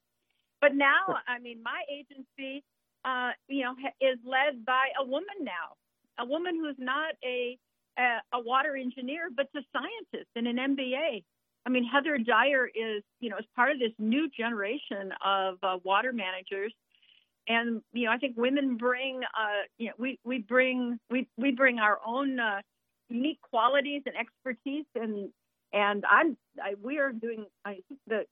But 0.61 0.75
now, 0.79 1.19
I 1.27 1.43
mean, 1.43 1.59
my 1.63 1.83
agency, 1.91 2.63
uh, 3.05 3.35
you 3.49 3.67
know, 3.67 3.75
is 3.99 4.19
led 4.23 4.65
by 4.65 4.95
a 4.95 5.05
woman 5.05 5.43
now, 5.43 5.75
a 6.19 6.25
woman 6.25 6.55
who's 6.55 6.79
not 6.79 7.19
a 7.25 7.59
a, 7.99 8.23
a 8.33 8.41
water 8.41 8.77
engineer, 8.77 9.29
but 9.35 9.49
a 9.55 9.61
scientist 9.73 10.31
and 10.35 10.47
an 10.47 10.57
MBA. 10.57 11.25
I 11.67 11.69
mean, 11.69 11.85
Heather 11.85 12.17
Dyer 12.17 12.67
is, 12.67 13.03
you 13.21 13.29
know, 13.29 13.37
is 13.37 13.45
part 13.55 13.71
of 13.71 13.79
this 13.79 13.93
new 13.99 14.31
generation 14.31 15.13
of 15.25 15.59
uh, 15.63 15.77
water 15.85 16.13
managers 16.13 16.73
and 17.49 17.83
you 17.93 18.07
know, 18.07 18.13
I 18.13 18.19
think 18.19 18.37
women 18.37 18.77
bring, 18.77 19.21
uh, 19.25 19.63
you 19.79 19.89
know, 19.89 19.95
we 19.99 20.19
we 20.25 20.39
bring 20.39 20.99
we 21.11 21.29
we 21.37 21.53
bring 21.53 21.79
our 21.79 21.99
own 22.07 22.39
uh, 22.39 22.61
unique 23.09 23.41
qualities 23.41 24.03
and 24.07 24.15
expertise, 24.17 24.87
and 24.95 25.29
and 25.73 26.05
I'm 26.09 26.37
I, 26.63 26.75
we 26.83 26.99
are 26.99 27.13
doing 27.13 27.47
I 27.65 27.79
the 28.07 28.25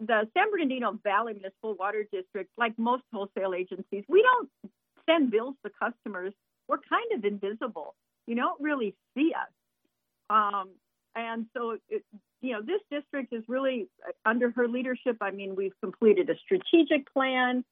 the 0.00 0.28
San 0.34 0.50
Bernardino 0.50 0.98
Valley 1.02 1.34
Municipal 1.34 1.74
Water 1.74 2.06
District, 2.12 2.50
like 2.56 2.78
most 2.78 3.04
wholesale 3.12 3.54
agencies, 3.54 4.04
we 4.08 4.22
don't 4.22 4.48
send 5.06 5.30
bills 5.30 5.54
to 5.64 5.70
customers. 5.70 6.32
We're 6.68 6.78
kind 6.78 7.12
of 7.12 7.24
invisible. 7.24 7.94
You 8.26 8.36
don't 8.36 8.60
really 8.60 8.94
see 9.16 9.32
us. 9.34 9.50
Um, 10.30 10.70
and 11.14 11.46
so, 11.56 11.78
it, 11.88 12.02
you 12.40 12.52
know, 12.52 12.62
this 12.62 12.80
district 12.90 13.32
is 13.32 13.44
really 13.46 13.86
uh, 14.06 14.12
under 14.28 14.50
her 14.52 14.66
leadership. 14.66 15.18
I 15.20 15.30
mean, 15.30 15.54
we've 15.54 15.78
completed 15.80 16.28
a 16.30 16.34
strategic 16.44 17.12
plan. 17.12 17.64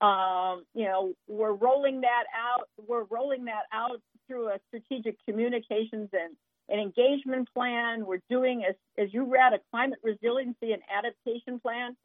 Um, 0.00 0.64
you 0.74 0.84
know, 0.84 1.12
we're 1.26 1.52
rolling 1.52 2.02
that 2.02 2.24
out. 2.34 2.68
We're 2.86 3.04
rolling 3.04 3.46
that 3.46 3.64
out 3.72 4.00
through 4.26 4.48
a 4.48 4.58
strategic 4.68 5.16
communications 5.26 6.08
and 6.12 6.36
an 6.68 6.78
engagement 6.78 7.48
plan. 7.52 8.06
We're 8.06 8.22
doing, 8.30 8.64
as, 8.68 8.76
as 8.96 9.12
you 9.12 9.24
read, 9.24 9.54
a 9.54 9.58
climate 9.70 9.98
resiliency 10.02 10.72
and 10.72 10.82
adaptation 10.96 11.58
plan. 11.60 11.96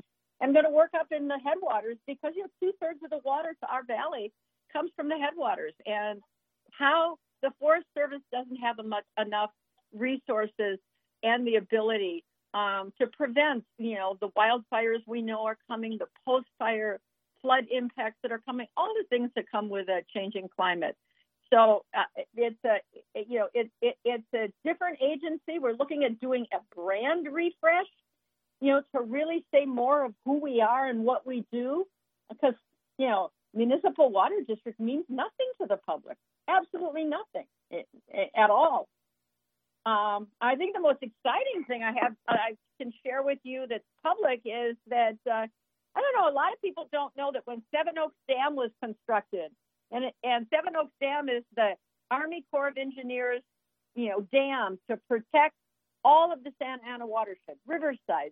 I'm 0.41 0.53
going 0.53 0.65
to 0.65 0.71
work 0.71 0.91
up 0.99 1.07
in 1.11 1.27
the 1.27 1.37
headwaters 1.43 1.97
because 2.07 2.33
you 2.35 2.43
know 2.43 2.49
two 2.61 2.73
thirds 2.81 2.99
of 3.03 3.11
the 3.11 3.19
water 3.23 3.55
to 3.61 3.71
our 3.71 3.83
valley 3.83 4.31
comes 4.71 4.91
from 4.95 5.07
the 5.07 5.17
headwaters, 5.17 5.73
and 5.85 6.19
how 6.71 7.17
the 7.43 7.51
Forest 7.59 7.85
Service 7.95 8.21
doesn't 8.31 8.55
have 8.57 8.77
much, 8.83 9.03
enough 9.23 9.51
resources 9.95 10.79
and 11.21 11.45
the 11.45 11.55
ability 11.55 12.23
um, 12.53 12.91
to 12.99 13.07
prevent, 13.07 13.63
you 13.77 13.95
know, 13.95 14.17
the 14.19 14.29
wildfires 14.29 15.01
we 15.07 15.21
know 15.21 15.45
are 15.45 15.57
coming, 15.69 15.97
the 15.99 16.07
post-fire 16.25 16.99
flood 17.43 17.65
impacts 17.69 18.17
that 18.23 18.31
are 18.31 18.41
coming, 18.47 18.65
all 18.75 18.91
the 18.97 19.05
things 19.09 19.29
that 19.35 19.45
come 19.51 19.69
with 19.69 19.87
a 19.89 20.01
changing 20.15 20.49
climate. 20.55 20.95
So 21.51 21.85
uh, 21.95 22.03
it's 22.35 22.57
a 22.65 22.77
you 23.29 23.39
know 23.39 23.47
it, 23.53 23.69
it, 23.79 23.95
it's 24.03 24.23
a 24.33 24.51
different 24.67 24.97
agency. 25.03 25.59
We're 25.59 25.73
looking 25.73 26.03
at 26.03 26.19
doing 26.19 26.47
a 26.51 26.57
brand 26.75 27.27
refresh, 27.31 27.85
you 28.59 28.71
know, 28.71 28.81
to 28.95 29.03
really 29.03 29.45
say 29.53 29.65
more 29.65 30.03
of 30.05 30.13
who 30.25 30.39
we 30.39 30.61
are 30.61 30.89
and 30.89 31.03
what 31.03 31.27
we 31.27 31.45
do, 31.51 31.85
because 32.31 32.55
you 32.97 33.07
know 33.07 33.29
municipal 33.53 34.09
water 34.09 34.39
district 34.47 34.79
means 34.79 35.05
nothing 35.09 35.49
to 35.61 35.67
the 35.67 35.77
public, 35.77 36.17
absolutely 36.47 37.03
nothing 37.03 37.45
at 38.35 38.49
all. 38.49 38.87
Um, 39.85 40.27
I 40.39 40.55
think 40.55 40.73
the 40.73 40.81
most 40.81 40.99
exciting 41.03 41.65
thing 41.67 41.83
I 41.83 41.91
have 42.01 42.15
I 42.27 42.55
can 42.79 42.93
share 43.05 43.21
with 43.21 43.39
you 43.43 43.65
that's 43.69 43.83
public 44.01 44.41
is 44.45 44.75
that 44.87 45.17
uh, 45.31 45.47
I 45.95 46.01
don't 46.01 46.15
know. 46.15 46.29
A 46.29 46.33
lot 46.33 46.53
of 46.53 46.61
people 46.61 46.87
don't 46.91 47.15
know 47.15 47.31
that 47.33 47.43
when 47.45 47.61
Seven 47.75 47.97
Oaks 47.97 48.15
Dam 48.27 48.55
was 48.55 48.71
constructed, 48.81 49.51
and 49.91 50.05
and 50.23 50.47
Seven 50.53 50.75
Oaks 50.75 50.93
Dam 51.01 51.29
is 51.29 51.43
the 51.55 51.73
Army 52.09 52.45
Corps 52.51 52.69
of 52.69 52.77
Engineers, 52.77 53.41
you 53.95 54.09
know, 54.09 54.21
dam 54.31 54.79
to 54.89 54.97
protect 55.07 55.55
all 56.03 56.33
of 56.33 56.43
the 56.43 56.51
Santa 56.61 56.83
Ana 56.87 57.07
watershed, 57.07 57.57
Riverside, 57.65 58.31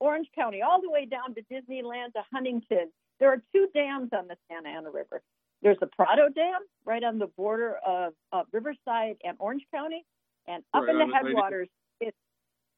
Orange 0.00 0.28
County, 0.34 0.62
all 0.62 0.80
the 0.80 0.90
way 0.90 1.06
down 1.06 1.34
to 1.34 1.42
Disneyland 1.42 2.12
to 2.14 2.22
Huntington. 2.32 2.90
There 3.20 3.30
are 3.30 3.42
two 3.52 3.68
dams 3.74 4.10
on 4.16 4.28
the 4.28 4.36
Santa 4.50 4.68
Ana 4.68 4.90
River. 4.90 5.22
There's 5.62 5.78
the 5.78 5.86
Prado 5.86 6.28
Dam 6.28 6.60
right 6.84 7.04
on 7.04 7.18
the 7.18 7.28
border 7.28 7.76
of, 7.86 8.14
of 8.32 8.46
Riverside 8.52 9.16
and 9.22 9.36
Orange 9.38 9.62
County, 9.72 10.04
and 10.48 10.64
up 10.74 10.82
right, 10.82 10.90
in 10.90 10.98
the 10.98 11.14
headwaters 11.14 11.68
is 12.00 12.12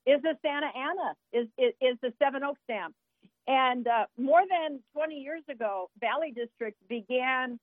is 0.06 0.20
the 0.20 0.36
Santa 0.42 0.66
Ana 0.66 1.14
is, 1.32 1.48
is 1.56 1.72
is 1.80 1.96
the 2.02 2.12
Seven 2.22 2.42
Oaks 2.44 2.60
Dam. 2.68 2.94
And 3.46 3.86
uh, 3.86 4.06
more 4.16 4.42
than 4.48 4.80
20 4.94 5.16
years 5.16 5.42
ago, 5.50 5.90
Valley 6.00 6.32
District 6.34 6.76
began, 6.88 7.58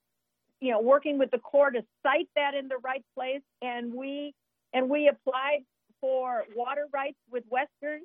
you 0.60 0.70
know, 0.70 0.80
working 0.80 1.18
with 1.18 1.30
the 1.30 1.38
Corps 1.38 1.70
to 1.72 1.82
site 2.02 2.28
that 2.36 2.54
in 2.54 2.68
the 2.68 2.78
right 2.84 3.04
place, 3.14 3.42
and 3.62 3.92
we 3.92 4.34
and 4.72 4.88
we 4.88 5.08
applied 5.08 5.64
for 6.00 6.44
water 6.54 6.86
rights 6.92 7.18
with 7.30 7.44
Western, 7.48 8.00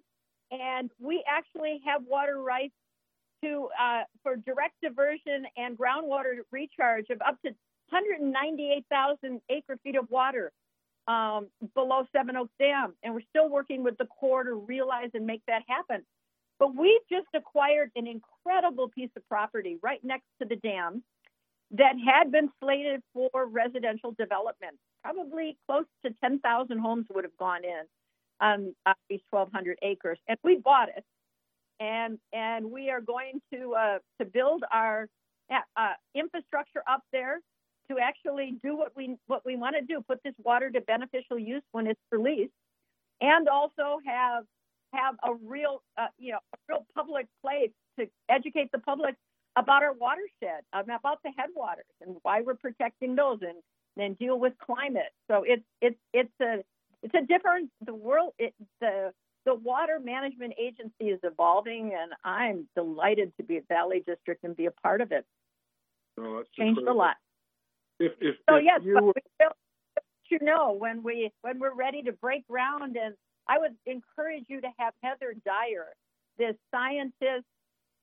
and 0.52 0.90
we 1.00 1.24
actually 1.28 1.82
have 1.86 2.02
water 2.08 2.42
rights 2.42 2.74
to 3.44 3.70
uh, 3.80 4.04
for 4.24 4.38
direct 4.38 4.74
diversion 4.82 5.46
and 5.56 5.78
groundwater 5.78 6.38
recharge 6.52 7.06
of 7.12 7.22
up 7.22 7.40
to 7.44 7.52
198,000 7.90 9.42
acre 9.50 9.78
feet 9.84 9.96
of 9.96 10.10
water 10.10 10.52
um, 11.08 11.48
below 11.74 12.06
Seven 12.12 12.36
Oaks 12.36 12.52
Dam, 12.60 12.94
and 13.04 13.14
we're 13.14 13.22
still 13.30 13.50
working 13.50 13.84
with 13.84 13.98
the 13.98 14.06
Corps 14.06 14.44
to 14.44 14.56
realize 14.56 15.10
and 15.14 15.26
make 15.26 15.42
that 15.48 15.62
happen. 15.68 16.04
But 16.60 16.76
we've 16.76 17.02
just 17.10 17.28
acquired 17.34 17.92
an 17.96 18.08
incredible 18.08 18.90
piece 18.90 19.12
of 19.16 19.28
property 19.30 19.78
right 19.82 20.04
next 20.04 20.26
to 20.42 20.48
the 20.48 20.56
dam 20.56 21.04
that 21.72 21.94
had 22.04 22.32
been 22.32 22.50
slated 22.62 23.02
for 23.14 23.30
residential 23.46 24.16
development. 24.18 24.78
Probably 25.04 25.58
close 25.68 25.86
to 26.06 26.14
10,000 26.24 26.80
homes 26.80 27.06
would 27.14 27.24
have 27.24 27.38
gone 27.38 27.64
in 27.64 27.84
on, 28.40 28.76
on 28.86 28.96
these 29.10 29.22
1,200 29.30 29.78
acres, 29.82 30.18
and 30.28 30.38
we 30.44 30.58
bought 30.58 30.90
it. 30.90 31.04
And 31.80 32.18
and 32.34 32.72
we 32.72 32.90
are 32.90 33.02
going 33.02 33.40
to 33.54 33.76
uh, 33.76 34.00
to 34.20 34.26
build 34.26 34.64
our 34.72 35.08
uh, 35.52 35.94
infrastructure 36.16 36.82
up 36.90 37.02
there 37.14 37.40
to 37.90 38.00
actually 38.00 38.58
do 38.64 38.76
what 38.76 38.94
we 38.96 39.16
what 39.28 39.46
we 39.46 39.56
want 39.56 39.76
to 39.76 39.86
do, 39.86 40.02
put 40.08 40.20
this 40.24 40.34
water 40.44 40.72
to 40.72 40.82
beneficial 40.82 41.38
use 41.38 41.62
when 41.74 41.86
it's 41.86 42.02
released, 42.12 42.52
and 43.22 43.48
also 43.48 44.00
have 44.08 44.44
have 44.94 45.16
a 45.24 45.34
real, 45.46 45.82
uh, 45.98 46.08
you 46.18 46.32
know, 46.32 46.40
a 46.54 46.58
real 46.70 46.86
public 46.96 47.28
place 47.44 47.72
to 48.00 48.08
educate 48.30 48.72
the 48.72 48.80
public 48.80 49.16
about 49.56 49.84
our 49.84 49.94
watershed, 49.94 50.64
um, 50.74 50.84
about 50.90 51.20
the 51.24 51.32
headwaters, 51.36 51.86
and 52.02 52.18
why 52.22 52.42
we're 52.42 52.56
protecting 52.56 53.16
those, 53.16 53.40
and 53.42 53.58
then 53.96 54.14
deal 54.14 54.40
with 54.40 54.54
climate. 54.60 55.12
So 55.30 55.44
it's 55.46 55.64
it's 55.82 55.98
it's 56.14 56.34
a 56.42 56.64
it's 57.04 57.16
a 57.16 57.26
different 57.26 57.70
the 57.86 57.94
world. 57.94 58.34
It, 58.38 58.54
the 58.82 59.12
the 59.46 59.56
water 59.56 60.00
management 60.04 60.54
agency 60.60 61.06
is 61.06 61.20
evolving, 61.24 61.94
and 62.00 62.12
I'm 62.24 62.68
delighted 62.76 63.32
to 63.38 63.44
be 63.44 63.58
at 63.58 63.68
Valley 63.68 64.04
District 64.06 64.44
and 64.44 64.56
be 64.56 64.66
a 64.66 64.72
part 64.72 65.02
of 65.02 65.12
it. 65.12 65.26
Oh, 66.20 66.44
Changed 66.58 66.80
incredible. 66.80 66.94
a 66.94 66.98
lot. 66.98 67.16
If, 68.00 68.12
if, 68.20 68.36
so 68.48 68.58
if 68.58 68.64
yes, 68.64 68.82
you... 68.84 68.94
but 68.94 69.04
we 69.04 69.12
will 69.40 69.54
let 69.96 70.04
you 70.30 70.40
know 70.42 70.74
when 70.74 71.02
we 71.02 71.32
when 71.42 71.60
we're 71.60 71.74
ready 71.74 72.04
to 72.04 72.12
break 72.12 72.48
ground 72.48 72.98
and 72.98 73.16
I 73.50 73.58
would 73.60 73.76
encourage 73.86 74.46
you 74.48 74.62
to 74.62 74.68
have 74.78 74.94
Heather 75.02 75.34
Dyer, 75.46 75.88
this 76.38 76.56
scientist, 76.72 77.46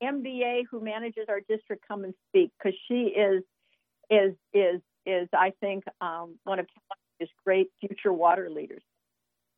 MBA 0.03 0.65
who 0.71 0.81
manages 0.81 1.27
our 1.29 1.41
district, 1.49 1.85
come 1.87 2.05
and 2.05 2.15
speak 2.29 2.51
because 2.59 2.79
she 2.89 3.15
is 3.15 3.43
is 4.11 4.35
is 4.53 4.81
is 5.07 5.29
I 5.33 5.53
think 5.61 5.85
um, 6.01 6.37
one 6.45 6.59
of 6.59 6.67
California's 6.67 7.35
great 7.45 7.69
future 7.81 8.13
water 8.13 8.51
leaders. 8.51 8.83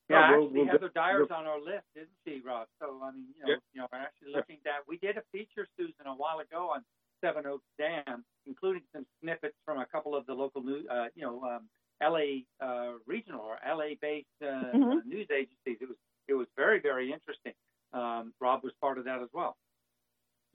Yeah, 0.09 0.37
we'll, 0.37 0.47
actually, 0.47 0.61
we'll 0.61 0.69
Heather 0.69 0.91
Dyer's 0.95 1.31
on 1.35 1.47
our 1.47 1.59
list, 1.59 1.87
isn't 1.97 2.09
she, 2.25 2.41
Rob? 2.45 2.69
So 2.81 3.01
I 3.03 3.11
mean, 3.11 3.27
you 3.37 3.43
know, 3.43 3.51
yeah. 3.51 3.57
you 3.75 3.81
know, 3.81 3.89
we're 3.93 3.99
actually 3.99 4.33
looking 4.35 4.59
at. 4.67 4.87
We 4.87 4.99
did 4.99 5.17
a 5.17 5.23
feature, 5.33 5.67
Susan, 5.77 6.07
a 6.07 6.15
while 6.15 6.39
ago 6.39 6.71
on 6.75 6.85
Seven 7.21 7.47
Oaks 7.47 7.67
Dam, 7.79 8.25
including 8.47 8.83
some 8.93 9.07
snippets 9.21 9.57
from 9.65 9.79
a 9.79 9.87
couple 9.87 10.15
of 10.15 10.27
the 10.27 10.35
local 10.35 10.63
news, 10.63 10.87
uh, 10.91 11.07
you 11.15 11.23
know, 11.23 11.43
um, 11.43 11.69
LA 12.03 12.45
uh, 12.61 12.93
regional 13.07 13.41
or 13.41 13.59
LA-based 13.67 14.27
uh, 14.43 14.47
mm-hmm. 14.75 15.09
news 15.09 15.29
agencies. 15.31 15.79
It 15.81 15.89
was 15.89 15.97
it 16.29 16.35
was 16.35 16.47
very 16.57 16.81
very 16.81 17.13
interesting. 17.13 17.53
Um, 17.93 18.33
Rob 18.41 18.63
was 18.63 18.73
part 18.81 18.99
of 18.99 19.05
that 19.05 19.23
as 19.23 19.29
well. 19.33 19.57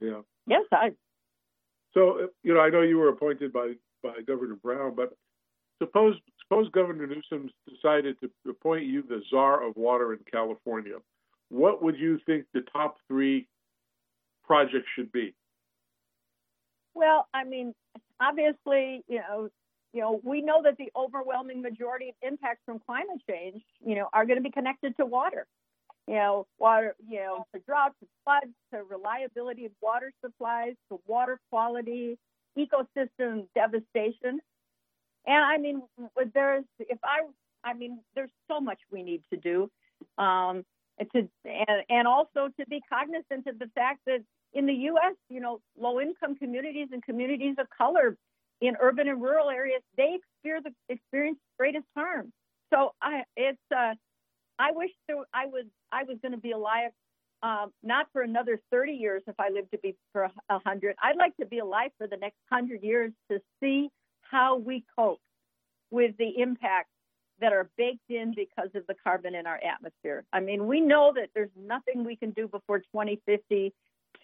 Yeah. 0.00 0.20
Yes, 0.46 0.64
I. 0.72 0.92
So 1.94 2.28
you 2.42 2.54
know, 2.54 2.60
I 2.60 2.70
know 2.70 2.82
you 2.82 2.98
were 2.98 3.08
appointed 3.08 3.52
by 3.52 3.74
by 4.02 4.20
Governor 4.26 4.56
Brown, 4.62 4.94
but 4.94 5.14
suppose 5.82 6.16
suppose 6.42 6.68
Governor 6.70 7.06
Newsom 7.06 7.50
decided 7.68 8.16
to 8.20 8.30
appoint 8.48 8.84
you 8.84 9.02
the 9.02 9.22
czar 9.30 9.66
of 9.66 9.76
water 9.76 10.12
in 10.12 10.20
California. 10.30 10.96
What 11.48 11.82
would 11.82 11.98
you 11.98 12.18
think 12.24 12.46
the 12.54 12.62
top 12.72 12.96
three 13.08 13.46
projects 14.44 14.88
should 14.96 15.12
be? 15.12 15.34
Well, 16.94 17.26
I 17.32 17.44
mean, 17.44 17.74
obviously, 18.20 19.02
you 19.08 19.18
know, 19.18 19.48
you 19.92 20.00
know, 20.00 20.20
we 20.24 20.40
know 20.40 20.62
that 20.62 20.78
the 20.78 20.90
overwhelming 20.96 21.60
majority 21.60 22.08
of 22.08 22.14
impacts 22.22 22.60
from 22.64 22.80
climate 22.80 23.20
change, 23.28 23.62
you 23.84 23.94
know, 23.94 24.08
are 24.12 24.24
going 24.24 24.38
to 24.38 24.42
be 24.42 24.50
connected 24.50 24.96
to 24.96 25.06
water. 25.06 25.46
You 26.08 26.14
know, 26.14 26.46
water, 26.58 26.96
you 27.06 27.20
know, 27.20 27.46
to 27.54 27.60
droughts, 27.60 27.94
to 28.00 28.08
floods, 28.24 28.52
to 28.72 28.82
reliability 28.82 29.66
of 29.66 29.72
water 29.80 30.12
supplies, 30.24 30.74
to 30.90 30.98
water 31.06 31.38
quality, 31.50 32.18
ecosystem 32.58 33.46
devastation. 33.54 34.40
And 35.26 35.44
I 35.44 35.58
mean, 35.58 35.82
there's 36.34 36.64
if 36.80 36.98
I, 37.04 37.20
I 37.62 37.74
mean, 37.74 38.00
there's 38.14 38.32
so 38.48 38.60
much 38.60 38.78
we 38.90 39.02
need 39.02 39.22
to 39.32 39.36
do, 39.36 39.70
um, 40.18 40.64
to 41.12 41.28
and, 41.44 41.84
and 41.88 42.08
also 42.08 42.48
to 42.58 42.66
be 42.68 42.80
cognizant 42.88 43.46
of 43.46 43.58
the 43.58 43.70
fact 43.74 44.00
that 44.06 44.22
in 44.54 44.66
the 44.66 44.74
U.S., 44.74 45.14
you 45.30 45.40
know, 45.40 45.60
low-income 45.78 46.36
communities 46.36 46.88
and 46.92 47.02
communities 47.02 47.54
of 47.58 47.66
color 47.70 48.16
in 48.62 48.76
urban 48.80 49.08
and 49.08 49.20
rural 49.20 49.50
areas, 49.50 49.82
they 49.96 50.16
experience 50.16 50.66
the 50.88 50.94
experience 50.94 51.38
greatest 51.58 51.84
harm. 51.96 52.32
So 52.72 52.94
I, 53.02 53.24
it's, 53.36 53.58
uh, 53.74 53.94
I 54.58 54.70
wish 54.70 54.90
there, 55.08 55.16
I 55.34 55.46
was, 55.46 55.64
I 55.90 56.04
was 56.04 56.16
going 56.22 56.32
to 56.32 56.38
be 56.38 56.52
alive, 56.52 56.92
um, 57.42 57.72
not 57.82 58.06
for 58.12 58.22
another 58.22 58.60
30 58.70 58.92
years 58.92 59.22
if 59.26 59.34
I 59.38 59.50
lived 59.50 59.72
to 59.72 59.78
be 59.78 59.96
for 60.12 60.30
a 60.48 60.58
hundred. 60.60 60.94
I'd 61.02 61.16
like 61.16 61.36
to 61.38 61.46
be 61.46 61.58
alive 61.58 61.90
for 61.98 62.06
the 62.06 62.16
next 62.16 62.38
hundred 62.50 62.82
years 62.82 63.12
to 63.30 63.40
see 63.60 63.90
how 64.22 64.56
we 64.56 64.84
cope 64.96 65.20
with 65.90 66.16
the 66.18 66.40
impacts 66.40 66.88
that 67.40 67.52
are 67.52 67.68
baked 67.76 68.08
in 68.08 68.32
because 68.34 68.70
of 68.76 68.86
the 68.86 68.94
carbon 69.02 69.34
in 69.34 69.46
our 69.46 69.60
atmosphere. 69.62 70.24
I 70.32 70.38
mean, 70.38 70.68
we 70.68 70.80
know 70.80 71.12
that 71.16 71.30
there's 71.34 71.50
nothing 71.58 72.04
we 72.04 72.14
can 72.14 72.30
do 72.30 72.46
before 72.46 72.78
2050 72.78 73.74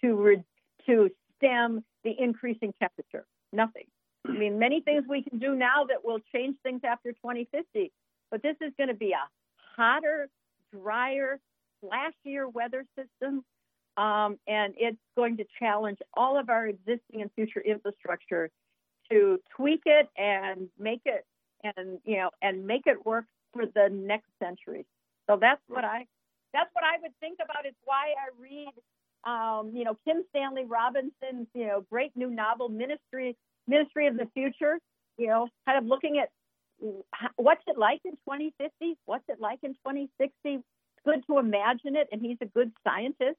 to 0.01 0.15
re- 0.15 0.45
to 0.87 1.11
stem 1.37 1.85
the 2.05 2.15
increasing 2.17 2.73
temperature. 2.81 3.27
Nothing. 3.53 3.87
I 4.27 4.33
mean, 4.33 4.59
many 4.59 4.81
things 4.81 5.05
we 5.09 5.23
can 5.23 5.39
do 5.39 5.55
now 5.55 5.85
that 5.89 6.05
will 6.05 6.19
change 6.35 6.57
things 6.63 6.81
after 6.85 7.13
2050, 7.13 7.93
but 8.31 8.43
this 8.43 8.57
is 8.61 8.73
going 8.77 8.89
to 8.89 8.95
be 8.95 9.13
a 9.13 9.29
hotter, 9.77 10.29
drier, 10.73 11.39
flashier 11.83 12.53
weather 12.53 12.85
system, 12.97 13.45
um, 13.97 14.39
and 14.47 14.75
it's 14.77 14.99
going 15.17 15.37
to 15.39 15.45
challenge 15.59 15.99
all 16.15 16.39
of 16.39 16.51
our 16.51 16.67
existing 16.67 17.23
and 17.23 17.31
future 17.35 17.61
infrastructure 17.61 18.51
to 19.11 19.39
tweak 19.57 19.83
it 19.87 20.09
and 20.17 20.69
make 20.79 21.03
it 21.05 21.25
and 21.65 21.99
you 22.05 22.17
know 22.17 22.31
and 22.43 22.67
make 22.67 22.83
it 22.87 23.05
work 23.07 23.25
for 23.53 23.67
the 23.67 23.89
next 23.91 24.29
century. 24.43 24.87
So 25.29 25.37
that's 25.41 25.61
what 25.69 25.85
I 25.85 26.07
that's 26.53 26.71
what 26.73 26.85
I 26.85 27.01
would 27.03 27.13
think 27.21 27.39
about. 27.43 27.65
It's 27.67 27.77
why 27.85 28.15
I 28.17 28.31
read 28.41 28.73
um, 29.25 29.73
you 29.75 29.85
know 29.85 29.97
Kim 30.05 30.25
Stanley 30.31 30.65
Robinson's 30.65 31.49
you 31.55 31.67
know 31.67 31.85
great 31.91 32.17
new 32.17 32.31
novel 32.31 32.69
Ministry 32.69 33.37
Ministry 33.69 34.07
of 34.07 34.17
the 34.17 34.27
Future. 34.35 34.79
You 35.17 35.29
know, 35.29 35.49
kind 35.67 35.79
of 35.79 35.85
looking 35.85 36.19
at 36.19 36.31
what's 37.37 37.63
it 37.67 37.77
like 37.77 38.01
in 38.05 38.13
2050, 38.13 38.97
what's 39.05 39.25
it 39.29 39.41
like 39.41 39.59
in 39.63 39.73
2060. 39.75 40.33
It's 40.45 40.65
good 41.05 41.25
to 41.27 41.39
imagine 41.39 41.97
it, 41.97 42.09
and 42.13 42.21
he's 42.21 42.39
a 42.41 42.47
good 42.47 42.73
scientist. 42.87 43.37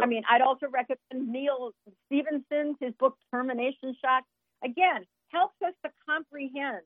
I 0.00 0.06
mean, 0.06 0.22
I'd 0.30 0.40
also 0.40 0.66
recommend 0.70 1.32
Neal 1.32 1.72
Stephenson's 2.06 2.76
his 2.80 2.92
book 3.00 3.16
Termination 3.32 3.96
Shock 4.00 4.24
again, 4.64 5.04
helps 5.32 5.56
us 5.64 5.74
to 5.84 5.90
comprehend 6.08 6.82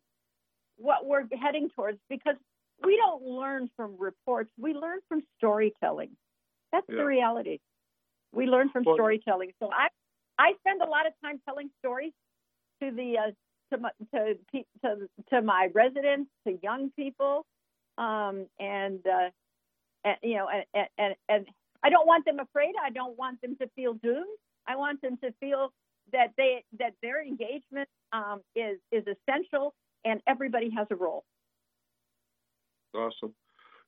what 0.77 1.07
we're 1.07 1.25
heading 1.41 1.69
towards 1.75 1.99
because 2.09 2.37
we 2.85 2.97
don't 2.97 3.23
learn 3.23 3.71
from 3.77 3.97
reports, 3.99 4.51
we 4.59 4.75
learn 4.75 5.01
from 5.09 5.23
storytelling. 5.39 6.11
That's 6.73 6.87
the 6.89 7.05
reality. 7.05 7.59
We 8.33 8.47
learn 8.47 8.69
from 8.71 8.83
well, 8.85 8.97
storytelling. 8.97 9.53
So 9.61 9.71
I 9.73 9.89
I 10.39 10.55
spend 10.59 10.83
a 10.83 10.87
lot 10.87 11.07
of 11.07 11.12
time 11.23 11.41
telling 11.47 11.71
stories 11.79 12.12
to 12.85 12.95
the 12.95 13.18
uh, 13.18 13.30
to 13.72 13.80
my 13.80 13.91
to, 14.14 14.35
to 14.85 15.09
to 15.30 15.43
my 15.43 15.68
residents, 15.74 16.30
to 16.47 16.59
young 16.62 16.91
people, 16.97 17.47
um, 17.99 18.47
and, 18.59 19.01
uh, 19.07 19.30
and 20.05 20.16
you 20.22 20.37
know, 20.37 20.49
and, 20.49 20.89
and 20.99 21.14
and 21.28 21.47
I 21.82 21.91
don't 21.91 22.07
want 22.07 22.24
them 22.24 22.39
afraid. 22.41 22.74
I 22.82 22.91
don't 22.91 23.18
want 23.18 23.41
them 23.43 23.57
to 23.61 23.68
feel 23.74 23.95
doomed. 23.95 24.39
I 24.66 24.76
want 24.76 25.03
them 25.03 25.18
to 25.22 25.32
feel 25.41 25.72
that 26.12 26.32
they 26.37 26.64
that 26.78 26.95
their 27.03 27.22
engagement 27.22 27.89
um, 28.12 28.41
is 28.55 28.78
is 28.93 29.05
essential, 29.07 29.74
and 30.05 30.20
everybody 30.26 30.70
has 30.76 30.87
a 30.91 30.97
role. 30.97 31.24
Awesome. 32.95 33.35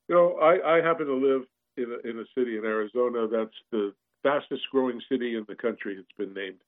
You 0.08 0.14
know, 0.14 0.38
I, 0.40 0.78
I 0.78 0.82
happen 0.82 1.06
to 1.06 1.14
live 1.14 1.42
in 1.76 1.84
a, 1.92 2.08
in 2.08 2.18
a 2.18 2.24
city 2.36 2.56
in 2.56 2.64
Arizona 2.64 3.28
that's 3.28 3.56
the 3.70 3.92
fastest 4.22 4.62
growing 4.72 5.00
city 5.10 5.36
in 5.36 5.44
the 5.48 5.54
country. 5.54 5.96
It's 5.98 6.08
been 6.18 6.34
named, 6.34 6.58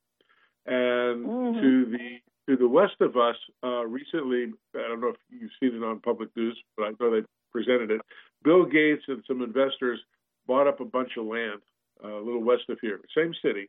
and 0.69 1.27
mm-hmm. 1.27 1.61
to 1.61 1.85
the 1.87 2.19
to 2.49 2.57
the 2.57 2.69
west 2.69 2.95
of 3.01 3.16
us, 3.16 3.37
uh, 3.62 3.85
recently, 3.85 4.53
I 4.75 4.89
don't 4.89 5.01
know 5.01 5.09
if 5.09 5.16
you've 5.29 5.51
seen 5.61 5.83
it 5.83 5.85
on 5.85 6.01
public 6.01 6.31
news, 6.35 6.59
but 6.77 6.85
I 6.85 6.91
know 6.99 7.11
they 7.11 7.27
presented 7.53 7.91
it. 7.91 8.01
Bill 8.43 8.64
Gates 8.64 9.03
and 9.09 9.23
some 9.29 9.43
investors 9.43 10.01
bought 10.47 10.66
up 10.66 10.81
a 10.81 10.85
bunch 10.85 11.11
of 11.19 11.27
land 11.27 11.61
uh, 12.03 12.09
a 12.09 12.23
little 12.25 12.43
west 12.43 12.64
of 12.69 12.79
here, 12.81 13.01
same 13.16 13.33
city, 13.45 13.69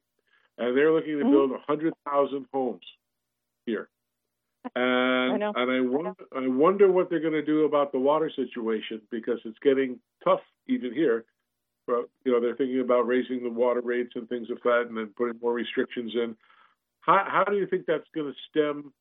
and 0.57 0.77
they're 0.77 0.93
looking 0.93 1.17
to 1.17 1.23
mm-hmm. 1.23 1.31
build 1.31 1.51
100,000 1.51 2.45
homes 2.53 2.81
here. 3.65 3.89
And 4.75 5.43
I 5.43 5.51
and 5.55 5.71
I 5.71 5.79
wonder 5.79 6.13
I 6.35 6.47
wonder 6.47 6.91
what 6.91 7.09
they're 7.09 7.21
going 7.21 7.33
to 7.33 7.45
do 7.45 7.63
about 7.63 7.93
the 7.93 7.99
water 7.99 8.29
situation 8.35 9.01
because 9.09 9.39
it's 9.45 9.57
getting 9.63 9.99
tough 10.21 10.41
even 10.67 10.93
here. 10.93 11.23
But 11.87 12.09
you 12.25 12.33
know 12.33 12.41
they're 12.41 12.57
thinking 12.57 12.81
about 12.81 13.07
raising 13.07 13.41
the 13.41 13.49
water 13.49 13.81
rates 13.81 14.11
and 14.15 14.27
things 14.27 14.49
of 14.49 14.59
that, 14.63 14.87
and 14.89 14.97
then 14.97 15.11
putting 15.17 15.39
more 15.41 15.53
restrictions 15.53 16.11
in. 16.13 16.35
How 17.01 17.25
how 17.27 17.43
do 17.43 17.57
you 17.57 17.67
think 17.67 17.85
that's 17.85 18.07
going 18.13 18.31
to 18.31 18.37
stem 18.49 18.93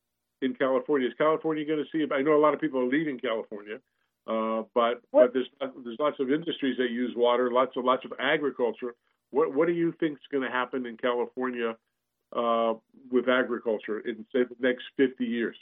in 0.42 0.54
California? 0.54 1.08
Is 1.08 1.14
California 1.18 1.64
going 1.64 1.84
to 1.84 1.90
see? 1.90 2.06
I 2.12 2.22
know 2.22 2.36
a 2.36 2.40
lot 2.40 2.54
of 2.54 2.60
people 2.60 2.80
are 2.80 2.88
leaving 2.88 3.18
California, 3.18 3.80
uh, 4.26 4.62
but 4.74 5.00
what? 5.10 5.32
but 5.32 5.34
there's 5.34 5.48
there's 5.84 5.98
lots 5.98 6.20
of 6.20 6.30
industries 6.30 6.76
that 6.78 6.90
use 6.90 7.14
water, 7.16 7.50
lots 7.50 7.76
of 7.76 7.84
lots 7.84 8.04
of 8.04 8.12
agriculture. 8.18 8.94
What 9.30 9.54
what 9.54 9.66
do 9.66 9.74
you 9.74 9.92
think 9.98 10.18
is 10.18 10.26
going 10.30 10.44
to 10.44 10.50
happen 10.50 10.86
in 10.86 10.96
California 10.96 11.76
uh, 12.34 12.74
with 13.10 13.28
agriculture 13.28 14.00
in 14.00 14.26
say 14.32 14.44
the 14.44 14.56
next 14.60 14.84
50 14.96 15.24
years? 15.24 15.56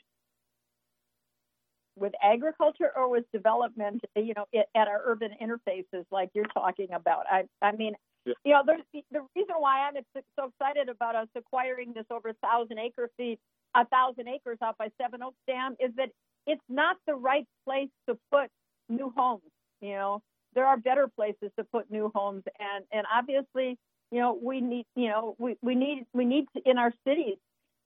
With 1.98 2.12
agriculture 2.22 2.90
or 2.94 3.08
with 3.08 3.24
development, 3.32 4.02
you 4.14 4.34
know, 4.36 4.44
at 4.54 4.88
our 4.88 5.00
urban 5.06 5.30
interfaces 5.42 6.04
like 6.10 6.30
you're 6.34 6.44
talking 6.46 6.88
about. 6.92 7.24
I 7.30 7.44
I 7.62 7.72
mean, 7.72 7.94
yeah. 8.26 8.34
you 8.44 8.52
know, 8.52 8.62
there's 8.66 8.82
the 9.10 9.20
reason 9.34 9.54
why 9.58 9.88
I'm 9.88 9.94
so 10.38 10.50
excited 10.50 10.88
about 10.88 11.16
us 11.16 11.28
acquiring 11.34 11.92
this 11.94 12.06
over 12.10 12.28
a 12.30 12.34
thousand 12.34 12.78
acre 12.78 13.08
feet, 13.16 13.38
a 13.74 13.86
thousand 13.86 14.28
acres 14.28 14.58
out 14.62 14.76
by 14.78 14.88
Seven 15.00 15.22
Oaks 15.22 15.36
Dam 15.46 15.76
is 15.80 15.92
that 15.96 16.10
it's 16.46 16.62
not 16.68 16.96
the 17.06 17.14
right 17.14 17.46
place 17.64 17.88
to 18.08 18.18
put 18.30 18.50
new 18.88 19.12
homes. 19.16 19.42
You 19.80 19.92
know, 19.92 20.22
there 20.56 20.66
are 20.66 20.76
better 20.76 21.08
places 21.14 21.50
to 21.58 21.64
put 21.64 21.88
new 21.90 22.10
homes 22.14 22.42
and 22.58 22.84
and 22.90 23.06
obviously 23.14 23.78
you 24.10 24.18
know 24.18 24.36
we 24.42 24.60
need 24.60 24.86
you 24.96 25.08
know 25.08 25.36
we, 25.38 25.56
we 25.62 25.76
need 25.76 26.06
we 26.12 26.24
need 26.24 26.46
to, 26.56 26.62
in 26.68 26.78
our 26.78 26.92
cities 27.06 27.36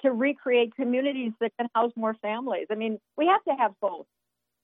to 0.02 0.12
recreate 0.12 0.74
communities 0.76 1.32
that 1.40 1.52
can 1.58 1.68
house 1.74 1.92
more 1.96 2.14
families 2.22 2.66
i 2.70 2.74
mean 2.74 2.98
we 3.18 3.26
have 3.26 3.42
to 3.44 3.54
have 3.60 3.72
both 3.82 4.06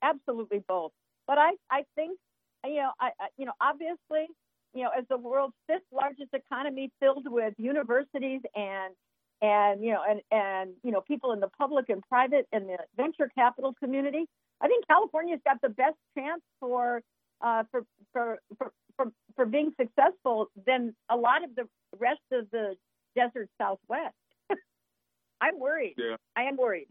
absolutely 0.02 0.62
both 0.66 0.92
but 1.26 1.36
i 1.36 1.50
i 1.70 1.82
think 1.96 2.18
you 2.64 2.76
know 2.76 2.90
i, 3.00 3.10
I 3.20 3.26
you 3.36 3.44
know 3.44 3.52
obviously 3.60 4.28
you 4.76 4.84
know 4.84 4.90
as 4.96 5.04
the 5.08 5.16
world's 5.16 5.54
fifth 5.66 5.82
largest 5.92 6.32
economy 6.32 6.90
filled 7.00 7.26
with 7.28 7.54
universities 7.58 8.40
and 8.54 8.94
and 9.42 9.82
you 9.82 9.92
know 9.92 10.02
and 10.08 10.20
and 10.30 10.70
you 10.82 10.90
know 10.92 11.00
people 11.00 11.32
in 11.32 11.40
the 11.40 11.50
public 11.58 11.88
and 11.88 12.02
private 12.08 12.46
and 12.52 12.68
the 12.68 12.78
venture 12.96 13.30
capital 13.34 13.74
community 13.82 14.26
i 14.60 14.68
think 14.68 14.86
california's 14.86 15.40
got 15.44 15.60
the 15.62 15.68
best 15.68 15.96
chance 16.16 16.42
for 16.60 17.02
uh, 17.42 17.64
for, 17.70 17.84
for, 18.12 18.38
for, 18.56 18.72
for, 18.96 19.12
for 19.34 19.46
being 19.46 19.72
successful 19.78 20.48
than 20.66 20.94
a 21.10 21.16
lot 21.16 21.44
of 21.44 21.54
the 21.54 21.68
rest 21.98 22.20
of 22.32 22.46
the 22.50 22.74
desert 23.14 23.48
Southwest. 23.60 24.14
I'm 25.40 25.58
worried. 25.58 25.94
Yeah. 25.98 26.16
I 26.36 26.44
am 26.44 26.56
worried. 26.56 26.88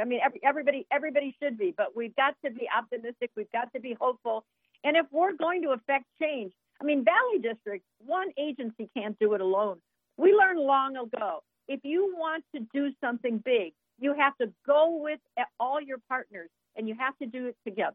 I 0.00 0.04
mean, 0.04 0.20
every, 0.24 0.40
everybody 0.44 0.86
everybody 0.92 1.34
should 1.42 1.58
be, 1.58 1.74
but 1.76 1.96
we've 1.96 2.14
got 2.14 2.34
to 2.44 2.50
be 2.50 2.68
optimistic. 2.76 3.30
We've 3.36 3.50
got 3.50 3.72
to 3.74 3.80
be 3.80 3.96
hopeful, 4.00 4.44
And 4.84 4.96
if 4.96 5.06
we're 5.10 5.32
going 5.32 5.62
to 5.62 5.70
affect 5.70 6.04
change, 6.20 6.52
I 6.80 6.84
mean, 6.84 7.04
Valley 7.04 7.40
District, 7.42 7.84
one 7.98 8.28
agency 8.38 8.88
can't 8.96 9.18
do 9.18 9.34
it 9.34 9.40
alone. 9.40 9.78
We 10.16 10.32
learned 10.32 10.60
long 10.60 10.96
ago 10.96 11.42
if 11.68 11.80
you 11.84 12.14
want 12.16 12.44
to 12.54 12.62
do 12.72 12.90
something 13.00 13.38
big, 13.44 13.72
you 13.98 14.14
have 14.14 14.36
to 14.38 14.52
go 14.66 14.98
with 15.02 15.20
all 15.60 15.80
your 15.80 15.98
partners 16.08 16.48
and 16.76 16.88
you 16.88 16.94
have 16.98 17.16
to 17.18 17.26
do 17.26 17.46
it 17.46 17.56
together. 17.66 17.94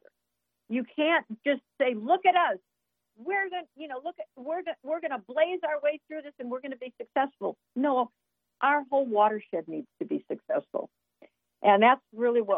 You 0.69 0.85
can't 0.95 1.25
just 1.45 1.61
say, 1.81 1.93
"Look 1.95 2.25
at 2.25 2.35
us. 2.35 2.59
We're 3.17 3.49
going 3.49 3.63
to, 3.63 3.69
you 3.75 3.87
know, 3.87 3.99
look 4.03 4.15
at 4.19 4.25
we're 4.35 4.63
going 4.63 4.75
we're 4.83 5.01
going 5.01 5.11
to 5.11 5.23
blaze 5.27 5.59
our 5.67 5.79
way 5.81 5.99
through 6.07 6.21
this 6.21 6.33
and 6.39 6.49
we're 6.49 6.61
going 6.61 6.71
to 6.71 6.77
be 6.77 6.93
successful." 6.99 7.57
No, 7.75 8.11
our 8.61 8.83
whole 8.89 9.05
watershed 9.05 9.67
needs 9.67 9.87
to 9.99 10.05
be 10.05 10.23
successful. 10.29 10.89
And 11.61 11.81
that's 11.81 12.01
really 12.13 12.41
what 12.41 12.51